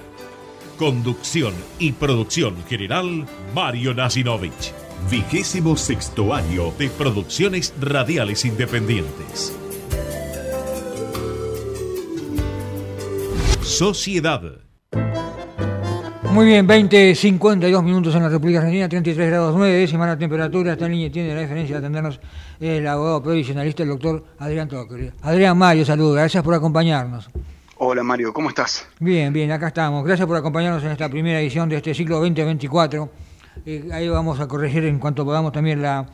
Conducción 0.76 1.54
y 1.78 1.92
producción 1.92 2.56
general, 2.64 3.26
Mario 3.54 3.94
Nasinovich. 3.94 4.72
Vigésimo 5.08 5.76
sexto 5.76 6.34
año 6.34 6.72
de 6.72 6.90
producciones 6.90 7.72
radiales 7.80 8.44
independientes. 8.44 9.56
Sociedad. 13.62 14.65
Muy 16.36 16.44
bien, 16.44 16.66
20, 16.66 17.14
52 17.14 17.82
minutos 17.82 18.14
en 18.14 18.22
la 18.22 18.28
República 18.28 18.58
Argentina, 18.58 18.86
33 18.86 19.30
grados 19.30 19.54
9, 19.56 19.72
décima 19.72 20.06
la 20.06 20.18
temperatura. 20.18 20.74
Esta 20.74 20.86
línea 20.86 21.10
tiene 21.10 21.34
la 21.34 21.40
diferencia 21.40 21.76
de 21.76 21.78
atendernos 21.78 22.20
el 22.60 22.86
abogado 22.86 23.22
provisionalista, 23.22 23.84
el 23.84 23.88
doctor 23.88 24.22
Adrián 24.38 24.68
Toque. 24.68 25.14
Adrián 25.22 25.56
Mario, 25.56 25.86
saludos, 25.86 26.16
gracias 26.16 26.44
por 26.44 26.52
acompañarnos. 26.52 27.30
Hola 27.78 28.02
Mario, 28.02 28.34
¿cómo 28.34 28.50
estás? 28.50 28.86
Bien, 29.00 29.32
bien, 29.32 29.50
acá 29.50 29.68
estamos. 29.68 30.04
Gracias 30.04 30.28
por 30.28 30.36
acompañarnos 30.36 30.84
en 30.84 30.90
esta 30.90 31.08
primera 31.08 31.40
edición 31.40 31.70
de 31.70 31.76
este 31.78 31.94
ciclo 31.94 32.16
2024. 32.16 33.08
Eh, 33.64 33.88
ahí 33.90 34.06
vamos 34.06 34.38
a 34.38 34.46
corregir 34.46 34.84
en 34.84 34.98
cuanto 34.98 35.24
podamos 35.24 35.52
también 35.52 35.80
la, 35.80 36.06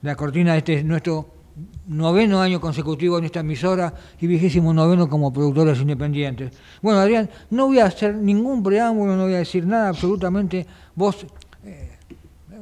la 0.00 0.16
cortina 0.16 0.52
de 0.52 0.58
este 0.60 0.82
nuestro 0.82 1.37
noveno 1.86 2.40
año 2.40 2.60
consecutivo 2.60 3.18
en 3.18 3.24
esta 3.24 3.40
emisora 3.40 3.92
y 4.20 4.26
vigésimo 4.26 4.72
noveno 4.72 5.08
como 5.08 5.32
productores 5.32 5.80
independientes. 5.80 6.52
Bueno, 6.82 7.00
Adrián, 7.00 7.28
no 7.50 7.66
voy 7.66 7.78
a 7.78 7.86
hacer 7.86 8.14
ningún 8.14 8.62
preámbulo, 8.62 9.16
no 9.16 9.24
voy 9.24 9.34
a 9.34 9.38
decir 9.38 9.66
nada 9.66 9.88
absolutamente. 9.88 10.66
Vos, 10.94 11.26
eh, 11.64 11.98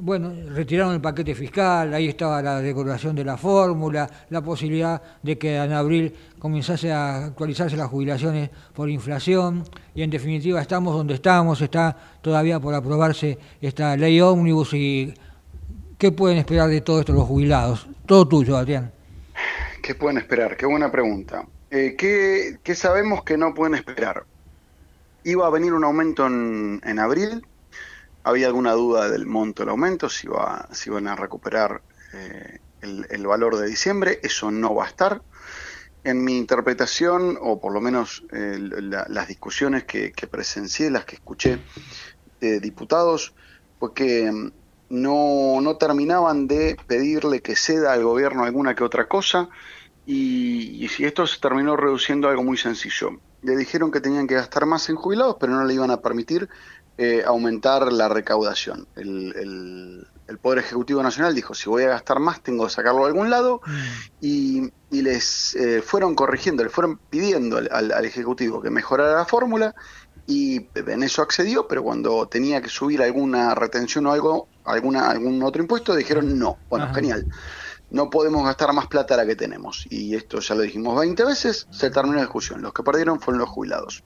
bueno, 0.00 0.32
retiraron 0.50 0.94
el 0.94 1.00
paquete 1.00 1.34
fiscal, 1.34 1.92
ahí 1.94 2.08
estaba 2.08 2.42
la 2.42 2.60
decoración 2.60 3.16
de 3.16 3.24
la 3.24 3.36
fórmula, 3.36 4.08
la 4.30 4.42
posibilidad 4.42 5.00
de 5.22 5.38
que 5.38 5.56
en 5.56 5.72
abril 5.72 6.12
comenzase 6.38 6.92
a 6.92 7.26
actualizarse 7.26 7.76
las 7.76 7.88
jubilaciones 7.88 8.50
por 8.74 8.90
inflación 8.90 9.64
y 9.94 10.02
en 10.02 10.10
definitiva 10.10 10.60
estamos 10.60 10.94
donde 10.94 11.14
estamos, 11.14 11.60
está 11.60 11.96
todavía 12.20 12.60
por 12.60 12.74
aprobarse 12.74 13.38
esta 13.60 13.96
ley 13.96 14.20
ómnibus 14.20 14.74
y 14.74 15.14
¿qué 15.98 16.12
pueden 16.12 16.38
esperar 16.38 16.68
de 16.68 16.80
todo 16.80 17.00
esto 17.00 17.12
los 17.12 17.24
jubilados? 17.24 17.86
Todo 18.06 18.26
tuyo, 18.26 18.56
Adrián. 18.56 18.92
¿Qué 19.82 19.94
pueden 19.94 20.18
esperar? 20.18 20.56
Qué 20.56 20.66
buena 20.66 20.90
pregunta. 20.90 21.46
Eh, 21.70 21.96
¿qué, 21.96 22.74
sabemos 22.74 23.24
que 23.24 23.36
no 23.36 23.54
pueden 23.54 23.74
esperar? 23.74 24.24
Iba 25.24 25.46
a 25.46 25.50
venir 25.50 25.72
un 25.72 25.84
aumento 25.84 26.26
en, 26.26 26.98
abril. 26.98 27.46
Había 28.24 28.46
alguna 28.48 28.72
duda 28.72 29.08
del 29.08 29.26
monto 29.26 29.62
del 29.62 29.70
aumento, 29.70 30.08
si, 30.08 30.26
iba, 30.26 30.68
si 30.72 30.90
iban 30.90 31.06
a 31.06 31.16
recuperar 31.16 31.82
eh, 32.12 32.58
el, 32.80 33.26
valor 33.26 33.56
de 33.56 33.66
diciembre. 33.66 34.20
Eso 34.22 34.50
no 34.50 34.74
va 34.74 34.84
a 34.84 34.88
estar. 34.88 35.22
En 36.04 36.22
mi 36.22 36.36
interpretación, 36.36 37.36
o 37.40 37.60
por 37.60 37.72
lo 37.72 37.80
menos 37.80 38.24
eh, 38.32 38.58
las 38.60 39.28
discusiones 39.28 39.84
que, 39.84 40.12
que 40.12 40.28
presencié, 40.28 40.90
las 40.90 41.04
que 41.04 41.16
escuché 41.16 41.58
de 42.40 42.60
diputados, 42.60 43.34
fue 43.78 43.92
que 43.92 44.52
no, 44.88 45.60
no 45.60 45.76
terminaban 45.76 46.46
de 46.46 46.76
pedirle 46.86 47.42
que 47.42 47.56
ceda 47.56 47.92
al 47.92 48.04
gobierno 48.04 48.44
alguna 48.44 48.74
que 48.74 48.84
otra 48.84 49.08
cosa 49.08 49.48
y, 50.06 50.88
si 50.88 51.04
esto 51.04 51.26
se 51.26 51.40
terminó 51.40 51.76
reduciendo 51.76 52.28
a 52.28 52.30
algo 52.30 52.44
muy 52.44 52.56
sencillo. 52.56 53.10
Le 53.42 53.56
dijeron 53.56 53.90
que 53.90 54.00
tenían 54.00 54.26
que 54.26 54.34
gastar 54.34 54.64
más 54.64 54.88
en 54.88 54.96
jubilados, 54.96 55.36
pero 55.40 55.52
no 55.52 55.64
le 55.64 55.74
iban 55.74 55.90
a 55.90 56.00
permitir 56.00 56.48
eh, 56.96 57.22
aumentar 57.26 57.92
la 57.92 58.08
recaudación. 58.08 58.86
El, 58.94 60.06
Poder 60.42 60.58
Ejecutivo 60.58 61.02
Nacional 61.02 61.34
dijo, 61.34 61.54
si 61.54 61.68
voy 61.68 61.84
a 61.84 61.88
gastar 61.88 62.18
más, 62.18 62.42
tengo 62.42 62.66
que 62.66 62.72
sacarlo 62.72 63.02
de 63.02 63.06
algún 63.06 63.30
lado, 63.30 63.60
mm. 63.64 63.74
y, 64.20 64.72
les 64.90 65.54
eh, 65.54 65.82
fueron 65.82 66.14
corrigiendo, 66.14 66.64
le 66.64 66.70
fueron 66.70 66.98
pidiendo 66.98 67.58
al 67.58 68.04
Ejecutivo 68.04 68.60
que 68.60 68.70
mejorara 68.70 69.14
la 69.14 69.24
fórmula, 69.24 69.74
y 70.26 70.66
en 70.74 71.02
eso 71.02 71.22
accedió, 71.22 71.68
pero 71.68 71.82
cuando 71.84 72.26
tenía 72.26 72.60
que 72.60 72.68
subir 72.68 73.02
alguna 73.02 73.54
retención 73.54 74.06
o 74.06 74.12
algo, 74.12 74.48
alguna, 74.66 75.10
algún 75.10 75.42
otro 75.42 75.62
impuesto, 75.62 75.94
dijeron 75.94 76.38
no. 76.38 76.58
Bueno, 76.68 76.92
genial. 76.92 77.26
No 77.90 78.10
podemos 78.10 78.44
gastar 78.44 78.72
más 78.72 78.88
plata 78.88 79.16
la 79.16 79.26
que 79.26 79.36
tenemos. 79.36 79.86
Y 79.90 80.14
esto 80.14 80.40
ya 80.40 80.54
lo 80.54 80.62
dijimos 80.62 80.98
20 80.98 81.24
veces, 81.24 81.66
se 81.70 81.90
terminó 81.90 82.16
la 82.16 82.22
discusión. 82.22 82.62
Los 82.62 82.72
que 82.72 82.82
perdieron 82.82 83.20
fueron 83.20 83.40
los 83.40 83.48
jubilados. 83.48 84.02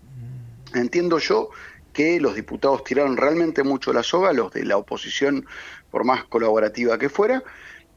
Entiendo 0.75 1.19
yo 1.19 1.51
que 1.93 2.21
los 2.21 2.35
diputados 2.35 2.85
tiraron 2.85 3.17
realmente 3.17 3.63
mucho 3.63 3.93
la 3.93 4.03
soga, 4.03 4.33
los 4.33 4.53
de 4.53 4.65
la 4.65 4.77
oposición, 4.77 5.47
por 5.91 6.05
más 6.05 6.25
colaborativa 6.25 6.99
que 6.99 7.09
fuera, 7.09 7.43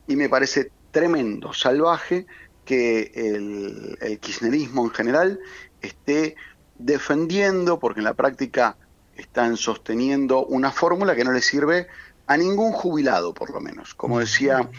y 0.07 0.15
me 0.15 0.29
parece 0.29 0.71
tremendo, 0.91 1.53
salvaje, 1.53 2.25
que 2.65 3.11
el, 3.13 3.97
el 4.01 4.19
kirchnerismo 4.19 4.85
en 4.85 4.91
general 4.91 5.39
esté 5.81 6.35
defendiendo, 6.77 7.77
porque 7.77 7.99
en 7.99 8.05
la 8.05 8.13
práctica 8.13 8.77
están 9.15 9.57
sosteniendo 9.57 10.45
una 10.45 10.71
fórmula 10.71 11.15
que 11.15 11.23
no 11.23 11.31
le 11.31 11.41
sirve 11.41 11.87
a 12.27 12.37
ningún 12.37 12.71
jubilado, 12.71 13.33
por 13.33 13.51
lo 13.51 13.59
menos. 13.59 13.93
Como 13.93 14.19
decía 14.19 14.69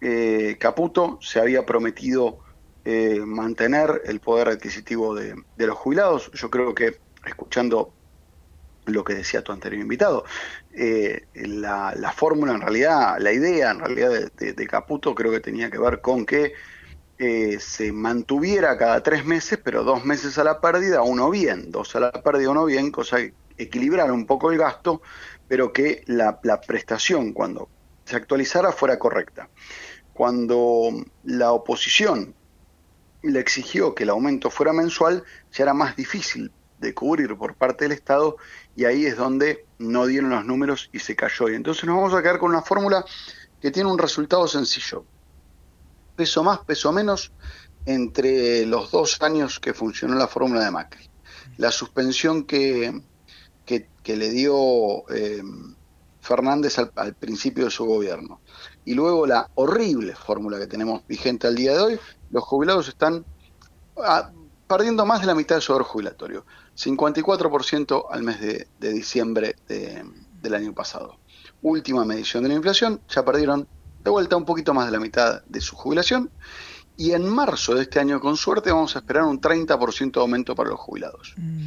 eh, 0.00 0.56
Caputo, 0.58 1.18
se 1.20 1.40
había 1.40 1.66
prometido 1.66 2.38
eh, 2.84 3.20
mantener 3.24 4.02
el 4.06 4.20
poder 4.20 4.48
adquisitivo 4.48 5.14
de, 5.14 5.34
los 5.56 5.76
jubilados. 5.76 6.30
Yo 6.32 6.50
creo 6.50 6.74
que, 6.74 6.98
escuchando 7.26 7.92
lo 8.86 9.04
que 9.04 9.14
decía 9.14 9.44
tu 9.44 9.52
anterior 9.52 9.82
invitado, 9.82 10.24
eh, 10.72 11.26
la, 11.34 12.12
fórmula 12.16 12.54
en 12.54 12.60
realidad, 12.60 13.18
la 13.18 13.32
idea 13.32 13.70
en 13.70 13.80
realidad 13.80 14.30
de, 14.36 14.52
de, 14.52 14.66
Caputo 14.66 15.14
creo 15.14 15.30
que 15.30 15.40
tenía 15.40 15.70
que 15.70 15.78
ver 15.78 16.00
con 16.00 16.24
que 16.24 16.54
eh, 17.22 17.60
se 17.60 17.92
mantuviera 17.92 18.78
cada 18.78 19.02
tres 19.02 19.26
meses, 19.26 19.58
pero 19.62 19.84
dos 19.84 20.06
meses 20.06 20.38
a 20.38 20.44
la 20.44 20.58
pérdida, 20.62 21.02
uno 21.02 21.28
bien, 21.28 21.70
dos 21.70 21.94
a 21.94 22.00
la 22.00 22.12
pérdida, 22.12 22.48
uno 22.48 22.64
bien, 22.64 22.90
cosa 22.90 23.18
que 23.18 23.34
equilibrar 23.58 24.10
un 24.10 24.24
poco 24.24 24.50
el 24.50 24.56
gasto, 24.56 25.02
pero 25.50 25.72
que 25.72 26.04
la, 26.06 26.40
prestación 26.60 27.32
cuando 27.32 27.68
se 28.04 28.14
actualizara 28.14 28.70
fuera 28.70 29.00
correcta. 29.00 29.48
Cuando 30.12 30.92
la 31.24 31.50
oposición 31.50 32.36
le 33.22 33.40
exigió 33.40 33.96
que 33.96 34.04
el 34.04 34.10
aumento 34.10 34.48
fuera 34.48 34.72
mensual, 34.72 35.24
ya 35.50 35.64
era 35.64 35.74
más 35.74 35.96
difícil 35.96 36.52
de 36.78 36.94
cubrir 36.94 37.36
por 37.36 37.56
parte 37.56 37.84
del 37.84 37.90
Estado 37.90 38.36
y 38.76 38.84
ahí 38.84 39.06
es 39.06 39.16
donde 39.16 39.66
no 39.80 40.06
dieron 40.06 40.30
los 40.30 40.44
números 40.44 40.88
y 40.92 41.00
se 41.00 41.16
cayó. 41.16 41.48
Y 41.48 41.56
entonces 41.56 41.82
nos 41.82 41.96
vamos 41.96 42.14
a 42.14 42.22
quedar 42.22 42.38
con 42.38 42.50
una 42.50 42.62
fórmula 42.62 43.04
que 43.60 43.72
tiene 43.72 43.90
un 43.90 43.98
resultado 43.98 44.46
sencillo. 44.46 45.04
Peso 46.14 46.44
más, 46.44 46.60
peso 46.60 46.92
menos 46.92 47.32
entre 47.86 48.66
los 48.66 48.92
dos 48.92 49.20
años 49.20 49.58
que 49.58 49.74
funcionó 49.74 50.14
la 50.14 50.28
fórmula 50.28 50.64
de 50.64 50.70
Macri. 50.70 51.10
La 51.56 51.72
suspensión 51.72 52.44
que, 52.44 53.02
que, 54.02 54.16
le 54.16 54.30
dio 54.30 55.08
eh, 55.10 55.42
Fernández 56.20 56.78
al, 56.78 57.14
principio 57.14 57.64
de 57.64 57.70
su 57.70 57.84
gobierno. 57.84 58.40
Y 58.84 58.94
luego 58.94 59.26
la 59.26 59.48
horrible 59.54 60.14
fórmula 60.14 60.58
que 60.58 60.66
tenemos 60.66 61.06
vigente 61.06 61.46
al 61.46 61.54
día 61.54 61.72
de 61.72 61.80
hoy, 61.80 62.00
los 62.30 62.44
jubilados 62.44 62.88
están 62.88 63.24
ah, 63.98 64.30
perdiendo 64.66 65.04
más 65.04 65.20
de 65.20 65.26
la 65.26 65.34
mitad 65.34 65.56
de 65.56 65.60
su 65.60 65.72
ahorro 65.72 65.84
jubilatorio, 65.84 66.44
54% 66.76 68.06
al 68.10 68.22
mes 68.22 68.40
de, 68.40 68.92
diciembre 68.92 69.56
del 69.66 70.54
año 70.54 70.72
pasado. 70.72 71.18
Última 71.62 72.04
medición 72.04 72.42
de 72.42 72.50
la 72.50 72.54
inflación, 72.54 73.00
ya 73.08 73.24
perdieron 73.24 73.66
de 74.02 74.10
vuelta 74.10 74.36
un 74.36 74.44
poquito 74.44 74.72
más 74.72 74.86
de 74.86 74.92
la 74.92 75.00
mitad 75.00 75.42
de 75.44 75.60
su 75.60 75.76
jubilación. 75.76 76.30
Y 76.96 77.12
en 77.12 77.26
marzo 77.28 77.74
de 77.74 77.82
este 77.82 77.98
año, 77.98 78.20
con 78.20 78.36
suerte, 78.36 78.70
vamos 78.70 78.94
a 78.94 79.00
esperar 79.00 79.24
un 79.24 79.40
30% 79.40 80.12
de 80.12 80.20
aumento 80.20 80.54
para 80.54 80.70
los 80.70 80.78
jubilados. 80.78 81.34
Mm. 81.36 81.66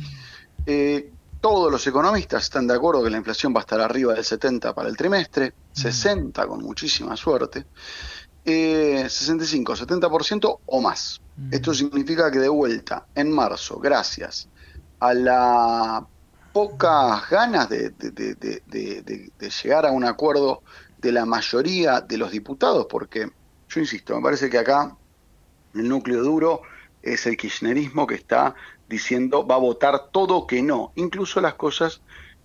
Eh, 0.65 1.12
todos 1.43 1.69
los 1.69 1.85
economistas 1.85 2.43
están 2.43 2.67
de 2.67 2.73
acuerdo 2.73 3.03
que 3.03 3.09
la 3.09 3.17
inflación 3.17 3.53
va 3.53 3.59
a 3.59 3.63
estar 3.63 3.81
arriba 3.81 4.13
del 4.13 4.23
70 4.23 4.73
para 4.73 4.87
el 4.87 4.95
trimestre, 4.95 5.53
60 5.73 6.47
con 6.47 6.63
muchísima 6.63 7.17
suerte, 7.17 7.65
65, 8.45 9.73
eh, 9.73 9.75
70% 9.75 10.59
o 10.65 10.81
más. 10.81 11.19
Esto 11.51 11.73
significa 11.73 12.31
que 12.31 12.39
de 12.39 12.47
vuelta, 12.47 13.07
en 13.13 13.29
marzo, 13.29 13.77
gracias 13.77 14.47
a 15.01 15.13
la 15.13 16.07
pocas 16.53 17.29
ganas 17.29 17.67
de, 17.67 17.89
de, 17.89 19.51
llegar 19.61 19.85
a 19.85 19.91
un 19.91 20.05
acuerdo 20.05 20.63
de 20.97 21.11
la 21.11 21.25
mayoría 21.25 21.99
de 21.99 22.17
los 22.17 22.31
diputados, 22.31 22.87
porque 22.89 23.29
yo 23.67 23.79
insisto, 23.81 24.15
me 24.15 24.21
parece 24.21 24.49
que 24.49 24.59
acá 24.59 24.95
el 25.75 25.89
núcleo 25.89 26.23
duro 26.23 26.61
es 27.01 27.25
el 27.25 27.35
kirchnerismo 27.35 28.07
que 28.07 28.15
está 28.15 28.55
diciendo 28.93 29.45
va 29.45 29.55
a 29.55 29.57
votar 29.69 30.09
todo 30.11 30.45
que 30.45 30.61
no, 30.61 30.91
incluso 30.95 31.41
las 31.41 31.55
cosas 31.55 32.01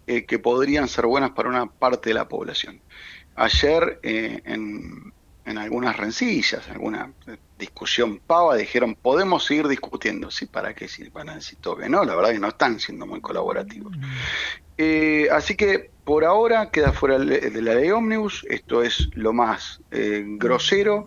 eh, 0.07 0.25
que 0.25 0.39
podrían 0.39 0.89
ser 0.89 1.07
buenas 1.07 1.33
para 1.33 1.51
una 1.51 1.67
parte 1.67 2.09
de 2.09 2.15
la 2.15 2.27
población. 2.27 2.81
Ayer 3.37 4.01
eh, 4.03 4.41
en, 4.45 5.13
algunas 5.59 5.97
rencillas, 5.97 6.67
en 6.67 6.73
alguna 6.73 7.13
discusión 7.59 8.19
pava, 8.27 8.57
dijeron, 8.57 8.95
podemos 8.95 9.45
seguir 9.45 9.69
discutiendo. 9.69 10.31
Sí, 10.31 10.47
¿para 10.47 10.75
qué? 10.75 10.89
Si 10.89 11.11
para 11.11 11.35
necesito 11.35 11.77
que 11.77 11.89
no, 11.89 12.05
la 12.05 12.15
verdad 12.15 12.33
que 12.33 12.39
no 12.39 12.49
están 12.49 12.81
siendo 12.81 13.07
muy 13.07 13.21
colaborativos. 13.21 13.95
Eh, 14.79 15.29
así 15.31 15.55
que 15.55 15.91
por 16.05 16.25
ahora 16.25 16.71
queda 16.71 16.93
fuera 16.93 17.19
de 17.19 17.63
la 17.63 17.75
ley 17.75 17.91
ómnibus, 17.91 18.47
esto 18.49 18.83
es 18.83 19.11
lo 19.13 19.35
más 19.35 19.83
grosero, 19.91 21.05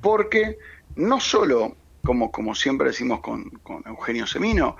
porque 0.00 0.58
no 0.96 1.18
solo 1.18 1.76
como, 2.04 2.30
como 2.30 2.54
siempre 2.54 2.88
decimos 2.88 3.20
con, 3.20 3.50
Eugenio 3.86 4.26
Semino, 4.26 4.76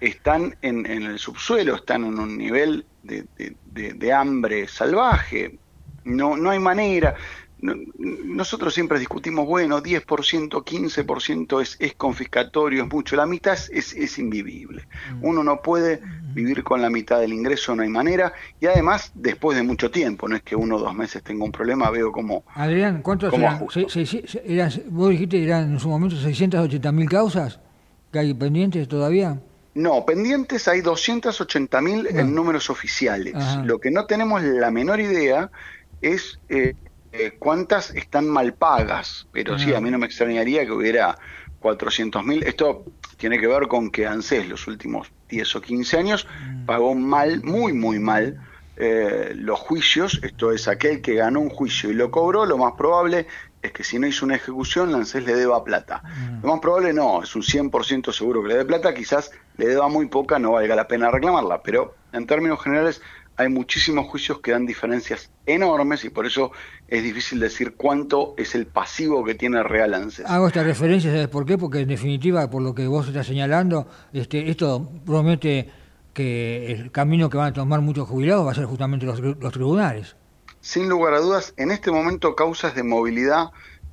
están 0.00 0.56
en, 0.62 0.86
el 0.86 1.18
subsuelo, 1.18 1.76
están 1.76 2.04
en 2.04 2.18
un 2.18 2.38
nivel 2.38 2.86
de, 3.02 4.12
hambre 4.12 4.66
salvaje. 4.66 5.58
No, 6.04 6.36
no 6.36 6.50
hay 6.50 6.58
manera. 6.58 7.14
Nosotros 7.62 8.74
siempre 8.74 8.98
discutimos, 8.98 9.46
bueno, 9.46 9.80
10%, 9.80 10.04
15% 10.04 11.62
es, 11.62 11.76
es 11.78 11.94
confiscatorio, 11.94 12.82
es 12.82 12.92
mucho. 12.92 13.14
La 13.14 13.24
mitad 13.24 13.54
es, 13.54 13.94
es, 13.94 14.18
invivible. 14.18 14.86
Mm. 15.14 15.24
Uno 15.24 15.44
no 15.44 15.62
puede 15.62 16.00
vivir 16.34 16.64
con 16.64 16.82
la 16.82 16.90
mitad 16.90 17.20
del 17.20 17.32
ingreso, 17.32 17.76
no 17.76 17.82
hay 17.82 17.88
manera. 17.88 18.32
Y 18.60 18.66
además, 18.66 19.12
después 19.14 19.56
de 19.56 19.62
mucho 19.62 19.90
tiempo, 19.92 20.28
no 20.28 20.34
es 20.34 20.42
que 20.42 20.56
uno 20.56 20.76
o 20.76 20.78
dos 20.80 20.94
meses 20.94 21.22
tenga 21.22 21.44
un 21.44 21.52
problema, 21.52 21.88
veo 21.90 22.10
como... 22.10 22.42
Adrián, 22.54 23.00
¿cuántos 23.00 23.32
eran, 23.32 23.60
Vos 24.90 25.10
dijiste 25.10 25.42
eran 25.42 25.72
en 25.72 25.78
su 25.78 25.88
momento 25.88 26.16
680 26.16 26.92
mil 26.92 27.08
causas 27.08 27.60
que 28.12 28.18
hay 28.18 28.34
pendientes 28.34 28.88
todavía. 28.88 29.40
No, 29.74 30.04
pendientes 30.04 30.68
hay 30.68 30.82
280 30.82 31.80
mil 31.80 32.06
en 32.08 32.34
números 32.34 32.68
oficiales. 32.68 33.34
Lo 33.64 33.78
que 33.78 33.90
no 33.90 34.04
tenemos 34.04 34.42
la 34.42 34.70
menor 34.70 35.00
idea 35.00 35.50
es 36.02 36.40
eh, 36.48 36.74
eh, 37.12 37.36
cuántas 37.38 37.94
están 37.94 38.28
mal 38.28 38.54
pagas, 38.54 39.26
pero 39.32 39.58
sí, 39.58 39.74
a 39.74 39.80
mí 39.80 39.90
no 39.90 39.98
me 39.98 40.06
extrañaría 40.06 40.64
que 40.64 40.72
hubiera 40.72 41.18
400 41.60 42.24
mil. 42.24 42.42
Esto 42.42 42.84
tiene 43.16 43.38
que 43.38 43.46
ver 43.46 43.68
con 43.68 43.90
que 43.90 44.06
ANSES 44.06 44.48
los 44.48 44.66
últimos 44.66 45.12
10 45.28 45.56
o 45.56 45.60
15 45.60 45.98
años 45.98 46.26
mm. 46.26 46.66
pagó 46.66 46.94
mal, 46.94 47.42
muy, 47.42 47.72
muy 47.72 47.98
mal, 47.98 48.40
eh, 48.76 49.32
los 49.34 49.60
juicios. 49.60 50.20
Esto 50.22 50.52
es 50.52 50.68
aquel 50.68 51.02
que 51.02 51.14
ganó 51.14 51.40
un 51.40 51.50
juicio 51.50 51.90
y 51.90 51.94
lo 51.94 52.10
cobró, 52.10 52.46
lo 52.46 52.58
más 52.58 52.72
probable 52.72 53.26
es 53.62 53.72
que 53.72 53.84
si 53.84 53.98
no 53.98 54.06
hizo 54.08 54.24
una 54.24 54.34
ejecución, 54.34 54.90
la 54.90 54.98
ANSES 54.98 55.24
le 55.24 55.34
deba 55.34 55.62
plata. 55.62 56.02
Mm. 56.02 56.42
Lo 56.42 56.48
más 56.48 56.60
probable 56.60 56.92
no, 56.92 57.22
es 57.22 57.36
un 57.36 57.42
100% 57.42 58.12
seguro 58.12 58.42
que 58.42 58.48
le 58.48 58.56
dé 58.56 58.64
plata, 58.64 58.92
quizás 58.92 59.30
le 59.56 59.66
deba 59.66 59.88
muy 59.88 60.06
poca, 60.06 60.38
no 60.38 60.52
valga 60.52 60.74
la 60.74 60.88
pena 60.88 61.10
reclamarla, 61.10 61.62
pero 61.62 61.94
en 62.12 62.26
términos 62.26 62.60
generales 62.60 63.00
hay 63.36 63.48
muchísimos 63.48 64.06
juicios 64.06 64.40
que 64.40 64.52
dan 64.52 64.66
diferencias 64.66 65.30
enormes 65.46 66.04
y 66.04 66.10
por 66.10 66.26
eso 66.26 66.52
es 66.88 67.02
difícil 67.02 67.40
decir 67.40 67.74
cuánto 67.76 68.34
es 68.36 68.54
el 68.54 68.66
pasivo 68.66 69.24
que 69.24 69.34
tiene 69.34 69.62
Real 69.62 69.94
ANSES. 69.94 70.26
Hago 70.26 70.48
esta 70.48 70.62
referencia, 70.62 71.10
¿sabes 71.10 71.28
por 71.28 71.46
qué? 71.46 71.58
Porque 71.58 71.80
en 71.80 71.88
definitiva, 71.88 72.48
por 72.50 72.62
lo 72.62 72.74
que 72.74 72.86
vos 72.86 73.08
estás 73.08 73.26
señalando, 73.26 73.86
este, 74.12 74.50
esto 74.50 74.90
promete 75.04 75.70
que 76.12 76.72
el 76.72 76.92
camino 76.92 77.30
que 77.30 77.38
van 77.38 77.48
a 77.48 77.52
tomar 77.52 77.80
muchos 77.80 78.08
jubilados 78.08 78.46
va 78.46 78.52
a 78.52 78.54
ser 78.54 78.66
justamente 78.66 79.06
los, 79.06 79.52
tribunales. 79.52 80.16
Sin 80.60 80.88
lugar 80.88 81.14
a 81.14 81.20
dudas, 81.20 81.54
en 81.56 81.70
este 81.70 81.90
momento 81.90 82.36
causas 82.36 82.74
de 82.74 82.82
movilidad 82.82 83.50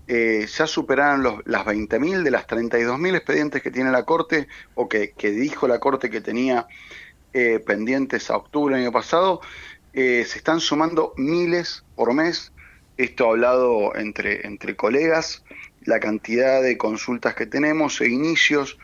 eh, 0.08 0.46
ya 0.48 0.68
superaron 0.68 1.24
los, 1.24 1.36
las 1.46 1.66
20.000 1.66 2.24
de 2.24 2.32
las 2.32 2.48
32.000 2.48 3.16
expedientes 3.16 3.62
que 3.62 3.72
tiene 3.72 3.92
la 3.92 4.04
Corte 4.04 4.48
o 4.76 4.90
que, 4.90 5.12
que 5.12 5.32
dijo 5.32 5.68
la 5.68 5.80
Corte 5.80 6.10
que 6.10 6.20
tenía 6.20 6.68
eh, 7.32 7.60
pendientes 7.60 8.32
a 8.32 8.38
octubre 8.38 8.74
del 8.74 8.86
año 8.86 8.92
pasado, 8.92 9.42
eh, 9.94 10.26
se 10.26 10.40
están 10.40 10.60
sumando 10.60 11.14
miles 11.16 11.84
por 11.96 12.12
mes. 12.12 12.52
Esto 12.98 13.30
hablado 13.30 13.96
entre, 13.96 14.48
entre 14.48 14.76
colegas, 14.76 15.44
la 15.86 16.00
cantidad 16.00 16.60
de 16.64 16.76
consultas 16.76 17.36
que 17.36 17.46
tenemos 17.46 18.02
e 18.02 18.10
inicios. 18.10 18.80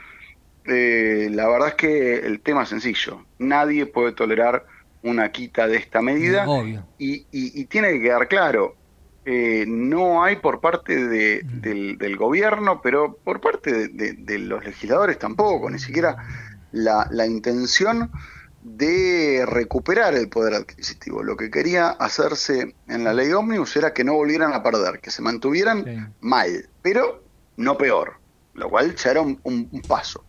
Eh, 0.66 1.30
la 1.32 1.48
verdad 1.48 1.70
es 1.70 1.74
que 1.74 2.16
el 2.18 2.40
tema 2.40 2.64
es 2.64 2.70
sencillo. 2.70 3.26
Nadie 3.40 3.88
puede 3.88 4.12
tolerar 4.12 4.68
una 5.02 5.32
quita 5.32 5.68
de 5.68 5.78
esta 5.78 6.04
medida. 6.04 6.46
Y, 7.00 7.66
tiene 7.66 7.94
que 7.94 8.02
quedar 8.02 8.28
claro, 8.28 8.76
no 9.26 10.24
hay 10.24 10.36
por 10.36 10.62
parte 10.62 11.04
de, 11.04 11.42
del, 11.44 11.98
del, 11.98 12.16
gobierno, 12.16 12.80
pero 12.84 13.18
por 13.24 13.42
parte 13.42 13.88
de, 13.88 14.38
los 14.38 14.64
legisladores 14.64 15.18
tampoco, 15.18 15.68
ni 15.70 15.80
siquiera 15.80 16.16
la, 16.72 17.08
la 17.10 17.26
intención 17.26 18.12
de 18.66 19.46
recuperar 19.46 20.16
el 20.16 20.28
poder 20.28 20.56
adquisitivo. 20.56 21.22
Lo 21.22 21.38
que 21.38 21.52
quería 21.52 21.90
hacerse 21.90 22.76
en 22.88 23.04
la 23.04 23.14
ley 23.14 23.32
Omnibus 23.32 23.76
era 23.78 23.94
que 23.94 24.04
no 24.04 24.16
volvieran 24.16 24.54
a 24.54 24.64
perder, 24.64 25.00
que 25.00 25.12
se 25.12 25.22
mantuvieran 25.22 26.16
mal, 26.20 26.68
pero 26.82 27.24
no 27.58 27.78
peor, 27.78 28.16
lo 28.56 28.68
cual 28.70 28.96
ya 28.96 29.12
era 29.12 29.22
un, 29.22 29.82
paso. 29.88 30.26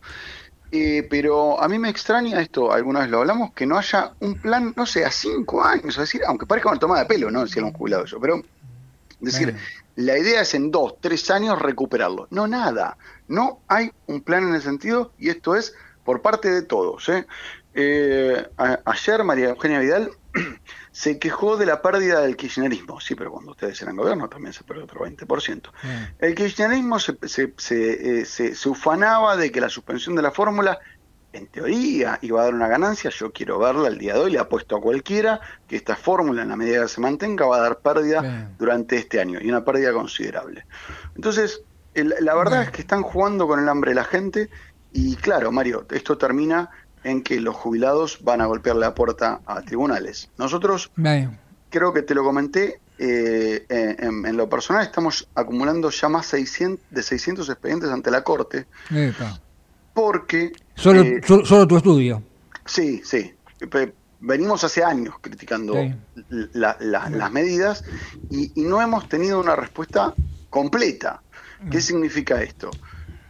Eh, 0.71 1.07
pero 1.09 1.59
a 1.59 1.67
mí 1.67 1.79
me 1.79 1.89
extraña 1.89 2.43
esto, 2.43 2.71
alguna 2.71 3.01
vez 3.01 3.09
lo 3.09 3.21
hablamos, 3.21 3.55
que 3.55 3.65
no 3.65 3.79
haya 3.79 4.13
un 4.21 4.35
plan, 4.35 4.75
no 4.77 4.85
sé, 4.85 5.07
a 5.07 5.11
cinco 5.11 5.65
años, 5.65 5.95
es 5.95 5.97
decir, 5.97 6.21
aunque 6.27 6.45
parezca 6.45 6.69
una 6.69 6.79
toma 6.79 6.99
de 6.99 7.07
pelo, 7.07 7.31
¿no? 7.31 7.43
Decía 7.43 7.65
un 7.65 7.73
jubilado 7.73 8.05
eso, 8.05 8.21
pero 8.21 8.43
decir, 9.19 9.57
la 9.95 10.19
idea 10.19 10.43
es 10.43 10.53
en 10.53 10.71
dos, 10.71 10.97
tres 11.01 11.31
años 11.31 11.59
recuperarlo. 11.59 12.29
No, 12.31 12.47
nada, 12.47 12.99
no 13.29 13.61
hay 13.67 13.93
un 14.07 14.21
plan 14.21 14.47
en 14.47 14.57
ese 14.57 14.67
sentido 14.67 15.13
y 15.19 15.31
esto 15.31 15.57
es 15.57 15.75
por 16.05 16.23
parte 16.23 16.51
de 16.51 16.63
todos. 16.63 17.09
¿eh? 17.09 17.27
Eh, 17.79 18.49
ayer 18.87 19.23
María 19.23 19.51
Eugenia 19.51 19.81
Vidal 19.81 20.11
se 20.93 21.19
quejó 21.19 21.59
de 21.59 21.67
la 21.67 21.83
pérdida 21.83 22.23
del 22.23 22.35
kirchnerismo. 22.35 23.01
Sí, 23.01 23.15
pero 23.15 23.31
cuando 23.31 23.51
ustedes 23.51 23.81
eran 23.83 23.97
gobierno 23.97 24.31
también 24.31 24.55
se 24.55 24.65
perdió 24.65 24.85
otro 24.85 25.01
20%. 25.01 25.71
Mm. 25.83 25.89
El 26.19 26.35
kirchnerismo 26.35 26.99
se, 26.99 27.19
eh, 27.23 28.25
se, 28.25 28.55
se, 28.55 28.69
ufanaba 28.71 29.37
de 29.37 29.53
que 29.53 29.61
la 29.61 29.69
suspensión 29.69 30.17
de 30.17 30.23
la 30.23 30.31
fórmula, 30.31 30.79
en 31.35 31.49
teoría, 31.49 32.19
iba 32.23 32.41
a 32.41 32.45
dar 32.45 32.55
una 32.55 32.67
ganancia. 32.67 33.11
Yo 33.11 33.31
quiero 33.31 33.59
verla 33.59 33.89
el 33.89 33.99
día 33.99 34.15
de 34.15 34.21
hoy, 34.21 34.33
le 34.33 34.39
apuesto 34.39 34.75
a 34.77 34.81
cualquiera 34.81 35.39
que 35.69 35.77
esta 35.77 35.97
fórmula, 35.97 36.45
en 36.45 36.49
la 36.49 36.57
medida 36.57 36.81
que 36.81 36.89
se 36.89 37.03
mantenga, 37.03 37.45
va 37.45 37.59
a 37.59 37.61
dar 37.61 37.81
pérdida 37.81 38.55
durante 38.59 38.97
este 38.97 39.21
año 39.21 39.39
y 39.43 39.51
una 39.51 39.67
pérdida 39.67 39.93
considerable. 39.93 40.65
Entonces, 41.15 41.61
la 41.95 42.35
verdad 42.35 42.63
es 42.63 42.71
que 42.71 42.81
están 42.81 43.03
jugando 43.03 43.47
con 43.47 43.61
el 43.61 43.69
hambre 43.69 43.91
de 43.91 43.97
la 43.97 44.05
gente 44.05 44.49
y 44.93 45.15
claro, 45.17 45.53
Mario, 45.53 45.87
esto 45.91 46.17
termina 46.17 46.71
en 47.05 47.23
que 47.23 47.41
los 47.41 47.55
jubilados 47.55 48.19
van 48.23 48.41
a 48.41 48.47
golpear 48.47 48.77
la 48.77 48.95
puerta 48.95 49.41
a 49.47 49.63
tribunales. 49.63 50.31
Nosotros, 50.39 50.91
creo 51.71 51.93
que 51.93 52.03
te 52.03 52.15
lo 52.15 52.25
comenté, 52.25 52.81
eh, 52.99 53.67
en, 53.69 54.37
lo 54.37 54.49
personal 54.49 54.83
estamos 54.83 55.29
acumulando 55.35 55.91
ya 55.91 56.09
más 56.09 56.27
600, 56.27 56.85
de 56.91 57.03
600 57.03 57.49
expedientes 57.49 57.91
ante 57.91 58.11
la 58.11 58.23
Corte. 58.23 58.67
Porque... 59.95 60.53
Solo, 60.75 61.03
eh, 61.03 61.21
solo, 61.25 61.67
tu 61.67 61.77
estudio. 61.77 62.23
Sí, 62.65 63.03
sí. 63.05 63.35
Venimos 64.21 64.65
hace 64.65 64.83
años 64.83 65.15
criticando 65.21 65.75
las 66.31 67.33
medidas 67.33 67.85
y, 68.31 68.51
no 68.57 68.83
hemos 68.83 69.09
tenido 69.09 69.41
una 69.41 69.57
respuesta 69.57 70.15
completa. 70.51 71.23
¿Qué 71.71 71.79
mm. 71.79 71.83
significa 71.83 72.43
esto? 72.43 72.71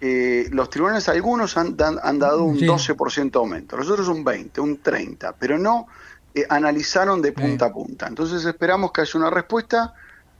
Eh, 0.08 0.48
los 0.52 0.70
tribunales 0.70 1.08
algunos 1.08 1.56
han, 1.56 1.76
han 1.80 2.18
dado 2.20 2.44
un 2.44 2.58
12% 2.58 3.34
aumento, 3.36 3.76
los 3.76 3.90
otros 3.90 4.06
un 4.06 4.22
20, 4.22 4.60
un 4.60 4.80
30, 4.80 5.32
pero 5.32 5.58
no 5.58 5.88
eh, 6.32 6.46
analizaron 6.48 7.20
de 7.20 7.32
punta 7.32 7.66
a 7.66 7.72
punta. 7.72 8.06
Entonces 8.06 8.44
esperamos 8.44 8.92
que 8.92 9.00
haya 9.00 9.18
una 9.18 9.30
respuesta 9.30 9.94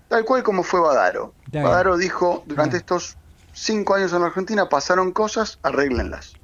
tal 0.07 0.25
cual 0.25 0.45
como 0.45 0.63
fue 0.63 0.81
Badaro. 0.81 1.35
Badaro 1.53 1.97
dijo, 1.97 2.45
durante 2.47 2.77
estos 2.77 3.17
cinco 3.53 3.95
años 3.95 4.13
en 4.13 4.23
Argentina 4.23 4.69
pasaron 4.69 5.11
cosas, 5.11 5.59
arréglenlas. 5.65 6.36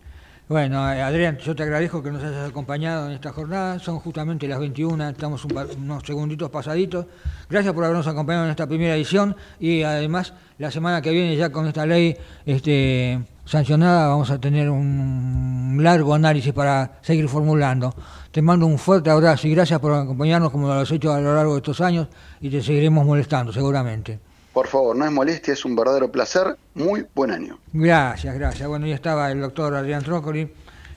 Bueno, 0.52 0.92
eh, 0.92 1.00
Adrián, 1.00 1.38
yo 1.38 1.56
te 1.56 1.62
agradezco 1.62 2.02
que 2.02 2.10
nos 2.10 2.22
hayas 2.22 2.50
acompañado 2.50 3.06
en 3.06 3.14
esta 3.14 3.32
jornada. 3.32 3.78
Son 3.78 3.98
justamente 4.00 4.46
las 4.46 4.60
21, 4.60 5.08
estamos 5.08 5.46
unos 5.46 6.02
segunditos 6.04 6.50
pasaditos. 6.50 7.06
Gracias 7.48 7.72
por 7.72 7.82
habernos 7.84 8.06
acompañado 8.06 8.44
en 8.44 8.50
esta 8.50 8.66
primera 8.66 8.94
edición 8.94 9.34
y 9.58 9.82
además 9.82 10.34
la 10.58 10.70
semana 10.70 11.00
que 11.00 11.10
viene 11.10 11.38
ya 11.38 11.48
con 11.48 11.68
esta 11.68 11.86
ley 11.86 12.14
este, 12.44 13.18
sancionada 13.46 14.08
vamos 14.08 14.30
a 14.30 14.38
tener 14.38 14.68
un 14.68 15.78
largo 15.80 16.12
análisis 16.12 16.52
para 16.52 16.98
seguir 17.00 17.30
formulando. 17.30 17.94
Te 18.30 18.42
mando 18.42 18.66
un 18.66 18.76
fuerte 18.76 19.08
abrazo 19.08 19.48
y 19.48 19.54
gracias 19.54 19.80
por 19.80 19.94
acompañarnos 19.94 20.50
como 20.50 20.66
lo 20.66 20.74
has 20.74 20.90
hecho 20.90 21.14
a 21.14 21.20
lo 21.22 21.34
largo 21.34 21.54
de 21.54 21.60
estos 21.60 21.80
años 21.80 22.08
y 22.42 22.50
te 22.50 22.60
seguiremos 22.60 23.06
molestando 23.06 23.54
seguramente. 23.54 24.31
Por 24.52 24.66
favor, 24.66 24.94
no 24.94 25.06
es 25.06 25.10
molestia, 25.10 25.54
es 25.54 25.64
un 25.64 25.74
verdadero 25.74 26.12
placer. 26.12 26.56
Muy 26.74 27.06
buen 27.14 27.30
año. 27.30 27.58
Gracias, 27.72 28.34
gracias. 28.34 28.68
Bueno, 28.68 28.86
ya 28.86 28.94
estaba 28.94 29.30
el 29.30 29.40
doctor 29.40 29.74
Adrián 29.74 30.02
Trócoli, 30.02 30.46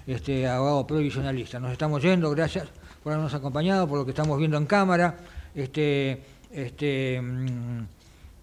este 0.06 0.46
abogado 0.48 0.86
provisionalista. 0.86 1.60
Nos 1.60 1.72
estamos 1.72 2.02
yendo, 2.02 2.30
gracias 2.32 2.68
por 3.02 3.14
habernos 3.14 3.34
acompañado, 3.34 3.88
por 3.88 4.00
lo 4.00 4.06
que 4.06 4.12
estamos 4.12 4.38
viendo 4.38 4.58
en 4.58 4.66
cámara. 4.66 5.16
Este, 5.56 6.22
este, 6.52 7.22
mm, 7.22 7.84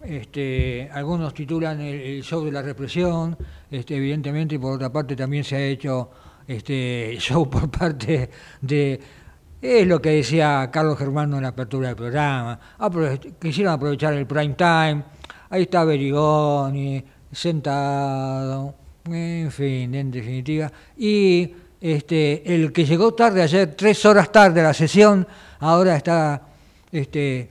este, 0.05 0.89
algunos 0.93 1.35
titulan 1.35 1.81
el, 1.83 2.23
show 2.23 2.43
de 2.43 2.53
la 2.53 2.63
represión, 2.63 3.37
este, 3.71 3.97
evidentemente, 3.97 4.55
y 4.55 4.59
por 4.59 4.73
otra 4.73 4.91
parte 4.91 5.15
también 5.15 5.45
se 5.45 5.57
ha 5.57 5.63
hecho 5.63 6.11
este 6.47 7.17
show 7.19 7.51
por 7.51 7.71
parte 7.71 8.31
de 8.63 9.01
es 9.63 9.87
lo 9.87 10.03
que 10.03 10.11
decía 10.11 10.69
Carlos 10.73 10.99
Germano 10.99 11.37
en 11.37 11.43
la 11.45 11.51
apertura 11.51 11.89
del 11.89 11.97
programa. 11.97 12.59
quisieron 13.41 13.73
aprovechar 13.73 14.13
el 14.15 14.27
prime 14.27 14.55
time. 14.55 15.05
Ahí 15.51 15.63
está 15.63 15.85
Berigoni, 15.85 17.05
sentado, 17.31 18.75
en 19.05 19.53
fin, 19.53 19.95
en 19.95 20.11
definitiva. 20.11 20.73
Y 20.97 21.55
este, 21.81 22.53
el 22.53 22.73
que 22.73 22.85
llegó 22.85 23.15
tarde 23.15 23.43
ayer, 23.43 23.77
tres 23.77 24.05
horas 24.05 24.33
tarde 24.33 24.61
a 24.61 24.65
la 24.65 24.75
sesión, 24.75 25.27
ahora 25.61 25.97
está. 25.97 26.43
Este, 26.91 27.49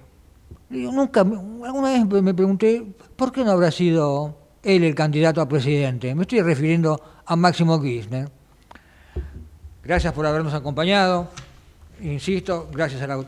yo 0.70 0.92
nunca, 0.92 1.22
alguna 1.22 1.94
vez 1.94 2.22
me 2.22 2.34
pregunté, 2.34 2.86
¿por 3.16 3.32
qué 3.32 3.46
no 3.46 3.52
habrá 3.52 3.72
sido 3.72 4.38
él 4.64 4.84
el 4.84 4.96
candidato 4.96 5.40
a 5.40 5.48
presidente? 5.48 6.14
Me 6.14 6.24
estoy 6.24 6.42
refiriendo 6.42 7.02
a 7.26 7.36
Máximo 7.38 7.82
Kirchner. 7.82 8.30
Gracias 9.84 10.14
por 10.14 10.26
habernos 10.26 10.54
acompañado 10.54 11.30
insisto, 12.02 12.70
gracias 12.72 13.02
a, 13.02 13.08
las 13.08 13.26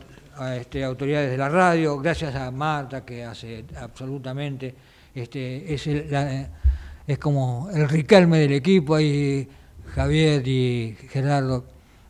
este, 0.58 0.84
autoridades 0.84 1.30
de 1.32 1.38
la 1.38 1.50
radio, 1.50 1.98
gracias 1.98 2.36
a 2.36 2.52
Marta 2.52 3.06
que 3.06 3.24
hace 3.24 3.66
absolutamente, 3.80 4.74
este, 5.14 5.74
es, 5.74 5.88
es 5.88 7.18
como 7.20 7.70
el 7.74 7.88
Riquelme 7.88 8.40
del 8.40 8.54
equipo, 8.54 9.00
y 9.00 9.48
Javier 9.94 10.48
y 10.48 10.98
Gerardo 11.10 11.66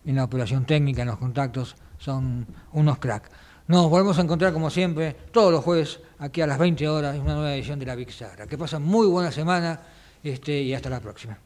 en 0.05 0.15
la 0.15 0.23
operación 0.23 0.65
técnica, 0.65 1.01
en 1.01 1.09
los 1.09 1.17
contactos, 1.17 1.75
son 1.97 2.45
unos 2.73 2.97
cracks. 2.97 3.29
Nos 3.67 3.89
volvemos 3.89 4.17
a 4.19 4.21
encontrar 4.21 4.51
como 4.51 4.69
siempre 4.69 5.15
todos 5.31 5.51
los 5.51 5.63
jueves 5.63 5.99
aquí 6.19 6.41
a 6.41 6.47
las 6.47 6.59
20 6.59 6.87
horas 6.89 7.15
en 7.15 7.21
una 7.21 7.33
nueva 7.33 7.55
edición 7.55 7.79
de 7.79 7.85
la 7.85 7.95
Big 7.95 8.09
Que 8.49 8.57
pasen 8.57 8.81
muy 8.81 9.07
buena 9.07 9.31
semana 9.31 9.79
este, 10.21 10.61
y 10.61 10.73
hasta 10.73 10.89
la 10.89 10.99
próxima. 10.99 11.37